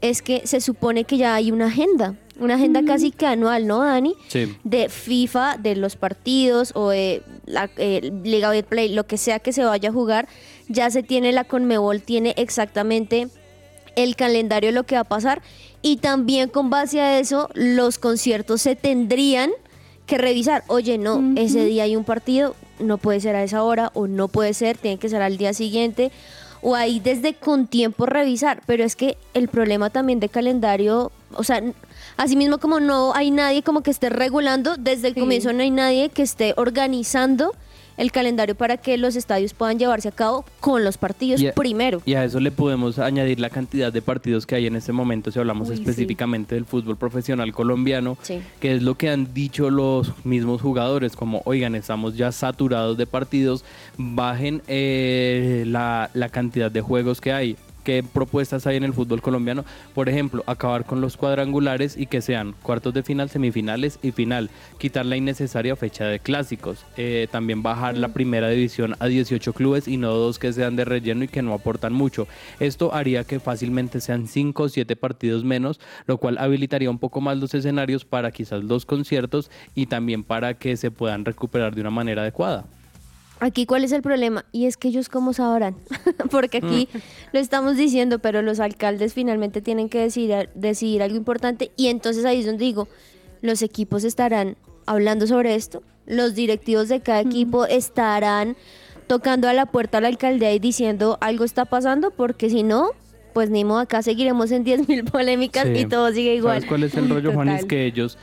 es 0.00 0.22
que 0.22 0.46
se 0.46 0.60
supone 0.62 1.04
que 1.04 1.18
ya 1.18 1.34
hay 1.34 1.50
una 1.50 1.66
agenda, 1.66 2.14
una 2.40 2.54
agenda 2.54 2.82
casi 2.86 3.10
que 3.10 3.26
anual, 3.26 3.66
¿no, 3.66 3.80
Dani? 3.84 4.14
Sí. 4.28 4.56
de 4.64 4.88
FIFA, 4.88 5.58
de 5.58 5.74
los 5.76 5.96
partidos 5.96 6.70
o 6.74 6.88
de 6.90 7.22
la 7.44 7.68
eh, 7.76 8.12
Liga 8.24 8.48
Betplay, 8.50 8.88
lo 8.94 9.06
que 9.06 9.18
sea 9.18 9.40
que 9.40 9.52
se 9.52 9.64
vaya 9.64 9.90
a 9.90 9.92
jugar, 9.92 10.26
ya 10.68 10.88
se 10.88 11.02
tiene 11.02 11.32
la 11.32 11.44
Conmebol, 11.44 12.00
tiene 12.00 12.32
exactamente 12.38 13.28
el 13.96 14.14
calendario 14.16 14.68
de 14.68 14.74
lo 14.74 14.84
que 14.84 14.94
va 14.94 15.00
a 15.02 15.04
pasar 15.04 15.42
y 15.82 15.96
también 15.98 16.48
con 16.48 16.70
base 16.70 17.00
a 17.00 17.18
eso 17.18 17.48
los 17.54 17.98
conciertos 17.98 18.62
se 18.62 18.76
tendrían 18.76 19.50
que 20.06 20.18
revisar. 20.18 20.64
Oye, 20.68 20.98
no, 20.98 21.22
ese 21.36 21.64
día 21.64 21.84
hay 21.84 21.94
un 21.96 22.04
partido, 22.04 22.56
no 22.80 22.98
puede 22.98 23.20
ser 23.20 23.36
a 23.36 23.42
esa 23.44 23.62
hora 23.62 23.90
o 23.94 24.06
no 24.06 24.28
puede 24.28 24.54
ser, 24.54 24.76
tiene 24.78 24.98
que 24.98 25.08
ser 25.08 25.22
al 25.22 25.36
día 25.36 25.52
siguiente 25.52 26.10
o 26.60 26.74
ahí 26.74 26.98
desde 26.98 27.34
con 27.34 27.66
tiempo 27.68 28.04
revisar, 28.06 28.62
pero 28.66 28.82
es 28.84 28.96
que 28.96 29.16
el 29.34 29.46
problema 29.48 29.90
también 29.90 30.18
de 30.18 30.28
calendario, 30.28 31.12
o 31.34 31.44
sea, 31.44 31.58
n- 31.58 31.74
así 32.16 32.34
mismo 32.34 32.58
como 32.58 32.80
no 32.80 33.14
hay 33.14 33.30
nadie 33.30 33.62
como 33.62 33.82
que 33.82 33.92
esté 33.92 34.08
regulando, 34.08 34.74
desde 34.76 35.08
el 35.08 35.14
Sí. 35.14 35.20
comienzo 35.20 35.52
no 35.52 35.62
hay 35.62 35.70
nadie 35.70 36.08
que 36.08 36.22
esté 36.22 36.54
organizando 36.56 37.54
el 37.98 38.10
calendario 38.10 38.54
para 38.54 38.78
que 38.78 38.96
los 38.96 39.14
estadios 39.16 39.52
puedan 39.52 39.78
llevarse 39.78 40.08
a 40.08 40.12
cabo 40.12 40.44
con 40.60 40.84
los 40.84 40.96
partidos 40.96 41.40
Y 41.42 41.48
a- 41.48 41.52
primero. 41.52 42.00
Y 42.06 42.14
a 42.14 42.24
eso 42.24 42.40
le 42.40 42.50
podemos 42.50 42.98
añadir 42.98 43.38
la 43.40 43.50
cantidad 43.50 43.92
de 43.92 44.00
partidos 44.00 44.46
que 44.46 44.54
hay 44.54 44.66
en 44.66 44.76
este 44.76 44.92
momento, 44.92 45.30
si 45.30 45.38
hablamos 45.38 45.68
Uy, 45.68 45.76
sí. 45.76 45.82
específicamente 45.82 46.54
del 46.54 46.64
fútbol 46.64 46.96
profesional 46.96 47.52
colombiano, 47.52 48.16
Sí. 48.22 48.40
que 48.60 48.74
es 48.76 48.82
lo 48.82 48.94
que 48.96 49.10
han 49.10 49.34
dicho 49.34 49.68
los 49.68 50.12
mismos 50.24 50.62
jugadores, 50.62 51.14
como, 51.16 51.42
oigan, 51.44 51.74
estamos 51.74 52.16
ya 52.16 52.32
saturados 52.32 52.96
de 52.96 53.06
partidos, 53.06 53.64
bajen 53.98 54.62
eh, 54.68 55.64
la, 55.66 56.10
la 56.14 56.28
cantidad 56.28 56.70
de 56.70 56.80
juegos 56.80 57.20
que 57.20 57.32
hay. 57.32 57.56
¿Qué 57.88 58.02
propuestas 58.02 58.66
hay 58.66 58.76
en 58.76 58.84
el 58.84 58.92
fútbol 58.92 59.22
colombiano? 59.22 59.64
Por 59.94 60.10
ejemplo, 60.10 60.44
acabar 60.46 60.84
con 60.84 61.00
los 61.00 61.16
cuadrangulares 61.16 61.96
y 61.96 62.04
que 62.04 62.20
sean 62.20 62.54
cuartos 62.62 62.92
de 62.92 63.02
final, 63.02 63.30
semifinales 63.30 63.98
y 64.02 64.12
final. 64.12 64.50
Quitar 64.76 65.06
la 65.06 65.16
innecesaria 65.16 65.74
fecha 65.74 66.04
de 66.04 66.20
clásicos. 66.20 66.84
Eh, 66.98 67.28
también 67.30 67.62
bajar 67.62 67.96
la 67.96 68.08
primera 68.08 68.50
división 68.50 68.94
a 68.98 69.06
18 69.06 69.54
clubes 69.54 69.88
y 69.88 69.96
no 69.96 70.12
dos 70.12 70.38
que 70.38 70.52
sean 70.52 70.76
de 70.76 70.84
relleno 70.84 71.24
y 71.24 71.28
que 71.28 71.40
no 71.40 71.54
aportan 71.54 71.94
mucho. 71.94 72.28
Esto 72.60 72.92
haría 72.92 73.24
que 73.24 73.40
fácilmente 73.40 74.02
sean 74.02 74.28
5 74.28 74.64
o 74.64 74.68
7 74.68 74.94
partidos 74.94 75.44
menos, 75.44 75.80
lo 76.04 76.18
cual 76.18 76.36
habilitaría 76.36 76.90
un 76.90 76.98
poco 76.98 77.22
más 77.22 77.38
los 77.38 77.54
escenarios 77.54 78.04
para 78.04 78.32
quizás 78.32 78.64
los 78.64 78.84
conciertos 78.84 79.50
y 79.74 79.86
también 79.86 80.24
para 80.24 80.52
que 80.52 80.76
se 80.76 80.90
puedan 80.90 81.24
recuperar 81.24 81.74
de 81.74 81.80
una 81.80 81.90
manera 81.90 82.20
adecuada. 82.20 82.66
Aquí 83.40 83.66
cuál 83.66 83.84
es 83.84 83.92
el 83.92 84.02
problema 84.02 84.44
y 84.50 84.66
es 84.66 84.76
que 84.76 84.88
ellos 84.88 85.08
cómo 85.08 85.32
sabrán, 85.32 85.76
porque 86.30 86.58
aquí 86.58 86.88
lo 87.32 87.38
estamos 87.38 87.76
diciendo, 87.76 88.18
pero 88.18 88.42
los 88.42 88.58
alcaldes 88.58 89.14
finalmente 89.14 89.62
tienen 89.62 89.88
que 89.88 90.00
decidir, 90.00 90.48
decidir 90.54 91.02
algo 91.02 91.16
importante 91.16 91.70
y 91.76 91.86
entonces 91.86 92.24
ahí 92.24 92.40
es 92.40 92.46
donde 92.46 92.64
digo, 92.64 92.88
los 93.40 93.62
equipos 93.62 94.02
estarán 94.04 94.56
hablando 94.86 95.26
sobre 95.28 95.54
esto. 95.54 95.82
Los 96.06 96.34
directivos 96.34 96.88
de 96.88 97.00
cada 97.00 97.20
equipo 97.20 97.64
estarán 97.66 98.56
tocando 99.06 99.46
a 99.48 99.52
la 99.52 99.66
puerta 99.66 99.98
a 99.98 100.00
la 100.00 100.08
alcaldía 100.08 100.52
y 100.52 100.58
diciendo 100.58 101.16
algo 101.20 101.44
está 101.44 101.64
pasando, 101.64 102.10
porque 102.10 102.50
si 102.50 102.62
no, 102.62 102.90
pues 103.34 103.50
ni 103.50 103.64
modo, 103.64 103.78
acá 103.78 104.02
seguiremos 104.02 104.50
en 104.50 104.64
10.000 104.64 105.10
polémicas 105.10 105.66
Sí. 105.66 105.80
y 105.80 105.84
todo 105.86 106.10
sigue 106.12 106.34
igual. 106.34 106.56
¿Sabes 106.56 106.68
cuál 106.68 106.82
es 106.82 106.94
el 106.94 107.08
rollo, 107.08 107.32
Juan? 107.32 107.48
Es 107.50 107.54
Total. 107.60 107.68
que 107.68 107.86
ellos, 107.86 108.18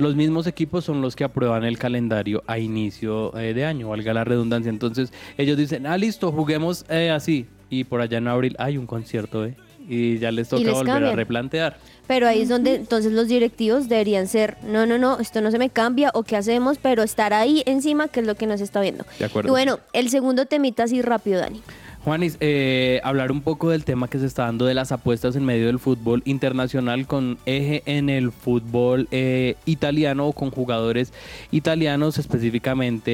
los 0.00 0.16
mismos 0.16 0.46
equipos 0.46 0.84
son 0.84 1.00
los 1.00 1.16
que 1.16 1.24
aprueban 1.24 1.64
el 1.64 1.78
calendario 1.78 2.42
a 2.46 2.58
inicio 2.58 3.36
eh, 3.38 3.54
de 3.54 3.64
año, 3.64 3.88
valga 3.88 4.12
la 4.14 4.24
redundancia. 4.24 4.70
Entonces, 4.70 5.12
ellos 5.38 5.56
dicen, 5.56 5.86
ah, 5.86 5.96
listo, 5.96 6.32
juguemos 6.32 6.84
eh, 6.88 7.10
así. 7.10 7.46
Y 7.68 7.84
por 7.84 8.00
allá 8.00 8.18
en 8.18 8.28
abril 8.28 8.56
hay 8.58 8.76
un 8.76 8.86
concierto, 8.86 9.44
¿eh? 9.46 9.56
Y 9.88 10.18
ya 10.18 10.30
les 10.30 10.48
toca 10.48 10.62
les 10.62 10.72
volver 10.72 11.04
a 11.04 11.12
replantear. 11.12 11.78
Pero 12.06 12.26
ahí 12.26 12.42
es 12.42 12.48
donde 12.48 12.74
entonces 12.74 13.12
los 13.12 13.28
directivos 13.28 13.88
deberían 13.88 14.26
ser, 14.26 14.56
no, 14.64 14.86
no, 14.86 14.98
no, 14.98 15.18
esto 15.20 15.40
no 15.40 15.50
se 15.50 15.58
me 15.58 15.70
cambia 15.70 16.10
o 16.14 16.24
qué 16.24 16.36
hacemos, 16.36 16.78
pero 16.78 17.02
estar 17.02 17.32
ahí 17.32 17.62
encima, 17.66 18.08
que 18.08 18.20
es 18.20 18.26
lo 18.26 18.34
que 18.34 18.46
nos 18.46 18.60
está 18.60 18.80
viendo. 18.80 19.04
De 19.18 19.24
acuerdo. 19.24 19.48
Y 19.48 19.50
bueno, 19.50 19.78
el 19.92 20.10
segundo 20.10 20.46
temita 20.46 20.84
así 20.84 21.02
rápido, 21.02 21.40
Dani. 21.40 21.62
Juanis, 22.02 22.38
eh, 22.40 22.98
hablar 23.04 23.30
un 23.30 23.42
poco 23.42 23.68
del 23.68 23.84
tema 23.84 24.08
que 24.08 24.18
se 24.18 24.24
está 24.24 24.44
dando 24.44 24.64
de 24.64 24.72
las 24.72 24.90
apuestas 24.90 25.36
en 25.36 25.44
medio 25.44 25.66
del 25.66 25.78
fútbol 25.78 26.22
internacional 26.24 27.06
con 27.06 27.36
eje 27.44 27.82
en 27.84 28.08
el 28.08 28.32
fútbol 28.32 29.06
eh, 29.10 29.56
italiano 29.66 30.28
o 30.28 30.32
con 30.32 30.50
jugadores 30.50 31.12
italianos, 31.50 32.16
específicamente 32.16 33.10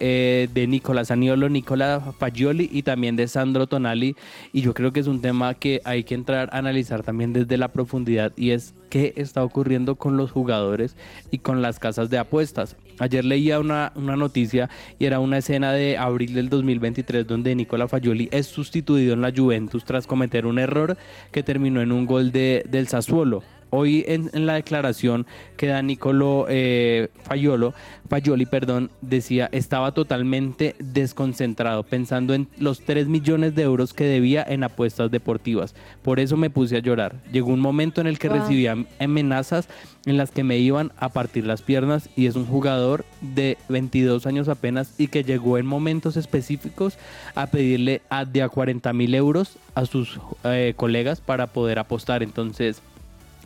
eh, 0.00 0.48
de 0.54 0.66
Nicola 0.66 1.02
Aniolo, 1.06 1.50
Nicola 1.50 2.14
Fagioli 2.18 2.70
y 2.72 2.82
también 2.82 3.14
de 3.14 3.28
Sandro 3.28 3.66
Tonali. 3.66 4.16
Y 4.54 4.62
yo 4.62 4.72
creo 4.72 4.90
que 4.90 5.00
es 5.00 5.06
un 5.06 5.20
tema 5.20 5.52
que 5.52 5.82
hay 5.84 6.04
que 6.04 6.14
entrar 6.14 6.48
a 6.50 6.58
analizar 6.58 7.02
también 7.02 7.34
desde 7.34 7.58
la 7.58 7.68
profundidad 7.68 8.32
y 8.36 8.52
es 8.52 8.72
qué 8.88 9.12
está 9.16 9.44
ocurriendo 9.44 9.96
con 9.96 10.16
los 10.16 10.30
jugadores 10.30 10.96
y 11.30 11.38
con 11.38 11.60
las 11.60 11.78
casas 11.78 12.08
de 12.08 12.16
apuestas. 12.16 12.74
Ayer 13.00 13.24
leía 13.24 13.58
una, 13.58 13.92
una 13.96 14.14
noticia 14.14 14.68
y 14.98 15.06
era 15.06 15.18
una 15.18 15.38
escena 15.38 15.72
de 15.72 15.98
abril 15.98 16.34
del 16.34 16.50
2023 16.50 17.26
donde 17.26 17.54
Nicola 17.54 17.88
Fagioli 17.88 18.28
es 18.30 18.46
sustituido 18.46 19.14
en 19.14 19.22
la 19.22 19.32
Juventus 19.34 19.84
tras 19.84 20.06
cometer 20.06 20.46
un 20.46 20.58
error 20.58 20.96
que 21.32 21.42
terminó 21.42 21.80
en 21.80 21.92
un 21.92 22.06
gol 22.06 22.30
de, 22.30 22.62
del 22.68 22.88
Sassuolo. 22.88 23.42
Hoy 23.70 24.04
en, 24.08 24.30
en 24.32 24.46
la 24.46 24.54
declaración 24.54 25.26
que 25.56 25.66
da 25.68 25.80
Nicolo 25.82 26.46
eh, 26.48 27.08
Faiolo, 27.22 27.74
Fagioli, 28.08 28.46
perdón, 28.46 28.90
decía 29.00 29.48
estaba 29.52 29.92
totalmente 29.92 30.74
desconcentrado 30.78 31.82
pensando 31.84 32.34
en 32.34 32.48
los 32.58 32.80
3 32.80 33.06
millones 33.06 33.54
de 33.54 33.62
euros 33.62 33.94
que 33.94 34.04
debía 34.04 34.44
en 34.46 34.64
apuestas 34.64 35.10
deportivas. 35.10 35.74
Por 36.02 36.18
eso 36.20 36.36
me 36.36 36.50
puse 36.50 36.76
a 36.76 36.80
llorar. 36.80 37.22
Llegó 37.32 37.52
un 37.52 37.60
momento 37.60 38.00
en 38.00 38.06
el 38.06 38.18
que 38.18 38.28
Wow. 38.28 38.38
recibía 38.38 38.76
amenazas 39.00 39.68
en 40.06 40.16
las 40.16 40.30
que 40.30 40.44
me 40.44 40.58
iban 40.58 40.92
a 40.98 41.08
partir 41.10 41.44
las 41.46 41.62
piernas 41.62 42.08
y 42.16 42.26
es 42.26 42.36
un 42.36 42.46
jugador 42.46 43.04
de 43.20 43.58
22 43.68 44.26
años 44.26 44.48
apenas 44.48 44.94
y 44.98 45.08
que 45.08 45.24
llegó 45.24 45.58
en 45.58 45.66
momentos 45.66 46.16
específicos 46.16 46.96
a 47.34 47.46
pedirle 47.48 48.02
a, 48.08 48.24
de 48.24 48.42
a 48.42 48.48
40 48.48 48.92
mil 48.92 49.14
euros 49.14 49.56
a 49.74 49.84
sus 49.86 50.18
eh, 50.44 50.74
colegas 50.76 51.20
para 51.20 51.48
poder 51.48 51.78
apostar. 51.78 52.22
Entonces, 52.22 52.82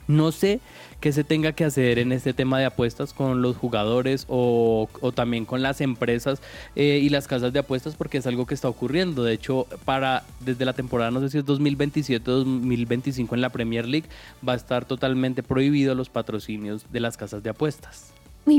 no 0.07 0.33
sé 0.33 0.61
qué 1.01 1.13
se 1.13 1.25
tenga 1.25 1.53
que 1.53 1.65
hacer 1.65 1.99
en 1.99 2.13
este 2.13 2.33
tema 2.33 2.59
de 2.59 2.65
apuestas 2.65 3.13
con 3.13 3.43
los 3.43 3.57
jugadores 3.57 4.25
o, 4.29 4.89
también 5.15 5.45
con 5.45 5.63
las 5.63 5.81
empresas 5.81 6.41
eh, 6.77 7.01
y 7.03 7.09
las 7.11 7.27
casas 7.27 7.53
de 7.53 7.59
apuestas 7.59 7.95
porque 7.95 8.19
es 8.19 8.27
algo 8.27 8.47
que 8.47 8.55
está 8.55 8.69
ocurriendo. 8.69 9.23
De 9.23 9.35
hecho, 9.35 9.67
para 9.85 10.25
desde 10.41 10.65
la 10.65 10.73
temporada, 10.73 11.11
no 11.11 11.21
sé 11.21 11.31
si 11.31 11.39
es 11.39 11.45
2027-2025 11.45 13.35
en 13.35 13.41
la 13.41 13.51
Premier 13.51 13.87
League, 13.87 14.09
va 14.47 14.55
a 14.55 14.57
estar 14.57 14.85
totalmente 14.85 15.43
prohibido 15.43 15.95
los 15.95 16.09
patrocinios 16.09 16.87
de 16.91 17.01
las 17.01 17.17
casas 17.17 17.43
de 17.43 17.51
apuestas. 17.51 18.15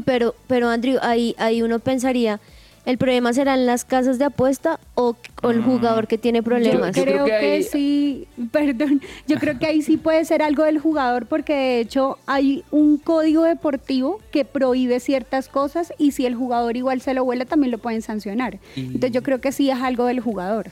Pero, 0.05 0.35
pero 0.47 0.69
Andrew, 0.69 0.97
ahí, 1.01 1.35
ahí 1.37 1.61
uno 1.61 1.79
pensaría, 1.79 2.39
¿el 2.85 2.97
problema 2.97 3.33
serán 3.33 3.65
las 3.65 3.83
casas 3.85 4.19
de 4.19 4.25
apuesta 4.25 4.79
o, 4.95 5.15
o 5.41 5.49
el 5.51 5.61
jugador 5.61 6.07
que 6.07 6.17
tiene 6.17 6.41
problemas? 6.43 6.95
Yo 6.95 7.03
creo 7.03 7.23
creo 7.23 7.25
que 7.25 7.31
que, 7.31 7.51
ahí- 7.53 7.63
sí, 7.63 8.27
perdón, 8.51 9.01
yo 9.27 9.37
creo 9.37 9.57
que 9.59 9.65
ahí 9.65 9.81
sí 9.81 9.97
puede 9.97 10.23
ser 10.25 10.41
algo 10.41 10.63
del 10.63 10.79
jugador 10.79 11.25
porque 11.25 11.53
de 11.53 11.79
hecho 11.79 12.17
hay 12.27 12.63
un 12.71 12.97
código 12.97 13.43
deportivo 13.43 14.19
que 14.31 14.45
prohíbe 14.45 14.99
ciertas 14.99 15.49
cosas 15.49 15.93
y 15.97 16.11
si 16.11 16.25
el 16.25 16.35
jugador 16.35 16.77
igual 16.77 17.01
se 17.01 17.13
lo 17.13 17.23
vuela 17.25 17.45
también 17.45 17.71
lo 17.71 17.77
pueden 17.77 18.01
sancionar. 18.01 18.59
Y- 18.75 18.81
Entonces 18.81 19.11
yo 19.11 19.23
creo 19.23 19.41
que 19.41 19.51
sí 19.51 19.69
es 19.69 19.81
algo 19.81 20.05
del 20.05 20.19
jugador. 20.19 20.67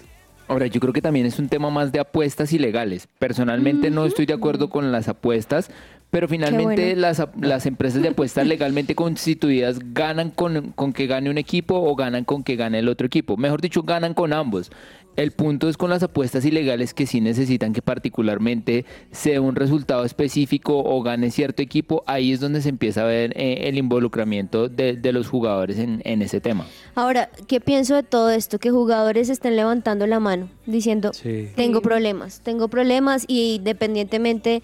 Ahora, 0.50 0.68
yo 0.68 0.82
creo 0.82 0.92
que 0.92 1.02
también 1.02 1.26
es 1.26 1.40
un 1.40 1.48
tema 1.48 1.70
más 1.70 1.94
de 1.94 2.00
apuestas 2.02 2.52
ilegales. 2.52 3.08
Personalmente 3.18 3.90
no 3.90 4.06
estoy 4.06 4.26
de 4.26 4.34
acuerdo 4.34 4.70
con 4.70 4.92
las 4.92 5.08
apuestas, 5.08 5.72
pero 6.14 6.28
finalmente 6.28 6.84
bueno. 6.86 7.02
las, 7.02 7.20
ap- 7.20 7.44
las 7.44 7.66
empresas 7.66 8.04
de 8.04 8.10
apuestas 8.10 8.46
legalmente 8.46 8.94
constituidas 8.94 9.80
ganan 9.94 10.30
con, 10.30 10.72
con 10.74 10.94
que 10.94 11.08
gane 11.08 11.32
un 11.32 11.40
equipo 11.40 11.74
o 11.76 11.96
ganan 11.96 12.24
con 12.24 12.44
que 12.44 12.56
gane 12.56 12.78
el 12.80 12.88
otro 12.88 13.08
equipo. 13.08 13.36
Mejor 13.36 13.62
dicho, 13.62 13.82
ganan 13.82 14.14
con 14.14 14.32
ambos. 14.32 14.70
El 15.16 15.32
punto 15.32 15.70
es 15.70 15.78
con 15.78 15.90
las 15.90 16.02
apuestas 16.04 16.44
ilegales 16.46 16.94
que 16.94 17.06
sí 17.08 17.20
necesitan 17.22 17.72
que 17.74 17.82
particularmente 17.84 18.86
sea 19.12 19.42
un 19.42 19.56
resultado 19.56 20.06
específico 20.06 20.78
o 20.84 21.02
gane 21.02 21.32
cierto 21.32 21.62
equipo. 21.64 22.04
Ahí 22.08 22.32
es 22.32 22.40
donde 22.40 22.62
se 22.62 22.70
empieza 22.70 23.02
a 23.02 23.06
ver 23.06 23.34
eh, 23.36 23.68
el 23.70 23.78
involucramiento 23.78 24.70
de, 24.70 24.94
de 24.94 25.12
los 25.14 25.28
jugadores 25.28 25.78
en, 25.80 26.02
en 26.06 26.22
ese 26.22 26.42
tema. 26.42 26.66
Ahora, 26.96 27.30
¿qué 27.48 27.60
pienso 27.60 27.96
de 27.96 28.04
todo 28.04 28.30
esto? 28.30 28.60
Que 28.60 28.70
jugadores 28.72 29.30
estén 29.30 29.56
levantando 29.56 30.06
la 30.08 30.20
mano 30.20 30.50
diciendo, 30.68 31.12
Sí. 31.14 31.48
tengo 31.56 31.82
problemas, 31.82 32.42
tengo 32.42 32.68
problemas 32.68 33.26
y 33.28 33.56
independientemente 33.56 34.62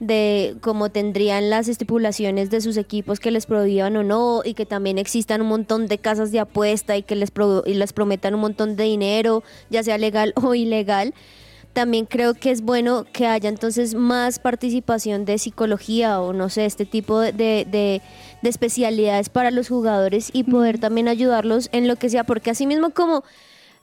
de 0.00 0.56
cómo 0.62 0.88
tendrían 0.90 1.50
las 1.50 1.68
estipulaciones 1.68 2.50
de 2.50 2.60
sus 2.62 2.76
equipos 2.78 3.20
que 3.20 3.30
les 3.30 3.44
prohíban 3.46 3.96
o 3.96 4.02
no 4.02 4.40
y 4.44 4.54
que 4.54 4.64
también 4.66 4.96
existan 4.98 5.42
un 5.42 5.48
montón 5.48 5.86
de 5.86 5.98
casas 5.98 6.32
de 6.32 6.40
apuesta 6.40 6.96
y 6.96 7.02
que 7.02 7.14
les, 7.16 7.30
pro- 7.30 7.62
y 7.66 7.74
les 7.74 7.92
prometan 7.92 8.34
un 8.34 8.40
montón 8.40 8.76
de 8.76 8.84
dinero, 8.84 9.42
ya 9.68 9.82
sea 9.82 9.98
legal 9.98 10.32
o 10.42 10.54
ilegal. 10.54 11.12
También 11.74 12.06
creo 12.06 12.34
que 12.34 12.50
es 12.50 12.62
bueno 12.62 13.04
que 13.12 13.26
haya 13.28 13.48
entonces 13.48 13.94
más 13.94 14.40
participación 14.40 15.24
de 15.24 15.38
psicología 15.38 16.20
o 16.20 16.32
no 16.32 16.48
sé, 16.48 16.64
este 16.64 16.84
tipo 16.86 17.20
de, 17.20 17.32
de, 17.32 17.66
de- 17.70 18.02
de 18.42 18.48
especialidades 18.48 19.28
para 19.28 19.50
los 19.50 19.68
jugadores 19.68 20.30
y 20.32 20.44
poder 20.44 20.78
también 20.80 21.06
ayudarlos 21.08 21.68
en 21.72 21.86
lo 21.86 21.96
que 21.96 22.08
sea, 22.08 22.24
porque 22.24 22.50
así 22.50 22.66
mismo 22.66 22.90
como 22.90 23.22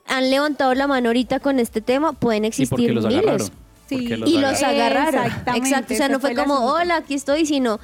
han 0.04 0.30
levantado 0.30 0.74
la 0.74 0.86
mano 0.88 1.10
ahorita 1.10 1.38
con 1.38 1.60
este 1.60 1.80
tema, 1.80 2.12
pueden 2.12 2.44
existir 2.44 2.76
los 2.94 3.04
miles 3.06 3.22
agarraron. 3.22 3.67
Sí. 3.88 3.96
Porque 3.96 4.16
los 4.16 4.30
y 4.30 4.38
los 4.38 4.62
agarraron. 4.62 5.26
Exacto, 5.54 5.94
o 5.94 5.96
sea, 5.96 6.08
no 6.08 6.20
fue 6.20 6.34
fue 6.34 6.44
como, 6.44 6.66
hola, 6.66 6.96
aquí 6.96 7.14
estoy, 7.14 7.46
sino 7.46 7.80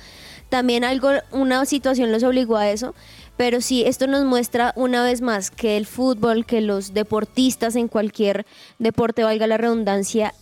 también 0.48 0.84
algo, 0.84 1.11
una 1.32 1.64
situación 1.64 2.12
los 2.12 2.22
obligó 2.22 2.57
a 2.57 2.70
eso. 2.70 2.94
Pero 3.36 3.61
sí, 3.61 3.82
esto 3.84 4.07
nos 4.07 4.24
muestra 4.24 4.72
una 4.76 5.02
vez 5.02 5.20
más 5.20 5.50
que 5.50 5.76
el 5.76 5.86
fútbol, 5.86 6.46
que 6.46 6.61
los 6.61 6.94
deportistas 6.94 7.74
en 7.74 7.88
cualquier 7.88 8.46
deporte, 8.78 9.24
valga 9.24 9.46
la 9.48 9.57
redundancia, 9.57 10.34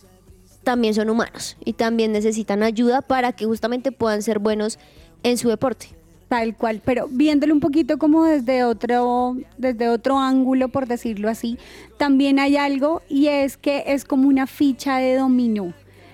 también 0.63 0.93
son 0.93 1.09
humanos 1.09 1.57
y 1.65 1.73
también 1.73 2.11
necesitan 2.11 2.63
ayuda 2.63 3.01
para 3.01 3.33
que 3.33 3.45
justamente 3.45 3.91
puedan 3.91 4.21
ser 4.21 4.39
buenos 4.39 4.79
en 5.23 5.37
su 5.37 5.49
deporte. 5.49 5.89
Tal 6.33 6.55
cual, 6.55 6.81
pero 6.83 7.07
viéndolo 7.11 7.53
un 7.53 7.59
poquito 7.59 7.99
como 7.99 8.23
desde 8.23 8.63
otro, 8.63 9.37
desde 9.59 9.87
otro 9.87 10.17
ángulo, 10.17 10.67
por 10.69 10.87
decirlo 10.87 11.29
así, 11.29 11.59
también 11.99 12.39
hay 12.39 12.57
algo 12.57 13.03
y 13.07 13.27
es 13.27 13.55
que 13.55 13.83
es 13.85 14.03
como 14.03 14.27
una 14.27 14.47
ficha 14.47 14.97
de 14.97 15.15
dominó. 15.17 15.73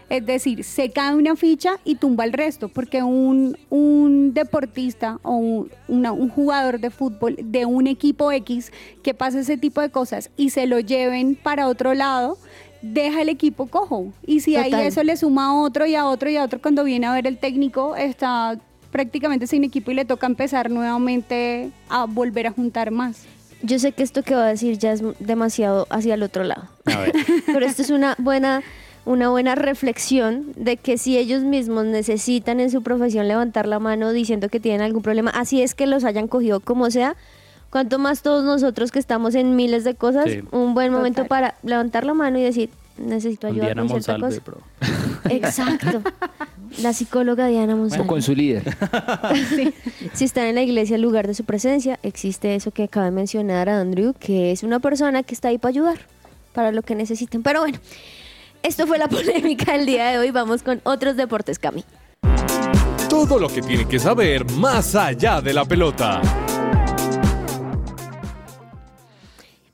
Es 0.09 0.25
decir, 0.25 0.65
se 0.65 0.89
cae 0.89 1.15
una 1.15 1.37
ficha 1.37 1.77
y 1.85 1.95
tumba 1.95 2.25
el 2.25 2.33
resto, 2.33 2.67
porque 2.67 3.01
un, 3.01 3.55
un 3.69 4.33
deportista 4.33 5.19
o 5.23 5.35
un, 5.37 5.71
una- 5.87 6.11
un 6.11 6.27
jugador 6.27 6.81
de 6.81 6.89
fútbol 6.89 7.37
de 7.41 7.65
un 7.65 7.87
equipo 7.87 8.29
X 8.33 8.73
que 9.03 9.13
pasa 9.13 9.39
ese 9.39 9.55
tipo 9.55 9.79
de 9.79 9.89
cosas 9.89 10.31
y 10.35 10.49
se 10.49 10.65
lo 10.67 10.81
lleven 10.81 11.35
para 11.41 11.67
otro 11.67 11.93
lado, 11.93 12.37
deja 12.81 13.21
el 13.21 13.29
equipo 13.29 13.67
cojo. 13.67 14.11
Y 14.25 14.41
si 14.41 14.55
ahí 14.57 14.71
eso 14.87 15.01
le 15.03 15.15
suma 15.15 15.45
a 15.45 15.53
otro 15.53 15.85
y 15.85 15.95
a 15.95 16.05
otro 16.07 16.29
y 16.29 16.35
a 16.35 16.43
otro, 16.43 16.61
cuando 16.61 16.83
viene 16.83 17.05
a 17.07 17.13
ver 17.13 17.25
el 17.25 17.37
técnico, 17.37 17.95
está 17.95 18.59
prácticamente 18.91 19.47
sin 19.47 19.63
equipo 19.63 19.91
y 19.91 19.93
le 19.93 20.05
toca 20.05 20.25
empezar 20.27 20.69
nuevamente 20.71 21.71
a 21.89 22.05
volver 22.05 22.47
a 22.47 22.51
juntar 22.51 22.91
más. 22.91 23.23
Yo 23.61 23.77
sé 23.77 23.91
que 23.91 24.03
esto 24.03 24.23
que 24.23 24.35
va 24.35 24.45
a 24.45 24.47
decir 24.49 24.77
ya 24.77 24.91
es 24.93 25.03
demasiado 25.19 25.85
hacia 25.89 26.13
el 26.13 26.23
otro 26.23 26.43
lado. 26.43 26.63
A 26.85 26.97
ver. 26.99 27.11
Pero 27.45 27.65
esto 27.65 27.81
es 27.81 27.89
una 27.89 28.15
buena, 28.17 28.63
una 29.05 29.29
buena 29.29 29.55
reflexión 29.55 30.45
de 30.55 30.77
que 30.77 30.97
si 30.97 31.17
ellos 31.17 31.43
mismos 31.43 31.85
necesitan 31.85 32.59
en 32.61 32.71
su 32.71 32.81
profesión 32.83 33.27
levantar 33.27 33.67
la 33.67 33.79
mano 33.79 34.11
diciendo 34.13 34.47
que 34.49 34.59
tienen 34.61 34.81
algún 34.81 35.01
problema, 35.01 35.31
así 35.31 35.61
es 35.61 35.75
que 35.75 35.87
los 35.87 36.03
hayan 36.05 36.27
cogido 36.29 36.61
como 36.61 36.89
sea, 36.89 37.15
cuanto 37.69 37.99
más 37.99 38.21
todos 38.21 38.43
nosotros 38.45 38.91
que 38.91 38.99
estamos 38.99 39.35
en 39.35 39.55
miles 39.57 39.83
de 39.83 39.93
cosas, 39.93 40.25
Sí. 40.25 40.39
un 40.51 40.73
buen 40.73 40.91
momento 40.93 41.23
Total. 41.23 41.27
para 41.27 41.55
levantar 41.63 42.05
la 42.05 42.13
mano 42.13 42.39
y 42.39 42.43
decir, 42.43 42.69
necesito 42.97 43.47
ayuda 43.47 43.65
Diana 43.65 43.81
con 43.81 43.89
cierta 44.01 44.17
Monsalve, 44.17 44.39
cosa. 44.41 44.51
bro. 44.51 45.29
Exacto. 45.29 46.01
La 46.77 46.93
psicóloga 46.93 47.47
Diana 47.47 47.73
O 47.73 47.77
Monsalve. 47.77 48.07
con 48.07 48.21
su 48.21 48.35
líder. 48.35 48.63
Si 50.13 50.25
están 50.25 50.45
en 50.45 50.55
la 50.55 50.61
iglesia, 50.61 50.95
el 50.95 51.01
lugar 51.01 51.27
de 51.27 51.33
su 51.33 51.43
presencia, 51.43 51.99
existe 52.03 52.55
eso 52.55 52.71
que 52.71 52.83
acaba 52.83 53.05
de 53.05 53.11
mencionar 53.11 53.67
a 53.69 53.79
Andrew, 53.79 54.13
que 54.17 54.51
es 54.51 54.63
una 54.63 54.79
persona 54.79 55.23
que 55.23 55.33
está 55.33 55.49
ahí 55.49 55.57
para 55.57 55.69
ayudar, 55.69 55.97
para 56.53 56.71
lo 56.71 56.81
que 56.81 56.95
necesiten. 56.95 57.43
Pero 57.43 57.61
bueno, 57.61 57.79
esto 58.63 58.87
fue 58.87 58.97
la 58.97 59.07
polémica 59.07 59.73
del 59.73 59.85
día 59.85 60.07
de 60.09 60.19
hoy. 60.19 60.31
Vamos 60.31 60.63
con 60.63 60.81
otros 60.83 61.15
deportes, 61.15 61.59
Cami. 61.59 61.83
Todo 63.09 63.39
lo 63.39 63.49
que 63.49 63.61
tiene 63.61 63.87
que 63.87 63.99
saber 63.99 64.49
más 64.51 64.95
allá 64.95 65.41
de 65.41 65.53
la 65.53 65.65
pelota. 65.65 66.21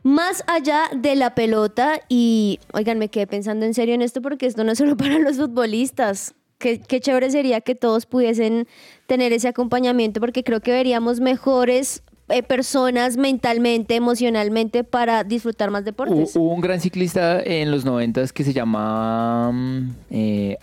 Más 0.03 0.43
allá 0.47 0.83
de 0.95 1.15
la 1.15 1.33
pelota 1.33 1.99
y, 2.07 2.59
oigan, 2.73 2.99
me 2.99 3.09
quedé 3.09 3.25
pensando 3.25 3.65
en 3.65 3.73
serio 3.73 3.95
en 3.95 4.01
esto 4.03 4.21
porque 4.21 4.45
esto 4.45 4.63
no 4.63 4.71
es 4.71 4.77
solo 4.77 4.95
para 4.97 5.17
los 5.19 5.37
futbolistas. 5.37 6.35
Qué, 6.57 6.79
qué 6.79 6.99
chévere 6.99 7.29
sería 7.31 7.61
que 7.61 7.75
todos 7.75 8.05
pudiesen 8.05 8.67
tener 9.07 9.33
ese 9.33 9.47
acompañamiento 9.47 10.19
porque 10.19 10.43
creo 10.43 10.61
que 10.61 10.71
veríamos 10.71 11.19
mejores 11.19 12.01
eh, 12.27 12.41
personas 12.41 13.17
mentalmente, 13.17 13.95
emocionalmente 13.95 14.83
para 14.83 15.23
disfrutar 15.23 15.69
más 15.69 15.85
deportes. 15.85 16.35
Hubo 16.35 16.53
un 16.53 16.61
gran 16.61 16.81
ciclista 16.81 17.39
en 17.41 17.69
los 17.69 17.85
noventas 17.85 18.33
que 18.33 18.43
se 18.43 18.51
llamaba 18.51 19.51
mm, 19.51 19.95
eh, 20.09 20.57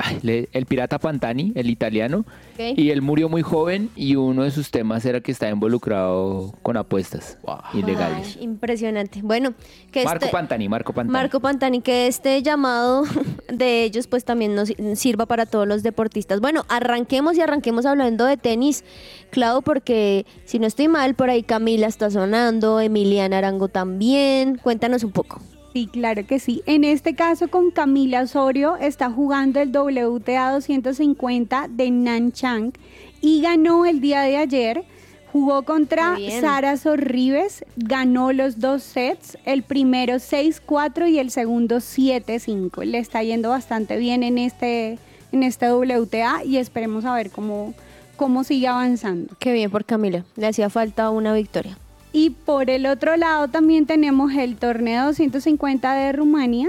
el 0.53 0.67
Pirata 0.67 0.99
Pantani, 0.99 1.53
el 1.55 1.71
italiano, 1.71 2.25
y 2.59 2.91
él 2.91 3.03
murió 3.03 3.29
muy 3.29 3.43
joven 3.43 3.91
y 3.97 4.15
uno 4.17 4.45
de 4.45 4.51
sus 4.51 4.71
temas 4.71 5.05
era 5.05 5.21
que 5.21 5.33
estaba 5.33 5.51
involucrado 5.51 6.53
con 6.63 6.77
apuestas 6.77 7.39
ilegales. 7.75 8.37
Ay, 8.37 8.45
impresionante. 8.45 9.21
Bueno, 9.23 9.55
que 9.91 10.05
Marco 10.05 10.25
este- 10.27 10.33
Pantani, 10.33 10.69
Marco 10.69 10.93
Pantani. 10.93 11.13
Marco 11.13 11.41
Pantani, 11.41 11.81
que 11.81 12.07
este 12.07 12.43
llamado 12.43 13.05
de 13.53 13.85
ellos 13.85 14.07
pues 14.07 14.25
también 14.25 14.55
nos 14.55 14.73
sirva 14.95 15.27
para 15.27 15.47
todos 15.47 15.67
los 15.67 15.83
deportistas. 15.83 16.41
Bueno, 16.41 16.65
arranquemos 16.69 17.37
y 17.37 17.41
arranquemos 17.41 17.87
hablando 17.87 18.25
de 18.25 18.37
tenis, 18.37 18.85
Clau, 19.31 19.63
porque 19.63 20.27
si 20.45 20.59
no 20.59 20.67
estoy 20.67 20.89
mal, 20.89 21.15
por 21.15 21.31
ahí 21.31 21.43
Camila 21.53 21.87
está 21.87 22.11
sonando, 22.11 22.81
Emiliana 22.81 23.37
Arango 23.37 23.69
también. 23.69 24.57
Cuéntanos 24.57 25.05
un 25.05 25.13
poco. 25.13 25.39
Sí, 25.75 25.87
claro 25.87 26.27
que 26.27 26.39
sí. 26.39 26.63
En 26.65 26.83
este 26.83 27.15
caso 27.15 27.49
con 27.49 27.71
Camila 27.71 28.23
Osorio 28.23 28.77
está 28.77 29.11
jugando 29.11 29.61
el 29.61 29.69
WTA 29.69 30.51
250 30.53 31.67
de 31.69 31.91
Nanchang 31.91 32.73
y 33.21 33.43
ganó 33.43 33.85
el 33.85 34.01
día 34.01 34.23
de 34.23 34.39
ayer. 34.39 34.85
Jugó 35.31 35.65
contra. 35.65 36.17
Sara 36.41 36.79
Sorribes, 36.79 37.67
ganó 37.77 38.33
los 38.33 38.59
dos 38.59 38.83
sets, 38.83 39.37
el 39.45 39.63
primero 39.63 40.15
6-4 40.15 41.11
y 41.11 41.19
el 41.19 41.31
segundo 41.31 41.81
7-5. 41.81 42.83
Le 42.87 42.97
está 42.97 43.23
yendo 43.23 43.51
bastante 43.51 43.99
bien 43.99 44.23
en 44.23 44.39
este, 44.39 44.99
en 45.33 45.43
este 45.43 45.71
WTA 45.71 46.45
y 46.47 46.57
esperemos 46.57 47.05
a 47.05 47.13
ver 47.13 47.31
cómo, 47.31 47.75
cómo 48.17 48.45
sigue 48.45 48.67
avanzando. 48.67 49.35
Qué 49.39 49.53
bien 49.53 49.71
por 49.71 49.85
Camila, 49.85 50.25
le 50.37 50.47
hacía 50.47 50.71
falta 50.71 51.11
una 51.11 51.33
victoria. 51.35 51.77
Y 52.13 52.31
por 52.31 52.69
el 52.69 52.87
otro 52.87 53.17
lado 53.17 53.49
también 53.49 53.87
tenemos 53.87 54.33
el 54.35 54.57
torneo 54.57 55.07
250 55.07 55.95
de 55.95 56.13
Rumania. 56.13 56.69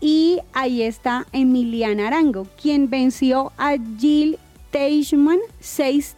Y 0.00 0.38
ahí 0.52 0.82
está 0.82 1.26
Emiliana 1.32 2.06
Arango, 2.06 2.46
quien 2.60 2.88
venció 2.88 3.52
a 3.58 3.76
Jill 3.98 4.38
Teichmann 4.70 5.40
6-3, 5.60 6.14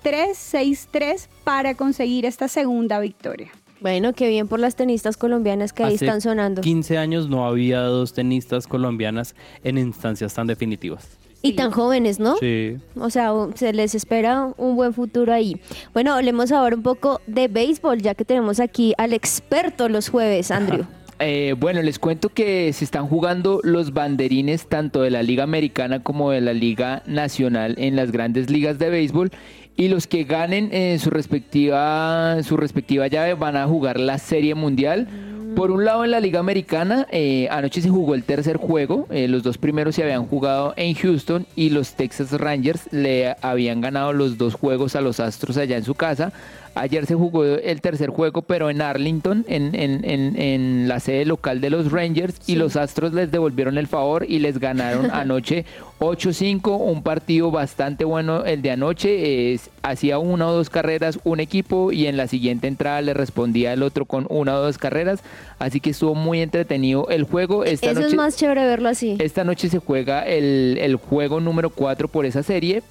6-3 0.92 1.28
para 1.42 1.74
conseguir 1.74 2.24
esta 2.26 2.48
segunda 2.48 3.00
victoria. 3.00 3.50
Bueno, 3.80 4.12
qué 4.12 4.28
bien 4.28 4.46
por 4.46 4.60
las 4.60 4.76
tenistas 4.76 5.16
colombianas 5.16 5.72
que 5.72 5.82
ahí 5.82 5.94
Hace 5.96 6.04
están 6.04 6.20
sonando. 6.20 6.62
15 6.62 6.98
años 6.98 7.28
no 7.28 7.46
había 7.46 7.80
dos 7.80 8.12
tenistas 8.12 8.68
colombianas 8.68 9.34
en 9.64 9.78
instancias 9.78 10.34
tan 10.34 10.46
definitivas. 10.46 11.18
Y 11.42 11.54
tan 11.54 11.72
jóvenes, 11.72 12.20
¿no? 12.20 12.36
Sí. 12.36 12.76
O 12.96 13.10
sea, 13.10 13.32
se 13.54 13.72
les 13.72 13.94
espera 13.94 14.52
un 14.56 14.76
buen 14.76 14.94
futuro 14.94 15.32
ahí. 15.32 15.60
Bueno, 15.92 16.14
hablemos 16.14 16.52
ahora 16.52 16.76
un 16.76 16.82
poco 16.82 17.20
de 17.26 17.48
béisbol, 17.48 18.00
ya 18.00 18.14
que 18.14 18.24
tenemos 18.24 18.60
aquí 18.60 18.94
al 18.96 19.12
experto 19.12 19.88
los 19.88 20.08
jueves, 20.08 20.50
Andrew. 20.50 20.86
Eh, 21.24 21.54
bueno, 21.56 21.82
les 21.82 22.00
cuento 22.00 22.30
que 22.30 22.72
se 22.72 22.84
están 22.84 23.06
jugando 23.06 23.60
los 23.62 23.92
banderines 23.92 24.66
tanto 24.66 25.02
de 25.02 25.10
la 25.10 25.22
Liga 25.22 25.44
Americana 25.44 26.02
como 26.02 26.32
de 26.32 26.40
la 26.40 26.52
Liga 26.52 27.04
Nacional 27.06 27.76
en 27.78 27.94
las 27.94 28.10
grandes 28.10 28.50
ligas 28.50 28.78
de 28.80 28.90
béisbol 28.90 29.30
y 29.76 29.88
los 29.88 30.06
que 30.06 30.24
ganen 30.24 30.72
en 30.72 30.98
su 30.98 31.10
respectiva, 31.10 32.42
su 32.42 32.56
respectiva 32.56 33.06
llave 33.06 33.34
van 33.34 33.56
a 33.56 33.66
jugar 33.66 33.98
la 33.98 34.18
Serie 34.18 34.54
Mundial. 34.54 35.08
Por 35.56 35.70
un 35.70 35.84
lado, 35.84 36.04
en 36.04 36.10
la 36.10 36.20
Liga 36.20 36.40
Americana, 36.40 37.06
eh, 37.10 37.48
anoche 37.50 37.82
se 37.82 37.88
jugó 37.88 38.14
el 38.14 38.24
tercer 38.24 38.56
juego. 38.56 39.06
eh, 39.10 39.28
los 39.28 39.42
dos 39.42 39.58
primeros 39.58 39.94
se 39.94 40.02
habían 40.02 40.26
jugado 40.26 40.72
en 40.76 40.94
Houston 40.94 41.46
y 41.56 41.70
los 41.70 41.94
Texas 41.94 42.32
Rangers 42.32 42.88
le 42.90 43.36
habían 43.42 43.80
ganado 43.80 44.12
los 44.12 44.38
dos 44.38 44.54
juegos 44.54 44.96
a 44.96 45.00
los 45.00 45.20
Astros 45.20 45.56
allá 45.56 45.76
en 45.76 45.84
su 45.84 45.94
casa. 45.94 46.32
Ayer 46.74 47.04
se 47.06 47.14
jugó 47.14 47.44
el 47.44 47.80
tercer 47.80 48.08
juego, 48.10 48.42
pero 48.42 48.70
en 48.70 48.80
Arlington, 48.80 49.44
en, 49.48 49.74
en- 49.74 50.04
en- 50.08 50.40
en 50.40 50.88
la 50.88 51.00
sede 51.00 51.24
local 51.26 51.60
de 51.60 51.70
los 51.70 51.92
Rangers, 51.92 52.36
y 52.46 52.54
los 52.56 52.76
Astros 52.76 53.12
les 53.12 53.30
devolvieron 53.30 53.76
el 53.78 53.86
favor 53.86 54.24
y 54.28 54.38
les 54.38 54.58
ganaron 54.58 55.10
anoche 55.12 55.64
8-5, 56.00 56.78
un 56.78 57.02
partido 57.02 57.50
bastante 57.50 58.04
bueno 58.04 58.44
el 58.44 58.62
de 58.62 58.70
anoche. 58.72 59.52
es- 59.52 59.70
hacía 59.82 60.18
una 60.18 60.48
o 60.48 60.52
dos 60.52 60.70
carreras 60.70 61.18
un 61.24 61.40
equipo 61.40 61.90
y 61.92 62.06
en 62.06 62.16
la 62.16 62.26
siguiente 62.28 62.68
entrada 62.68 63.00
le 63.02 63.14
respondía 63.14 63.72
el 63.72 63.82
otro 63.82 64.04
con 64.04 64.26
una 64.30 64.56
o 64.56 64.62
dos 64.62 64.78
carreras, 64.78 65.20
así 65.58 65.80
que 65.80 65.90
estuvo 65.90 66.14
muy 66.14 66.40
entretenido 66.40 67.08
el 67.08 67.24
juego. 67.24 67.64
Esta 67.64 67.90
Eso 67.90 68.00
es 68.00 68.14
más 68.14 68.36
chévere 68.36 68.64
verlo 68.64 68.88
así. 68.88 69.16
esta 69.18 69.42
noche 69.44 69.68
se 69.68 69.78
juega 69.78 70.22
el, 70.26 70.78
el 70.80 70.96
juego 70.96 71.40
número 71.40 71.70
4 71.70 72.08
por 72.08 72.26
esa 72.26 72.42
serie. 72.42 72.82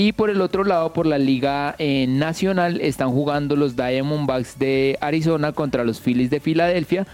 Y 0.00 0.12
por 0.12 0.30
el 0.30 0.40
otro 0.42 0.62
lado, 0.62 0.92
por 0.92 1.06
la 1.06 1.18
Liga 1.18 1.74
eh, 1.80 2.06
Nacional, 2.08 2.80
están 2.80 3.10
jugando 3.10 3.56
los 3.56 3.74
Diamondbacks 3.74 4.56
de 4.56 4.96
Arizona 5.00 5.50
contra 5.50 5.82
los 5.82 6.00
Phillies 6.00 6.30
de 6.30 6.38
Filadelfia. 6.38 7.04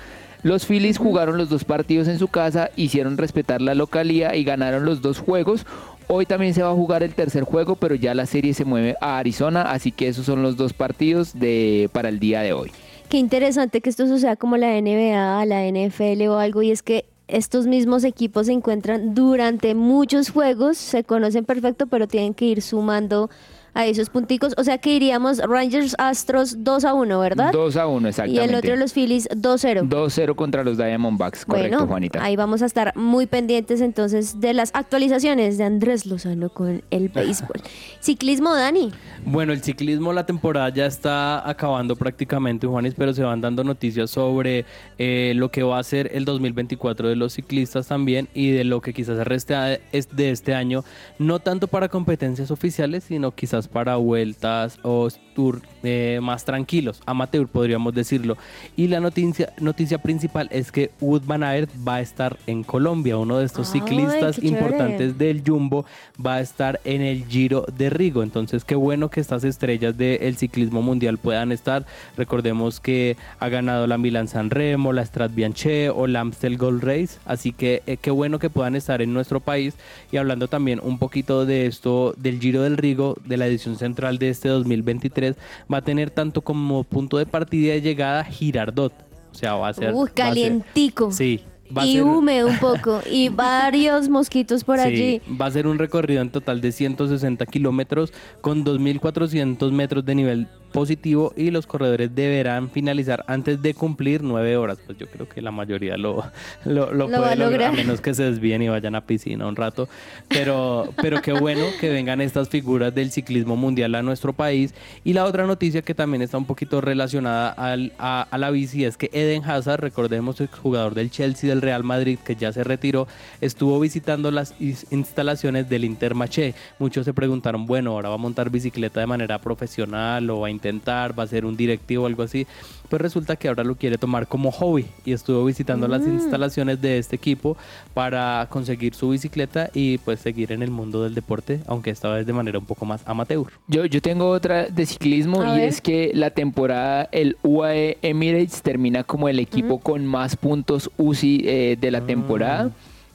Los 0.42 0.66
Phillies 0.66 0.98
jugaron 0.98 1.38
los 1.38 1.48
dos 1.48 1.64
partidos 1.64 2.08
en 2.08 2.18
su 2.18 2.28
casa, 2.28 2.68
hicieron 2.76 3.16
respetar 3.16 3.62
la 3.62 3.74
localía 3.74 4.36
y 4.36 4.44
ganaron 4.44 4.84
los 4.84 5.00
dos 5.00 5.18
juegos. 5.18 5.64
Hoy 6.08 6.26
también 6.26 6.52
se 6.52 6.62
va 6.62 6.72
a 6.72 6.74
jugar 6.74 7.02
el 7.02 7.14
tercer 7.14 7.44
juego, 7.44 7.76
pero 7.76 7.94
ya 7.94 8.12
la 8.12 8.26
serie 8.26 8.52
se 8.52 8.66
mueve 8.66 8.96
a 9.00 9.16
Arizona, 9.16 9.62
así 9.62 9.90
que 9.90 10.08
esos 10.08 10.26
son 10.26 10.42
los 10.42 10.58
dos 10.58 10.74
partidos 10.74 11.32
de, 11.32 11.88
para 11.90 12.10
el 12.10 12.18
día 12.18 12.42
de 12.42 12.52
hoy. 12.52 12.70
Qué 13.08 13.16
interesante 13.16 13.80
que 13.80 13.88
esto 13.88 14.06
suceda 14.06 14.36
como 14.36 14.58
la 14.58 14.78
NBA, 14.78 15.46
la 15.46 15.66
NFL 15.66 16.28
o 16.28 16.38
algo, 16.38 16.60
y 16.60 16.70
es 16.70 16.82
que 16.82 17.06
estos 17.28 17.66
mismos 17.66 18.04
equipos 18.04 18.46
se 18.46 18.52
encuentran 18.52 19.14
durante 19.14 19.74
muchos 19.74 20.30
juegos, 20.30 20.76
se 20.76 21.04
conocen 21.04 21.44
perfecto, 21.44 21.86
pero 21.86 22.06
tienen 22.06 22.34
que 22.34 22.46
ir 22.46 22.62
sumando 22.62 23.30
a 23.74 23.86
esos 23.86 24.10
punticos. 24.10 24.54
O 24.56 24.64
sea 24.64 24.78
que 24.78 24.94
iríamos 24.94 25.38
Rangers 25.38 25.94
Astros 25.98 26.64
2 26.64 26.84
a 26.84 26.94
1, 26.94 27.20
¿verdad? 27.20 27.52
2 27.52 27.76
a 27.76 27.86
1, 27.86 28.06
y 28.06 28.10
exactamente. 28.10 28.44
el 28.44 28.54
otro 28.54 28.76
los 28.76 28.92
Phillies 28.92 29.28
2-0. 29.30 29.88
2-0 29.88 30.34
contra 30.34 30.64
los 30.64 30.78
Diamondbacks, 30.78 31.44
correcto, 31.44 31.78
bueno, 31.78 31.86
Juanita. 31.86 32.24
ahí 32.24 32.36
vamos 32.36 32.62
a 32.62 32.66
estar 32.66 32.96
muy 32.96 33.26
pendientes 33.26 33.80
entonces 33.80 34.40
de 34.40 34.54
las 34.54 34.70
actualizaciones 34.74 35.58
de 35.58 35.64
Andrés 35.64 36.06
Lozano 36.06 36.48
con 36.48 36.82
el 36.90 37.08
béisbol. 37.08 37.60
Ciclismo, 38.00 38.54
Dani. 38.54 38.92
Bueno, 39.26 39.52
el 39.52 39.62
ciclismo, 39.62 40.12
la 40.12 40.26
temporada 40.26 40.68
ya 40.68 40.86
está 40.86 41.48
acabando 41.48 41.96
prácticamente, 41.96 42.66
Juanis, 42.66 42.94
pero 42.96 43.12
se 43.12 43.22
van 43.22 43.40
dando 43.40 43.64
noticias 43.64 44.10
sobre 44.10 44.64
eh, 44.98 45.32
lo 45.36 45.50
que 45.50 45.62
va 45.62 45.78
a 45.78 45.82
ser 45.82 46.10
el 46.14 46.24
2024 46.24 47.08
de 47.08 47.16
los 47.16 47.32
ciclistas 47.32 47.88
también 47.88 48.28
y 48.34 48.50
de 48.50 48.64
lo 48.64 48.80
que 48.80 48.92
quizás 48.92 49.16
de 49.16 49.80
de 50.12 50.30
este 50.30 50.54
año, 50.54 50.84
no 51.18 51.38
tanto 51.40 51.66
para 51.66 51.88
competencias 51.88 52.50
oficiales, 52.50 53.04
sino 53.04 53.32
quizás 53.32 53.63
para 53.68 53.96
vueltas 53.96 54.78
o 54.82 55.08
tour 55.34 55.60
eh, 55.82 56.20
más 56.22 56.44
tranquilos, 56.44 57.02
amateur 57.06 57.46
podríamos 57.48 57.92
decirlo. 57.92 58.36
Y 58.76 58.88
la 58.88 59.00
noticia, 59.00 59.52
noticia 59.60 59.98
principal 59.98 60.48
es 60.50 60.72
que 60.72 60.92
Wood 61.00 61.22
Van 61.26 61.42
Aert 61.42 61.70
va 61.86 61.96
a 61.96 62.00
estar 62.00 62.38
en 62.46 62.62
Colombia, 62.62 63.18
uno 63.18 63.38
de 63.38 63.44
estos 63.44 63.72
Ay, 63.74 63.80
ciclistas 63.80 64.42
importantes 64.42 65.18
del 65.18 65.42
Jumbo 65.44 65.84
va 66.24 66.36
a 66.36 66.40
estar 66.40 66.80
en 66.84 67.02
el 67.02 67.26
Giro 67.26 67.66
de 67.76 67.90
Rigo. 67.90 68.22
Entonces, 68.22 68.64
qué 68.64 68.74
bueno 68.74 69.10
que 69.10 69.20
estas 69.20 69.44
estrellas 69.44 69.96
del 69.96 70.36
ciclismo 70.36 70.82
mundial 70.82 71.18
puedan 71.18 71.52
estar. 71.52 71.84
Recordemos 72.16 72.80
que 72.80 73.16
ha 73.40 73.48
ganado 73.48 73.86
la 73.86 73.98
Milan 73.98 74.28
San 74.28 74.50
Remo, 74.50 74.92
la 74.92 75.04
Strat 75.04 75.34
Bianche 75.34 75.90
o 75.90 76.06
la 76.06 76.20
Amstel 76.20 76.56
Gold 76.56 76.82
Race. 76.82 77.18
Así 77.24 77.52
que 77.52 77.82
eh, 77.86 77.96
qué 77.96 78.10
bueno 78.10 78.38
que 78.38 78.50
puedan 78.50 78.76
estar 78.76 79.02
en 79.02 79.12
nuestro 79.12 79.40
país. 79.40 79.74
Y 80.12 80.16
hablando 80.16 80.48
también 80.48 80.80
un 80.82 80.98
poquito 80.98 81.44
de 81.44 81.66
esto, 81.66 82.14
del 82.16 82.40
Giro 82.40 82.62
del 82.62 82.76
Rigo, 82.76 83.16
de 83.24 83.36
la 83.36 83.46
edición 83.54 83.76
central 83.76 84.18
de 84.18 84.28
este 84.30 84.48
2023, 84.48 85.36
va 85.72 85.78
a 85.78 85.82
tener 85.82 86.10
tanto 86.10 86.42
como 86.42 86.84
punto 86.84 87.16
de 87.18 87.26
partida 87.26 87.72
y 87.72 87.76
de 87.76 87.82
llegada 87.82 88.24
Girardot. 88.24 88.92
O 89.32 89.34
sea, 89.34 89.54
va 89.54 89.68
a 89.68 89.74
ser... 89.74 89.92
Uh, 89.92 89.98
va 89.98 90.02
a 90.02 90.06
ser- 90.06 90.14
calientico. 90.14 91.10
sí. 91.12 91.40
Y 91.82 91.94
ser- 91.94 92.02
húmedo 92.02 92.46
un 92.48 92.58
poco. 92.58 93.00
Y 93.10 93.30
varios 93.30 94.08
mosquitos 94.08 94.62
por 94.62 94.76
Sí, 94.78 94.82
allí. 94.84 95.22
va 95.40 95.46
a 95.46 95.50
ser 95.50 95.66
un 95.66 95.78
recorrido 95.78 96.20
en 96.20 96.30
total 96.30 96.60
de 96.60 96.70
160 96.70 97.44
kilómetros 97.46 98.12
con 98.42 98.64
2.400 98.64 99.72
metros 99.72 100.04
de 100.04 100.14
nivel 100.14 100.48
positivo 100.74 101.32
y 101.36 101.52
los 101.52 101.66
corredores 101.68 102.12
deberán 102.14 102.68
finalizar 102.68 103.24
antes 103.28 103.62
de 103.62 103.74
cumplir 103.74 104.22
nueve 104.24 104.56
horas. 104.56 104.78
Pues 104.84 104.98
yo 104.98 105.06
creo 105.06 105.28
que 105.28 105.40
la 105.40 105.52
mayoría 105.52 105.96
lo, 105.96 106.24
lo, 106.64 106.92
lo 106.92 107.06
Lo 107.08 107.10
va 107.10 107.18
puede 107.18 107.32
a 107.32 107.36
lograr, 107.36 107.50
lograr. 107.52 107.70
a 107.70 107.72
menos 107.72 108.00
que 108.00 108.12
se 108.12 108.24
desvíen 108.24 108.60
y 108.62 108.68
vayan 108.68 108.96
a 108.96 109.00
piscina 109.06 109.46
un 109.46 109.54
rato. 109.54 109.88
Pero, 110.28 110.92
pero 111.00 111.22
qué 111.22 111.32
bueno 111.32 111.64
que 111.80 111.90
vengan 111.90 112.20
estas 112.20 112.48
figuras 112.48 112.92
del 112.92 113.12
ciclismo 113.12 113.54
mundial 113.54 113.94
a 113.94 114.02
nuestro 114.02 114.32
país. 114.32 114.74
Y 115.04 115.12
la 115.12 115.24
otra 115.26 115.46
noticia 115.46 115.82
que 115.82 115.94
también 115.94 116.22
está 116.22 116.38
un 116.38 116.44
poquito 116.44 116.80
relacionada 116.80 117.50
al- 117.50 117.92
a, 117.98 118.26
a 118.28 118.36
la 118.38 118.50
bici 118.50 118.84
es 118.84 118.96
que 118.96 119.10
Eden 119.12 119.44
Hazard, 119.44 119.80
recordemos 119.80 120.40
el 120.40 120.48
jugador 120.48 120.94
del 120.94 121.10
Chelsea 121.10 121.48
del 121.48 121.62
Real 121.62 121.84
Madrid 121.84 122.18
que 122.24 122.34
ya 122.34 122.52
se 122.52 122.64
retiró, 122.64 123.06
estuvo 123.40 123.78
visitando 123.78 124.32
las 124.32 124.54
instalaciones 124.90 125.68
del 125.68 125.84
Intermarché. 125.84 126.54
Muchos 126.80 127.04
se 127.04 127.14
preguntaron, 127.14 127.66
bueno, 127.66 127.92
ahora 127.92 128.08
va 128.08 128.16
a 128.16 128.18
montar 128.18 128.50
bicicleta 128.50 128.98
de 128.98 129.06
manera 129.06 129.38
profesional 129.38 130.28
o 130.30 130.40
va 130.40 130.48
a 130.48 130.50
intentar, 130.64 131.18
va 131.18 131.24
a 131.24 131.26
ser 131.26 131.44
un 131.44 131.56
directivo 131.56 132.04
o 132.04 132.06
algo 132.06 132.22
así. 132.22 132.46
Pues 132.88 133.00
resulta 133.00 133.36
que 133.36 133.48
ahora 133.48 133.64
lo 133.64 133.76
quiere 133.76 133.98
tomar 133.98 134.26
como 134.26 134.50
hobby 134.52 134.86
y 135.04 135.12
estuvo 135.12 135.44
visitando 135.44 135.88
las 135.88 136.02
instalaciones 136.06 136.80
de 136.80 136.98
este 136.98 137.16
equipo 137.16 137.56
para 137.92 138.46
conseguir 138.50 138.94
su 138.94 139.08
bicicleta 139.08 139.70
y 139.72 139.98
pues 139.98 140.20
seguir 140.20 140.52
en 140.52 140.62
el 140.62 140.70
mundo 140.70 141.02
del 141.02 141.14
deporte, 141.14 141.60
aunque 141.66 141.90
esta 141.90 142.08
vez 142.10 142.26
de 142.26 142.32
manera 142.32 142.58
un 142.58 142.66
poco 142.66 142.84
más 142.84 143.02
amateur. 143.06 143.46
Yo, 143.68 143.86
yo 143.86 144.00
tengo 144.00 144.28
otra 144.28 144.66
de 144.66 144.86
ciclismo 144.86 145.42
A 145.42 145.54
y 145.56 145.60
ver. 145.60 145.68
es 145.68 145.80
que 145.80 146.12
la 146.14 146.30
temporada, 146.30 147.08
el 147.10 147.36
UAE 147.42 147.98
Emirates 148.02 148.62
termina 148.62 149.02
como 149.02 149.28
el 149.28 149.38
equipo 149.38 149.80
con 149.80 150.06
más 150.06 150.36
puntos 150.36 150.90
UCI 150.96 151.42
eh, 151.44 151.78
de 151.80 151.90
la 151.90 152.02
temporada. 152.02 152.70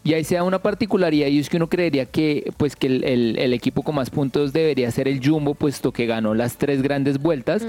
Y 0.09 0.13
ahí 0.15 0.23
se 0.23 0.33
da 0.33 0.43
una 0.43 0.57
particularidad 0.57 1.27
y 1.27 1.37
es 1.37 1.49
que 1.49 1.57
uno 1.57 1.67
creería 1.69 2.05
que 2.07 2.51
pues 2.57 2.75
que 2.75 2.87
el, 2.87 3.03
el- 3.03 3.37
el 3.37 3.53
equipo 3.53 3.83
con 3.83 3.93
más 3.93 4.09
puntos 4.09 4.53
debería 4.53 4.89
ser 4.89 5.07
el 5.07 5.23
Jumbo, 5.23 5.53
puesto 5.53 5.91
que 5.91 6.07
ganó 6.07 6.33
las 6.33 6.57
tres 6.57 6.81
grandes 6.81 7.19
vueltas. 7.21 7.63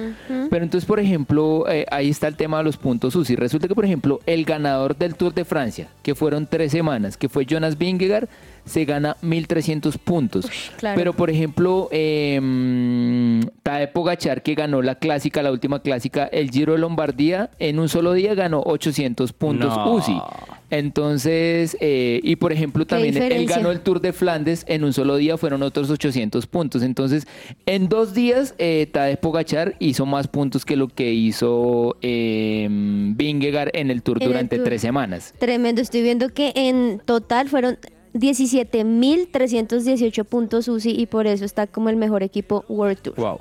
Pero 0.48 0.64
entonces, 0.64 0.86
por 0.86 1.00
ejemplo, 1.00 1.66
eh, 1.68 1.84
ahí 1.90 2.08
está 2.08 2.28
el 2.28 2.36
tema 2.36 2.56
de 2.56 2.64
los 2.64 2.78
puntos 2.78 3.14
UCI. 3.14 3.36
Resulta 3.36 3.68
que, 3.68 3.74
por 3.74 3.84
ejemplo, 3.84 4.20
el 4.24 4.46
ganador 4.46 4.96
del 4.96 5.16
Tour 5.16 5.34
de 5.34 5.44
Francia, 5.44 5.88
que 6.02 6.14
fueron 6.14 6.46
tres 6.46 6.72
semanas, 6.72 7.18
que 7.18 7.28
fue 7.28 7.44
Jonas 7.44 7.76
Vingegaard, 7.76 8.26
se 8.64 8.84
gana 8.84 9.16
1.300 9.22 9.96
puntos. 9.98 10.46
claro. 10.76 10.96
Pero, 10.96 11.12
por 11.14 11.30
ejemplo, 11.30 11.88
eh, 11.92 12.40
Tadej 13.62 13.92
Pogachar, 13.92 14.42
que 14.42 14.54
ganó 14.54 14.82
la 14.82 14.94
clásica, 14.96 15.42
la 15.42 15.50
última 15.52 15.80
clásica, 15.82 16.26
el 16.26 16.50
Giro 16.50 16.72
de 16.74 16.78
Lombardía, 16.78 17.50
en 17.58 17.78
un 17.78 17.88
solo 17.88 18.12
día 18.12 18.34
ganó 18.34 18.62
800 18.64 19.32
puntos 19.32 19.76
No. 19.76 19.94
UCI. 19.94 20.20
Entonces, 20.70 21.76
eh, 21.80 22.20
y 22.22 22.36
por 22.36 22.52
ejemplo, 22.52 22.84
¿Qué 22.86 22.90
también 22.94 23.16
él 23.20 23.46
ganó 23.46 23.72
el 23.72 23.80
Tour 23.80 24.00
de 24.00 24.12
Flandes, 24.12 24.64
en 24.68 24.84
un 24.84 24.92
solo 24.92 25.16
día 25.16 25.36
fueron 25.36 25.62
otros 25.64 25.90
800 25.90 26.46
puntos. 26.46 26.82
Entonces, 26.82 27.26
en 27.66 27.88
dos 27.88 28.14
días, 28.14 28.54
eh, 28.58 28.88
Tadej 28.92 29.18
Pogachar 29.18 29.74
hizo 29.80 30.06
más 30.06 30.28
puntos 30.28 30.64
que 30.64 30.76
lo 30.76 30.86
que 30.86 31.12
hizo 31.12 31.96
eh, 32.02 32.68
Vingegaard 32.70 33.70
en 33.74 33.90
el 33.90 34.02
Tour 34.02 34.18
En 34.18 34.22
el 34.22 34.28
durante 34.28 34.56
Tour. 34.56 34.64
tres 34.64 34.80
semanas. 34.80 35.34
Tremendo, 35.38 35.80
estoy 35.82 36.02
viendo 36.02 36.28
que 36.28 36.52
en 36.54 37.00
total 37.04 37.48
fueron 37.48 37.76
17.318 38.14 40.24
puntos 40.24 40.68
UCI 40.68 41.00
y 41.00 41.06
por 41.06 41.26
eso 41.26 41.44
está 41.44 41.66
como 41.66 41.88
el 41.88 41.96
mejor 41.96 42.22
equipo 42.22 42.64
World 42.68 43.02
Tour. 43.02 43.16
Wow. 43.16 43.40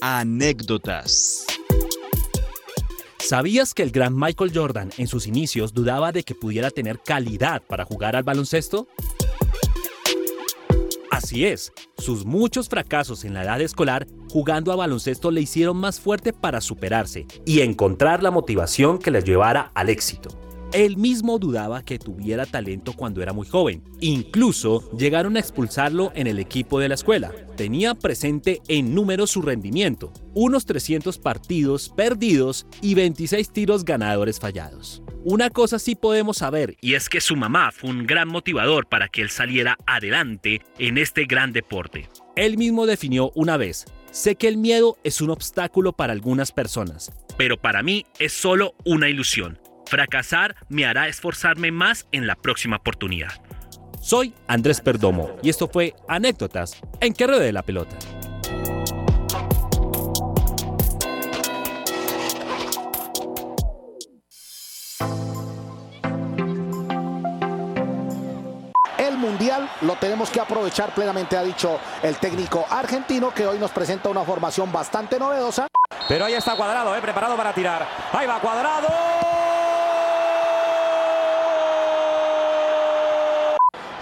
Anécdotas. 0.00 1.46
¿Sabías 3.18 3.72
que 3.72 3.84
el 3.84 3.92
gran 3.92 4.18
Michael 4.18 4.50
Jordan 4.52 4.90
en 4.98 5.06
sus 5.06 5.28
inicios 5.28 5.72
dudaba 5.72 6.10
de 6.10 6.24
que 6.24 6.34
pudiera 6.34 6.70
tener 6.70 6.98
calidad 6.98 7.62
para 7.62 7.84
jugar 7.84 8.16
al 8.16 8.24
baloncesto? 8.24 8.88
Así 11.22 11.46
es, 11.46 11.72
sus 11.98 12.24
muchos 12.24 12.68
fracasos 12.68 13.24
en 13.24 13.32
la 13.32 13.44
edad 13.44 13.60
escolar 13.60 14.08
jugando 14.28 14.72
a 14.72 14.76
baloncesto 14.76 15.30
le 15.30 15.40
hicieron 15.40 15.76
más 15.76 16.00
fuerte 16.00 16.32
para 16.32 16.60
superarse 16.60 17.26
y 17.46 17.60
encontrar 17.60 18.24
la 18.24 18.32
motivación 18.32 18.98
que 18.98 19.12
le 19.12 19.22
llevara 19.22 19.70
al 19.74 19.88
éxito. 19.88 20.30
Él 20.72 20.96
mismo 20.96 21.38
dudaba 21.38 21.84
que 21.84 22.00
tuviera 22.00 22.44
talento 22.44 22.94
cuando 22.94 23.22
era 23.22 23.32
muy 23.32 23.46
joven. 23.46 23.84
Incluso 24.00 24.90
llegaron 24.96 25.36
a 25.36 25.40
expulsarlo 25.40 26.10
en 26.16 26.26
el 26.26 26.40
equipo 26.40 26.80
de 26.80 26.88
la 26.88 26.94
escuela. 26.94 27.30
Tenía 27.56 27.94
presente 27.94 28.60
en 28.66 28.92
números 28.92 29.30
su 29.30 29.42
rendimiento, 29.42 30.12
unos 30.34 30.64
300 30.64 31.18
partidos 31.18 31.90
perdidos 31.90 32.66
y 32.80 32.94
26 32.94 33.50
tiros 33.50 33.84
ganadores 33.84 34.40
fallados. 34.40 35.02
Una 35.24 35.50
cosa 35.50 35.78
sí 35.78 35.94
podemos 35.94 36.38
saber, 36.38 36.76
y 36.80 36.94
es 36.94 37.08
que 37.08 37.20
su 37.20 37.36
mamá 37.36 37.70
fue 37.70 37.90
un 37.90 38.06
gran 38.08 38.26
motivador 38.26 38.88
para 38.88 39.08
que 39.08 39.22
él 39.22 39.30
saliera 39.30 39.78
adelante 39.86 40.62
en 40.80 40.98
este 40.98 41.26
gran 41.26 41.52
deporte. 41.52 42.08
Él 42.34 42.58
mismo 42.58 42.86
definió 42.86 43.30
una 43.36 43.56
vez, 43.56 43.84
sé 44.10 44.34
que 44.34 44.48
el 44.48 44.56
miedo 44.56 44.98
es 45.04 45.20
un 45.20 45.30
obstáculo 45.30 45.92
para 45.92 46.12
algunas 46.12 46.50
personas, 46.50 47.12
pero 47.38 47.56
para 47.56 47.84
mí 47.84 48.04
es 48.18 48.32
solo 48.32 48.74
una 48.84 49.08
ilusión. 49.08 49.60
Fracasar 49.86 50.56
me 50.68 50.86
hará 50.86 51.06
esforzarme 51.06 51.70
más 51.70 52.08
en 52.10 52.26
la 52.26 52.34
próxima 52.34 52.78
oportunidad. 52.78 53.30
Soy 54.00 54.34
Andrés 54.48 54.80
Perdomo 54.80 55.36
y 55.40 55.50
esto 55.50 55.68
fue 55.68 55.94
Anécdotas 56.08 56.80
en 57.00 57.12
que 57.14 57.28
ruede 57.28 57.52
la 57.52 57.62
pelota. 57.62 57.96
Mundial 69.22 69.70
lo 69.80 69.94
tenemos 69.96 70.28
que 70.28 70.40
aprovechar 70.40 70.94
plenamente, 70.94 71.36
ha 71.36 71.42
dicho 71.42 71.78
el 72.02 72.16
técnico 72.16 72.66
argentino, 72.68 73.32
que 73.32 73.46
hoy 73.46 73.58
nos 73.58 73.70
presenta 73.70 74.10
una 74.10 74.22
formación 74.22 74.70
bastante 74.70 75.18
novedosa. 75.18 75.68
Pero 76.08 76.26
ahí 76.26 76.34
está 76.34 76.54
Cuadrado, 76.56 76.94
eh, 76.94 77.00
preparado 77.00 77.36
para 77.36 77.54
tirar. 77.54 77.86
Ahí 78.12 78.26
va 78.26 78.40
Cuadrado. 78.40 78.88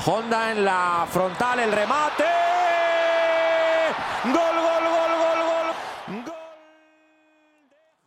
Honda 0.06 0.50
en 0.50 0.64
la 0.64 1.06
frontal, 1.08 1.60
el 1.60 1.70
remate. 1.70 2.24
Gol, 4.24 4.34
gol, 4.34 4.84
gol. 4.84 5.00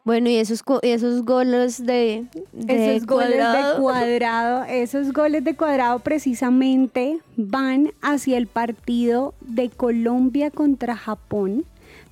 Bueno, 0.06 0.30
y 0.30 0.36
esos, 0.36 0.64
esos 0.82 1.24
goles 1.24 1.86
de, 1.86 2.26
de 2.52 2.96
Esos 2.96 3.08
goles 3.08 3.36
cuadrado. 3.38 3.76
de 3.76 3.82
cuadrado, 3.82 4.64
esos 4.66 5.14
goles 5.14 5.46
de 5.46 5.56
cuadrado 5.56 6.00
precisamente 6.00 7.20
van 7.38 7.94
hacia 8.02 8.38
el 8.38 8.48
partido 8.48 9.34
de 9.40 9.70
Colombia 9.70 10.52
contra 10.52 10.98
Japón, 10.98 11.64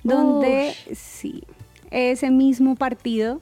donde 0.02 0.74
sí, 0.94 1.44
ese 1.90 2.30
mismo 2.30 2.76
partido. 2.76 3.40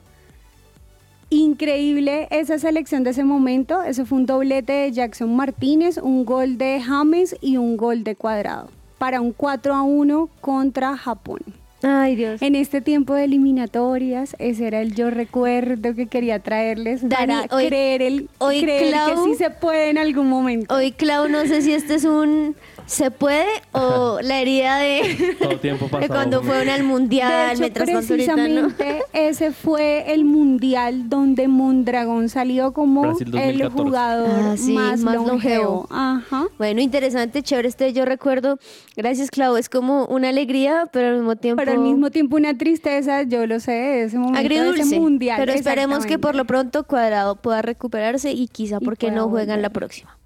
Increíble 1.29 2.27
esa 2.29 2.59
selección 2.59 3.05
de 3.05 3.11
ese 3.11 3.23
momento. 3.23 3.81
Eso 3.83 4.05
fue 4.05 4.17
un 4.17 4.25
doblete 4.25 4.73
de 4.73 4.91
Jackson 4.91 5.33
Martínez, 5.33 5.97
un 5.97 6.25
gol 6.25 6.57
de 6.57 6.81
James 6.81 7.37
y 7.39 7.55
un 7.55 7.77
gol 7.77 8.03
de 8.03 8.17
cuadrado. 8.17 8.67
Para 8.97 9.21
un 9.21 9.31
4 9.31 9.73
a 9.73 9.81
1 9.81 10.29
contra 10.41 10.97
Japón. 10.97 11.39
Ay, 11.83 12.15
Dios. 12.15 12.41
En 12.41 12.55
este 12.55 12.81
tiempo 12.81 13.13
de 13.15 13.23
eliminatorias, 13.23 14.35
ese 14.39 14.67
era 14.67 14.81
el 14.81 14.93
yo 14.95 15.09
recuerdo 15.09 15.95
que 15.95 16.07
quería 16.07 16.39
traerles 16.39 17.01
Dani, 17.07 17.15
para 17.15 17.55
hoy- 17.55 17.67
creer, 17.67 18.01
el, 18.01 18.29
hoy 18.37 18.61
creer 18.61 18.93
Clau- 18.93 19.09
que 19.25 19.31
sí 19.31 19.35
se 19.37 19.49
puede 19.49 19.89
en 19.89 19.97
algún 19.97 20.27
momento. 20.29 20.73
Hoy, 20.75 20.91
Clau, 20.91 21.27
no 21.27 21.41
sé 21.45 21.61
si 21.61 21.73
este 21.73 21.95
es 21.95 22.05
un 22.05 22.55
¿se 22.91 23.09
puede? 23.09 23.45
o 23.71 24.19
la 24.21 24.41
herida 24.41 24.77
de, 24.79 25.35
Todo 25.39 25.57
tiempo 25.59 25.85
de 25.85 25.91
pasado. 25.91 26.13
cuando 26.13 26.43
fueron 26.43 26.67
al 26.69 26.77
De 26.81 26.83
mundial, 26.83 27.51
hecho, 27.51 27.59
mientras 27.61 27.89
tanto 27.89 28.13
ahorita 28.13 28.35
no. 28.35 28.43
precisamente 28.43 29.03
ese 29.13 29.51
fue 29.53 30.13
el 30.13 30.25
mundial 30.25 31.09
donde 31.09 31.47
Mondragón 31.47 32.27
salió 32.27 32.73
como 32.73 33.05
el 33.05 33.31
2014. 33.31 33.69
jugador 33.69 34.29
Ah, 34.29 34.55
sí, 34.57 34.73
más, 34.73 34.99
más 34.99 35.15
longevo. 35.15 35.31
longevo. 35.31 35.87
Ajá. 35.89 36.47
Bueno, 36.57 36.81
interesante, 36.81 37.41
chévere 37.43 37.69
este. 37.69 37.93
Yo 37.93 38.03
recuerdo, 38.05 38.57
gracias, 38.97 39.31
Clau, 39.31 39.55
es 39.55 39.69
como 39.69 40.05
una 40.05 40.29
alegría, 40.29 40.87
pero 40.91 41.07
al 41.09 41.15
mismo 41.15 41.35
tiempo. 41.37 41.61
Pero 41.63 41.71
al 41.71 41.79
mismo 41.79 42.11
tiempo 42.11 42.35
una 42.35 42.57
tristeza, 42.57 43.23
yo 43.23 43.47
lo 43.47 43.59
sé, 43.59 43.71
de 43.71 44.03
ese 44.03 44.17
momento, 44.17 44.49
de 44.73 44.81
ese 44.81 44.99
mundial. 44.99 45.37
pero 45.39 45.53
esperemos 45.53 46.05
que 46.05 46.19
por 46.19 46.35
lo 46.35 46.45
pronto 46.45 46.83
Cuadrado 46.83 47.35
pueda 47.37 47.61
recuperarse 47.61 48.31
y 48.31 48.47
quizá 48.47 48.79
porque 48.81 49.11
no 49.11 49.29
juegan 49.29 49.57
volver. 49.57 49.61
la 49.61 49.69
próxima. 49.69 50.17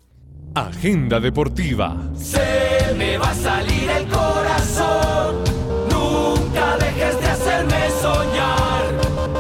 Agenda 0.56 1.20
deportiva. 1.20 1.98
Se 2.16 2.94
me 2.98 3.18
va 3.18 3.32
a 3.32 3.34
salir 3.34 3.90
el 3.90 4.08
corazón. 4.08 5.44
Nunca 5.92 6.78
dejes 6.78 7.20
de 7.20 7.28
hacerme 7.28 7.90
soñar. 8.02 8.86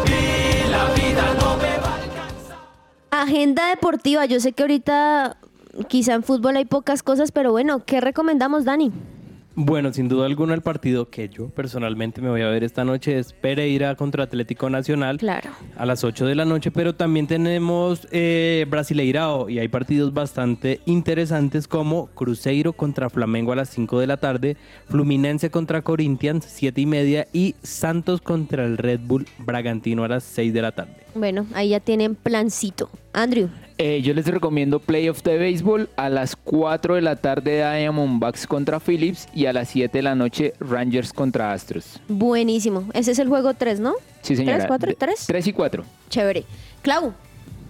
Y 0.07 0.69
la 0.69 0.93
vida 0.93 1.33
no 1.39 1.55
me 1.55 1.77
va 1.77 1.87
a 1.87 1.95
alcanzar. 2.03 2.57
Agenda 3.11 3.69
deportiva, 3.69 4.25
yo 4.25 4.41
sé 4.41 4.51
que 4.51 4.63
ahorita 4.63 5.37
quizá 5.87 6.15
en 6.15 6.23
fútbol 6.23 6.57
hay 6.57 6.65
pocas 6.65 7.01
cosas, 7.01 7.31
pero 7.31 7.51
bueno, 7.51 7.85
¿qué 7.85 8.01
recomendamos, 8.01 8.65
Dani? 8.65 8.91
Bueno, 9.57 9.93
sin 9.93 10.09
duda 10.09 10.25
alguna 10.25 10.53
el 10.53 10.61
partido 10.61 11.09
que 11.09 11.29
yo 11.29 11.47
personalmente 11.47 12.19
me 12.21 12.29
voy 12.29 12.41
a 12.41 12.49
ver 12.49 12.65
esta 12.65 12.83
noche 12.83 13.17
es 13.17 13.31
Pereira 13.31 13.95
contra 13.95 14.25
Atlético 14.25 14.69
Nacional 14.69 15.17
Claro. 15.17 15.51
a 15.77 15.85
las 15.85 16.03
8 16.03 16.25
de 16.25 16.35
la 16.35 16.43
noche, 16.43 16.71
pero 16.71 16.93
también 16.93 17.25
tenemos 17.25 18.05
eh, 18.11 18.65
Brasileirao 18.69 19.49
y 19.49 19.59
hay 19.59 19.69
partidos 19.69 20.13
bastante 20.13 20.81
interesantes 20.85 21.69
como 21.69 22.07
Cruzeiro 22.07 22.73
contra 22.73 23.09
Flamengo 23.09 23.53
a 23.53 23.55
las 23.55 23.69
5 23.69 23.97
de 24.01 24.07
la 24.07 24.17
tarde, 24.17 24.57
Fluminense 24.89 25.49
contra 25.49 25.81
Corinthians 25.81 26.45
7 26.49 26.81
y 26.81 26.85
media 26.85 27.27
y 27.31 27.55
Santos 27.63 28.19
contra 28.19 28.65
el 28.65 28.77
Red 28.77 28.99
Bull 29.05 29.25
Bragantino 29.39 30.03
a 30.03 30.09
las 30.09 30.25
6 30.25 30.53
de 30.53 30.61
la 30.61 30.73
tarde. 30.73 30.97
Bueno, 31.15 31.45
ahí 31.53 31.69
ya 31.69 31.79
tienen 31.79 32.15
plancito. 32.15 32.89
Andrew, 33.15 33.49
Eh, 33.77 34.01
yo 34.01 34.13
les 34.13 34.25
recomiendo 34.27 34.79
Playoff 34.79 35.21
de 35.23 35.37
Béisbol 35.37 35.89
a 35.97 36.07
las 36.09 36.35
4 36.37 36.95
de 36.95 37.01
la 37.01 37.17
tarde 37.17 37.57
Diamondbacks 37.57 38.47
contra 38.47 38.79
Phillips 38.79 39.27
y 39.33 39.47
a 39.47 39.53
las 39.53 39.67
7 39.69 39.97
de 39.97 40.01
la 40.01 40.15
noche 40.15 40.53
Rangers 40.61 41.11
contra 41.11 41.51
Astros. 41.51 41.99
buenísimo. 42.07 42.85
Ese 42.93 43.11
es 43.11 43.19
el 43.19 43.27
juego 43.27 43.53
3, 43.53 43.79
¿no? 43.81 43.93
Sí, 44.21 44.35
señora. 44.37 44.57
¿Tres, 44.59 44.67
cuatro, 44.67 44.89
De- 44.89 44.95
tres? 44.95 45.25
Tres 45.27 45.47
y 45.47 45.51
4. 45.53 45.83
Chévere. 46.09 46.45
Clau, 46.83 47.13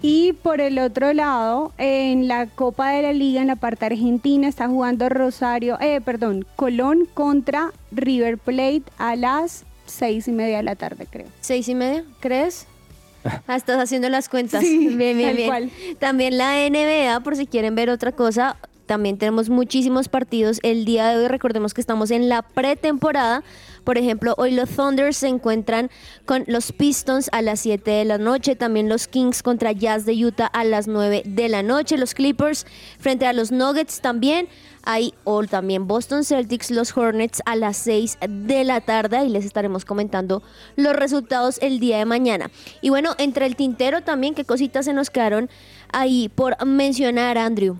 Y 0.02 0.34
por 0.34 0.62
el 0.62 0.78
otro 0.78 1.12
lado, 1.14 1.72
en 1.80 2.28
la 2.28 2.46
Copa 2.46 2.92
de 2.92 3.02
la 3.02 3.14
Liga, 3.14 3.42
en 3.42 3.48
la 3.48 3.56
parte 3.56 3.86
argentina, 3.88 4.48
está 4.48 4.68
jugando 4.68 5.10
Rosario, 5.10 5.80
eh, 5.82 6.00
perdón, 6.02 6.46
Colón 6.56 7.08
contra 7.16 7.72
River 7.92 8.38
Plate 8.38 8.84
a 9.00 9.16
las 9.16 9.64
seis 9.88 10.28
y 10.28 10.32
media 10.32 10.58
de 10.58 10.64
la 10.64 10.76
tarde, 10.76 11.08
creo. 11.10 11.26
seis 11.42 11.68
y 11.70 11.74
media, 11.74 12.04
¿crees? 12.20 12.68
Ah, 13.48 13.56
estás 13.56 13.80
haciendo 13.80 14.10
las 14.10 14.30
cuentas. 14.30 14.62
Sí, 14.62 14.88
bien, 14.96 15.18
bien, 15.18 15.48
cual. 15.48 15.72
También 16.00 16.38
la 16.38 16.56
NBA, 16.70 17.20
por 17.22 17.36
si 17.36 17.48
quieren 17.48 17.76
ver 17.76 17.90
otra 17.90 18.12
cosa, 18.12 18.58
también 18.86 19.18
tenemos 19.18 19.50
muchísimos 19.50 20.10
partidos 20.10 20.60
el 20.64 20.86
día 20.86 21.08
de 21.08 21.18
hoy. 21.18 21.28
Recordemos 21.28 21.74
que 21.74 21.82
estamos 21.82 22.12
en 22.12 22.30
la 22.30 22.42
pretemporada. 22.44 23.44
Por 23.84 23.98
ejemplo, 23.98 24.34
hoy 24.38 24.52
los 24.52 24.70
Thunders 24.70 25.18
se 25.18 25.28
encuentran 25.28 25.90
con 26.26 26.44
los 26.48 26.72
Pistons 26.72 27.30
a 27.32 27.42
las 27.42 27.60
7 27.62 27.90
de 27.90 28.06
la 28.06 28.18
noche. 28.18 28.56
También 28.56 28.90
los 28.90 29.08
Kings 29.08 29.44
contra 29.44 29.72
Jazz 29.72 30.06
de 30.06 30.14
Utah 30.14 30.48
a 30.48 30.64
las 30.64 30.88
9 30.88 31.24
de 31.26 31.50
la 31.50 31.64
noche. 31.64 31.98
Los 31.98 32.14
Clippers 32.14 32.66
frente 33.00 33.26
a 33.26 33.34
los 33.34 33.52
Nuggets 33.52 34.02
también. 34.02 34.48
Hay 34.86 35.14
o 35.24 35.44
también 35.44 35.88
Boston 35.88 36.24
Celtics, 36.24 36.72
los 36.72 36.96
Hornets 36.96 37.42
a 37.46 37.56
las 37.56 37.78
6 37.78 38.20
de 38.28 38.64
la 38.64 38.82
tarde 38.82 39.26
y 39.26 39.30
les 39.30 39.46
estaremos 39.46 39.84
comentando 39.84 40.44
los 40.76 40.96
resultados 40.96 41.58
el 41.62 41.80
día 41.80 41.98
de 41.98 42.06
mañana. 42.06 42.52
Y 42.82 42.90
bueno, 42.90 43.16
entre 43.18 43.46
el 43.46 43.56
tintero 43.56 44.02
también, 44.02 44.36
qué 44.36 44.46
cositas 44.46 44.86
se 44.86 44.94
nos 44.94 45.10
quedaron 45.10 45.50
ahí 45.92 46.30
por 46.30 46.64
mencionar, 46.66 47.38
Andrew. 47.38 47.78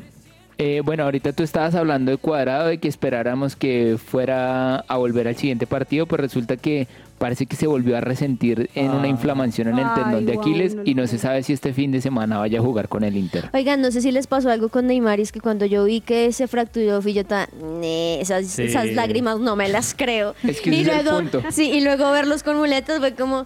Eh, 0.58 0.82
bueno, 0.86 1.04
ahorita 1.04 1.34
tú 1.34 1.44
estabas 1.44 1.76
hablando 1.76 2.12
de 2.12 2.18
cuadrado, 2.18 2.68
de 2.68 2.78
que 2.78 2.88
esperáramos 2.88 3.56
que 3.58 3.98
fuera 4.04 4.78
a 4.88 4.98
volver 4.98 5.28
al 5.28 5.36
siguiente 5.36 5.68
partido, 5.68 6.06
pues 6.06 6.22
resulta 6.22 6.56
que 6.56 6.88
parece 7.18 7.46
que 7.46 7.56
se 7.56 7.68
volvió 7.68 7.98
a 7.98 8.02
resentir 8.02 8.70
en 8.76 8.92
una 8.92 9.08
inflamación 9.08 9.68
en 9.70 9.80
el 9.80 9.86
Ay, 9.86 10.02
tendón 10.04 10.26
de 10.26 10.34
Aquiles 10.34 10.76
no 10.76 10.82
y 10.86 10.96
no 10.96 11.08
se 11.08 11.18
sabe 11.18 11.44
si 11.44 11.54
este 11.54 11.74
fin 11.74 11.92
de 11.92 12.00
semana 12.02 12.38
vaya 12.38 12.60
a 12.60 12.62
jugar 12.62 12.88
con 12.90 13.04
el 13.04 13.16
Inter. 13.18 13.50
Oigan, 13.54 13.82
no 13.82 13.92
sé 13.92 14.02
si 14.02 14.12
les 14.12 14.28
pasó 14.28 14.50
algo 14.50 14.70
con 14.70 14.88
Neymar, 14.88 15.20
y 15.20 15.24
es 15.24 15.32
que 15.32 15.40
cuando 15.42 15.66
yo 15.66 15.84
vi 15.86 16.00
que 16.02 16.32
se 16.34 16.48
fracturó, 16.48 17.02
fui 17.02 17.14
yo 17.14 17.26
tan, 17.26 17.48
"Nee, 17.82 18.22
esas, 18.22 18.48
Sí. 18.48 18.64
esas 18.64 18.88
lágrimas 18.94 19.40
no 19.40 19.56
me 19.56 19.68
las 19.70 19.94
creo. 19.94 20.36
Es 20.44 20.62
que 20.62 20.70
y 20.70 20.82
ese 20.82 20.92
es 20.92 20.98
el 21.00 21.04
luego, 21.06 21.18
punto. 21.20 21.44
sí, 21.52 21.70
y 21.72 21.82
luego 21.82 22.12
verlos 22.12 22.44
con 22.44 22.58
muletas 22.58 23.00
fue 23.00 23.14
como, 23.14 23.46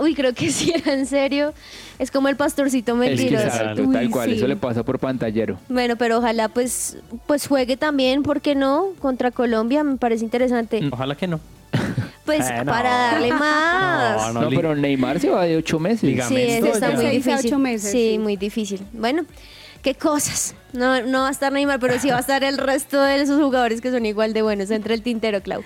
uy, 0.00 0.14
creo 0.14 0.32
que 0.34 0.50
sí 0.50 0.72
era 0.74 0.92
en 0.98 1.06
serio. 1.06 1.52
Es 1.98 2.10
como 2.10 2.28
el 2.28 2.36
pastorcito 2.36 2.92
Es 3.02 3.10
que 3.10 3.16
mentiroso. 3.16 3.46
exacto, 3.46 3.82
Uy, 3.82 3.92
tal 3.92 4.10
cual, 4.10 4.30
sí. 4.30 4.36
eso 4.36 4.46
le 4.46 4.56
pasa 4.56 4.82
por 4.82 4.98
pantallero. 4.98 5.58
Bueno, 5.68 5.96
pero 5.96 6.18
ojalá 6.18 6.48
pues, 6.48 6.98
pues 7.26 7.46
juegue 7.46 7.76
también, 7.76 8.22
¿por 8.22 8.40
qué 8.40 8.54
no? 8.54 8.88
Contra 8.98 9.30
Colombia, 9.30 9.82
me 9.84 9.96
parece 9.96 10.24
interesante. 10.24 10.80
Ojalá 10.92 11.14
que 11.16 11.26
no. 11.26 11.40
Pues 12.26 12.44
Eh, 12.50 12.54
no. 12.64 12.72
para 12.72 12.90
darle 12.90 13.32
más. 13.32 14.34
No, 14.34 14.42
No, 14.42 14.48
pero 14.50 14.74
Neymar 14.74 15.20
se 15.20 15.30
va 15.30 15.44
de 15.44 15.56
ocho 15.56 15.78
meses. 15.78 16.02
Liga- 16.02 16.26
Sí, 16.28 16.34
eso 16.36 16.44
Ligamento 16.66 16.74
está 16.74 16.90
ya. 16.90 16.96
muy 16.96 17.06
difícil. 17.06 17.46
ocho 17.46 17.58
meses, 17.60 17.90
sí, 17.92 18.10
sí. 18.12 18.18
muy 18.18 18.36
difícil. 18.36 18.80
Bueno, 18.92 19.24
qué 19.82 19.94
cosas. 19.94 20.54
No, 20.72 21.00
no 21.02 21.20
va 21.20 21.28
a 21.28 21.30
estar 21.30 21.52
Neymar, 21.52 21.78
pero 21.78 21.98
sí 22.00 22.08
va 22.10 22.16
a 22.16 22.20
estar 22.20 22.42
el 22.42 22.58
resto 22.58 23.00
de 23.00 23.22
esos 23.22 23.40
jugadores 23.40 23.80
que 23.80 23.92
son 23.92 24.04
igual 24.06 24.32
de 24.32 24.42
buenos. 24.42 24.70
Entre 24.72 24.92
el 24.94 25.02
tintero, 25.02 25.40
Clau. 25.40 25.62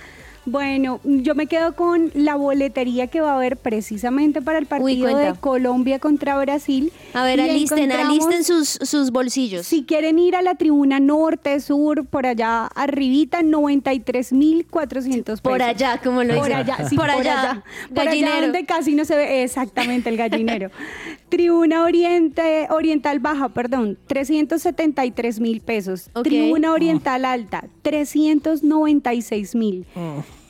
Bueno, 0.50 1.00
yo 1.04 1.36
me 1.36 1.46
quedo 1.46 1.74
con 1.76 2.10
la 2.14 2.34
boletería 2.34 3.06
que 3.06 3.20
va 3.20 3.34
a 3.34 3.36
haber 3.36 3.56
precisamente 3.56 4.42
para 4.42 4.58
el 4.58 4.66
partido 4.66 5.16
de. 5.16 5.30
Colombia 5.40 6.00
contra 6.00 6.36
Brasil. 6.38 6.92
A 7.14 7.22
ver, 7.24 7.38
Y 7.38 7.42
alisten, 7.42 7.92
alisten 7.92 8.42
sus, 8.42 8.68
sus 8.82 9.12
bolsillos. 9.12 9.64
Si 9.66 9.84
quieren 9.84 10.18
ir 10.18 10.34
a 10.34 10.42
la 10.42 10.56
tribuna 10.56 10.98
norte, 10.98 11.60
sur, 11.60 12.04
por 12.04 12.26
allá 12.26 12.66
arribita, 12.66 13.42
93.400 13.42 15.22
pesos. 15.22 15.40
por 15.40 15.62
allá, 15.62 15.98
como 16.02 16.24
lo 16.24 16.34
Por 16.34 16.52
allá, 16.52 16.88
sí, 16.88 16.96
por, 16.96 17.08
allá. 17.08 17.62
Por 17.88 18.00
allá 18.00 18.10
Gallinero. 18.10 18.40
donde 18.42 18.64
casi 18.64 18.96
no 18.96 19.04
se 19.04 19.14
ve 19.14 19.44
exactamente 19.44 20.08
el 20.08 20.16
gallinero. 20.16 20.70
Tribuna 21.28 21.84
Oriente, 21.84 22.66
Oriental 22.70 23.20
Baja, 23.20 23.50
perdón, 23.50 23.98
373 24.08 25.38
mil 25.38 25.60
pesos. 25.60 26.10
Tribuna 26.24 26.72
Oriental 26.72 27.24
Alta, 27.24 27.64
396 27.82 29.54
mil. 29.54 29.86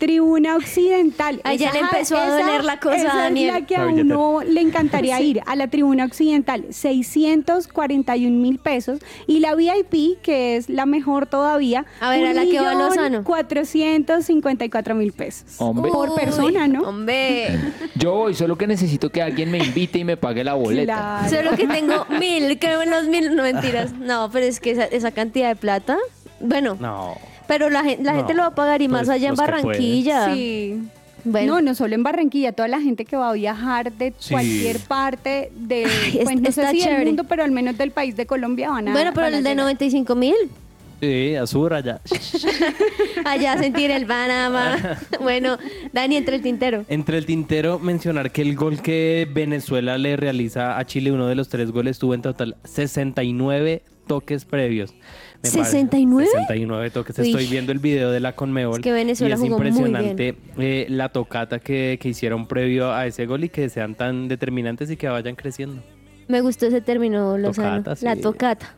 Tribuna 0.01 0.57
Occidental. 0.57 1.40
Ya 1.44 1.53
esa- 1.53 1.72
le 1.72 1.78
empezó 1.80 2.16
a 2.16 2.24
esa- 2.26 2.38
doler 2.40 2.64
la 2.64 2.80
cosa, 2.80 2.96
esa 2.96 3.14
Daniel. 3.16 3.51
es 3.51 3.61
la 3.61 3.66
que 3.66 3.76
a 3.76 3.86
uno 3.86 4.40
le 4.44 4.61
encantaría 4.62 5.20
ir. 5.20 5.40
A 5.46 5.55
la 5.55 5.68
Tribuna 5.68 6.07
Occidental, 6.07 6.64
641 6.70 8.36
mil 8.40 8.59
pesos. 8.59 8.98
Y 9.28 9.38
la 9.40 9.55
VIP, 9.55 10.18
que 10.22 10.57
es 10.57 10.68
la 10.68 10.86
mejor 10.86 11.26
todavía, 11.26 11.84
A 12.01 12.11
ver, 12.11 12.26
a 12.26 12.32
la 12.32 12.44
que 12.46 12.59
va 12.61 12.74
Lozano. 12.74 13.22
454 13.24 14.94
mil 14.94 15.12
pesos. 15.12 15.57
Hombre. 15.59 15.90
Por 15.92 16.11
Uy, 16.11 16.16
persona, 16.18 16.66
¿no? 16.66 16.82
Hombre. 16.82 17.59
Yo 17.94 18.14
voy, 18.14 18.34
solo 18.34 18.57
que 18.57 18.66
necesito 18.66 19.11
que 19.11 19.22
alguien 19.22 19.51
me 19.51 19.59
invite 19.59 19.98
y 19.98 20.05
me 20.05 20.16
pague 20.16 20.42
la 20.42 20.55
boleta. 20.55 21.24
Claro. 21.28 21.28
Solo 21.44 21.57
que 21.57 21.66
tengo 21.66 22.07
mil, 22.18 22.59
creo 22.59 22.82
en 22.82 22.90
los 22.90 23.05
mil, 23.05 23.36
no 23.36 23.42
mentiras. 23.42 23.92
No, 23.92 24.30
pero 24.32 24.46
es 24.46 24.61
que 24.61 24.70
esa, 24.72 24.84
esa 24.84 25.11
cantidad 25.11 25.48
de 25.48 25.57
plata, 25.57 25.98
bueno, 26.40 26.76
No. 26.80 27.16
Pero 27.51 27.68
la, 27.68 27.82
gen- 27.84 28.05
la 28.05 28.12
No, 28.12 28.18
gente 28.18 28.34
lo 28.34 28.42
va 28.42 28.48
a 28.48 28.55
pagar 28.55 28.80
y 28.80 28.88
pues, 28.88 29.01
más 29.03 29.09
allá 29.11 29.28
en 29.28 29.32
los 29.36 29.40
que 29.40 29.46
Barranquilla. 29.51 30.34
Sí. 30.34 30.80
Bueno. 31.24 31.57
No, 31.57 31.61
no 31.61 31.74
solo 31.74 31.94
en 31.94 32.03
Barranquilla, 32.03 32.53
toda 32.53 32.66
la 32.68 32.80
gente 32.80 33.05
que 33.05 33.14
va 33.14 33.28
a 33.28 33.32
viajar 33.34 33.92
de 33.92 34.14
Sí. 34.18 34.30
cualquier 34.32 34.78
parte 34.80 35.53
de, 35.55 35.84
Ay, 35.84 36.20
pues, 36.24 36.36
no 36.40 36.44
sé 36.44 36.62
está 36.62 36.70
si 36.70 36.78
chévere. 36.78 36.96
del 37.01 37.07
mundo, 37.09 37.24
pero 37.24 37.44
al 37.44 37.51
menos 37.51 37.76
del 37.76 37.90
país 37.90 38.16
de 38.16 38.24
Colombia 38.24 38.70
van 38.70 38.88
a 38.88 38.92
Bueno, 38.92 39.11
pero 39.12 39.26
van 39.26 39.34
a 39.34 39.36
el 39.38 39.44
de 39.44 39.51
llegar. 39.51 39.64
95 39.64 40.14
mil, 40.14 40.34
Sí, 41.01 41.34
azul 41.34 41.72
allá. 41.72 42.01
allá 43.24 43.59
sentir 43.59 43.90
el 43.90 44.07
Panamá. 44.07 44.98
Bueno, 45.20 45.59
Dani, 45.92 46.16
entre 46.16 46.36
el 46.36 46.42
tintero. 46.42 46.84
Entre 46.88 47.18
el 47.18 47.26
tintero, 47.26 47.78
mencionar 47.78 48.32
que 48.32 48.42
el 48.42 48.57
gol 48.57 48.80
que 48.82 49.28
Venezuela 49.32 49.98
le 49.98 50.16
realiza 50.16 50.78
a 50.78 50.84
Chile, 50.86 51.12
uno 51.12 51.26
de 51.26 51.34
los 51.34 51.48
tres 51.48 51.70
goles, 51.72 51.98
tuvo 51.98 52.14
en 52.14 52.22
total 52.22 52.57
69 52.64 53.82
toques 54.07 54.44
previos. 54.44 54.92
Me 55.42 55.51
parece- 55.51 55.82
¿69? 55.86 56.26
69 56.26 56.90
toques. 56.90 57.18
Uy. 57.18 57.28
Estoy 57.30 57.46
viendo 57.46 57.72
el 57.72 57.78
video 57.78 58.11
de 58.11 58.20
la 58.20 58.34
Conmebol. 58.34 58.76
Es 58.76 58.82
que 58.82 58.92
Venezuela 58.92 59.34
y 59.34 59.36
es 59.36 59.40
jugó 59.40 59.59
muy 59.59 59.68
impresionante 59.68 60.36
eh, 60.59 60.86
la 60.88 61.11
tocata 61.11 61.59
que, 61.61 61.98
que 62.01 62.09
hicieron 62.09 62.46
previo 62.46 62.92
a 62.92 63.07
ese 63.07 63.26
gol 63.26 63.44
y 63.44 63.48
que 63.48 63.68
sean 63.68 63.94
tan 63.94 64.28
determinantes 64.28 64.90
y 64.90 64.96
que 64.96 65.09
vayan 65.09 65.36
creciendo. 65.36 65.82
Me 66.28 66.40
gustó 66.40 66.66
ese 66.66 66.80
término, 66.80 67.36
Lozano. 67.38 67.78
Tocata, 67.78 67.96
sí. 67.96 68.05
La 68.05 68.16
tocata. 68.16 68.74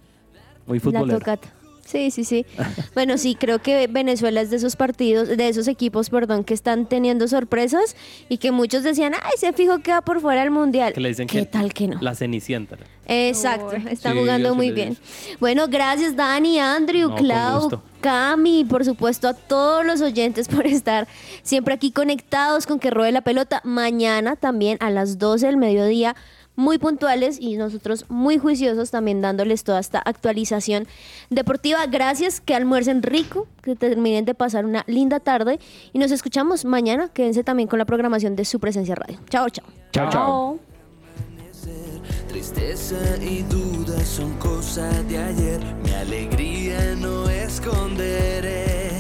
Muy 0.67 0.79
La 0.79 0.83
futbolero. 0.85 1.19
tocata. 1.19 1.49
Sí, 1.93 2.11
sí, 2.11 2.25
sí. 2.25 2.47
bueno, 2.95 3.19
sí, 3.19 3.35
creo 3.39 3.61
que 3.61 3.87
Venezuela 3.87 4.41
es 4.41 4.51
de 4.51 4.57
esos 4.57 4.77
partidos, 4.77 5.29
de 5.29 5.49
esos 5.49 5.69
equipos, 5.69 6.09
perdón, 6.11 6.43
que 6.43 6.55
están 6.55 6.87
teniendo 6.89 7.29
sorpresas 7.29 7.95
y 8.31 8.39
que 8.39 8.51
muchos 8.51 8.83
decían, 8.83 9.13
ay, 9.15 9.33
se 9.37 9.53
fijo 9.53 9.79
que 9.81 9.93
va 9.93 10.01
por 10.01 10.21
fuera 10.23 10.41
del 10.41 10.51
mundial. 10.51 10.95
Que 10.95 11.01
le 11.01 11.11
dicen 11.11 11.27
¿Qué 11.29 11.41
que 11.41 11.47
tal 11.47 11.75
que 11.75 11.89
no? 11.89 11.99
La 12.01 12.15
cenicienta. 12.15 12.79
Exacto, 13.07 13.73
está 13.91 14.13
Sí, 14.13 14.19
jugando 14.19 14.55
muy 14.55 14.71
bien. 14.71 14.97
Bueno, 15.39 15.67
gracias 15.69 16.17
Dani, 16.17 16.59
Andrew, 16.59 17.11
No, 17.11 17.17
Clau. 17.17 17.83
Cami, 18.01 18.65
por 18.65 18.85
supuesto 18.85 19.29
a 19.29 19.35
todos 19.35 19.85
los 19.87 20.01
oyentes 20.01 20.49
por 20.49 20.67
estar 20.67 21.07
siempre 21.43 21.75
aquí 21.75 21.93
conectados 21.93 22.67
con 22.67 22.81
que 22.81 22.91
ruede 22.91 23.13
la 23.13 23.21
pelota. 23.21 23.61
Mañana 23.65 24.35
también 24.37 24.77
a 24.81 24.91
las 24.91 25.19
12 25.19 25.47
del 25.47 25.57
mediodía, 25.57 26.17
muy 26.57 26.79
puntuales 26.79 27.39
y 27.41 27.57
nosotros 27.57 28.05
muy 28.09 28.39
juiciosos 28.39 28.91
también 28.91 29.21
dándoles 29.21 29.65
toda 29.65 29.81
esta 29.81 29.99
actualización 29.99 30.87
deportiva. 31.31 31.87
Gracias, 31.87 32.41
que 32.41 32.55
almuercen 32.55 33.03
rico, 33.03 33.47
que 33.63 33.77
terminen 33.77 34.25
de 34.25 34.35
pasar 34.35 34.65
una 34.65 34.85
linda 34.87 35.21
tarde 35.21 35.59
y 35.93 35.99
nos 35.99 36.11
escuchamos 36.11 36.65
mañana. 36.65 37.09
Quédense 37.09 37.45
también 37.45 37.69
con 37.69 37.79
la 37.79 37.85
programación 37.85 38.37
de 38.37 38.45
su 38.45 38.61
presencia 38.61 38.95
radio. 38.95 39.19
Chao, 39.29 39.49
chao. 39.49 39.67
Chao, 39.93 40.11
chao. 40.11 40.59
Tristeza 42.29 42.97
y 43.21 43.43
dudas 43.43 44.09
son 44.09 44.33
cosas 44.39 45.07
de 45.09 45.19
ayer. 45.19 45.61
Mi 45.85 45.91
alegría 45.91 46.95
no 46.97 47.29
esconderé. 47.29 48.91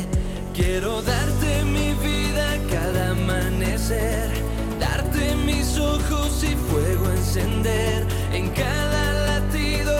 Quiero 0.55 1.00
darte 1.00 1.64
mi 1.64 1.94
vida 1.94 2.59
cada 2.70 3.11
amanecer 3.11 4.51
darte 4.83 5.37
mis 5.37 5.78
ojos 5.78 6.43
y 6.43 6.55
fuego 6.68 7.05
encender 7.11 8.07
en 8.33 8.49
cada 8.51 9.05
latido, 9.30 9.95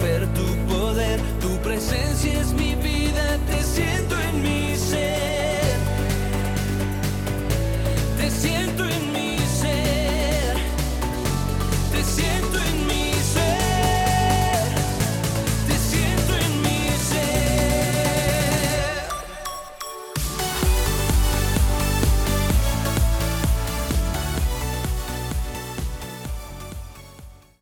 ver 0.00 0.26
tu 0.38 0.46
poder, 0.72 1.20
tu 1.40 1.50
presencia 1.58 2.40
es 2.40 2.52
mi 2.52 2.74
vida, 2.76 3.24
te 3.48 3.62
siento 3.62 4.14
en 4.28 4.42
mi 4.42 4.76
ser, 4.76 5.76
te 8.18 8.30
siento. 8.30 8.77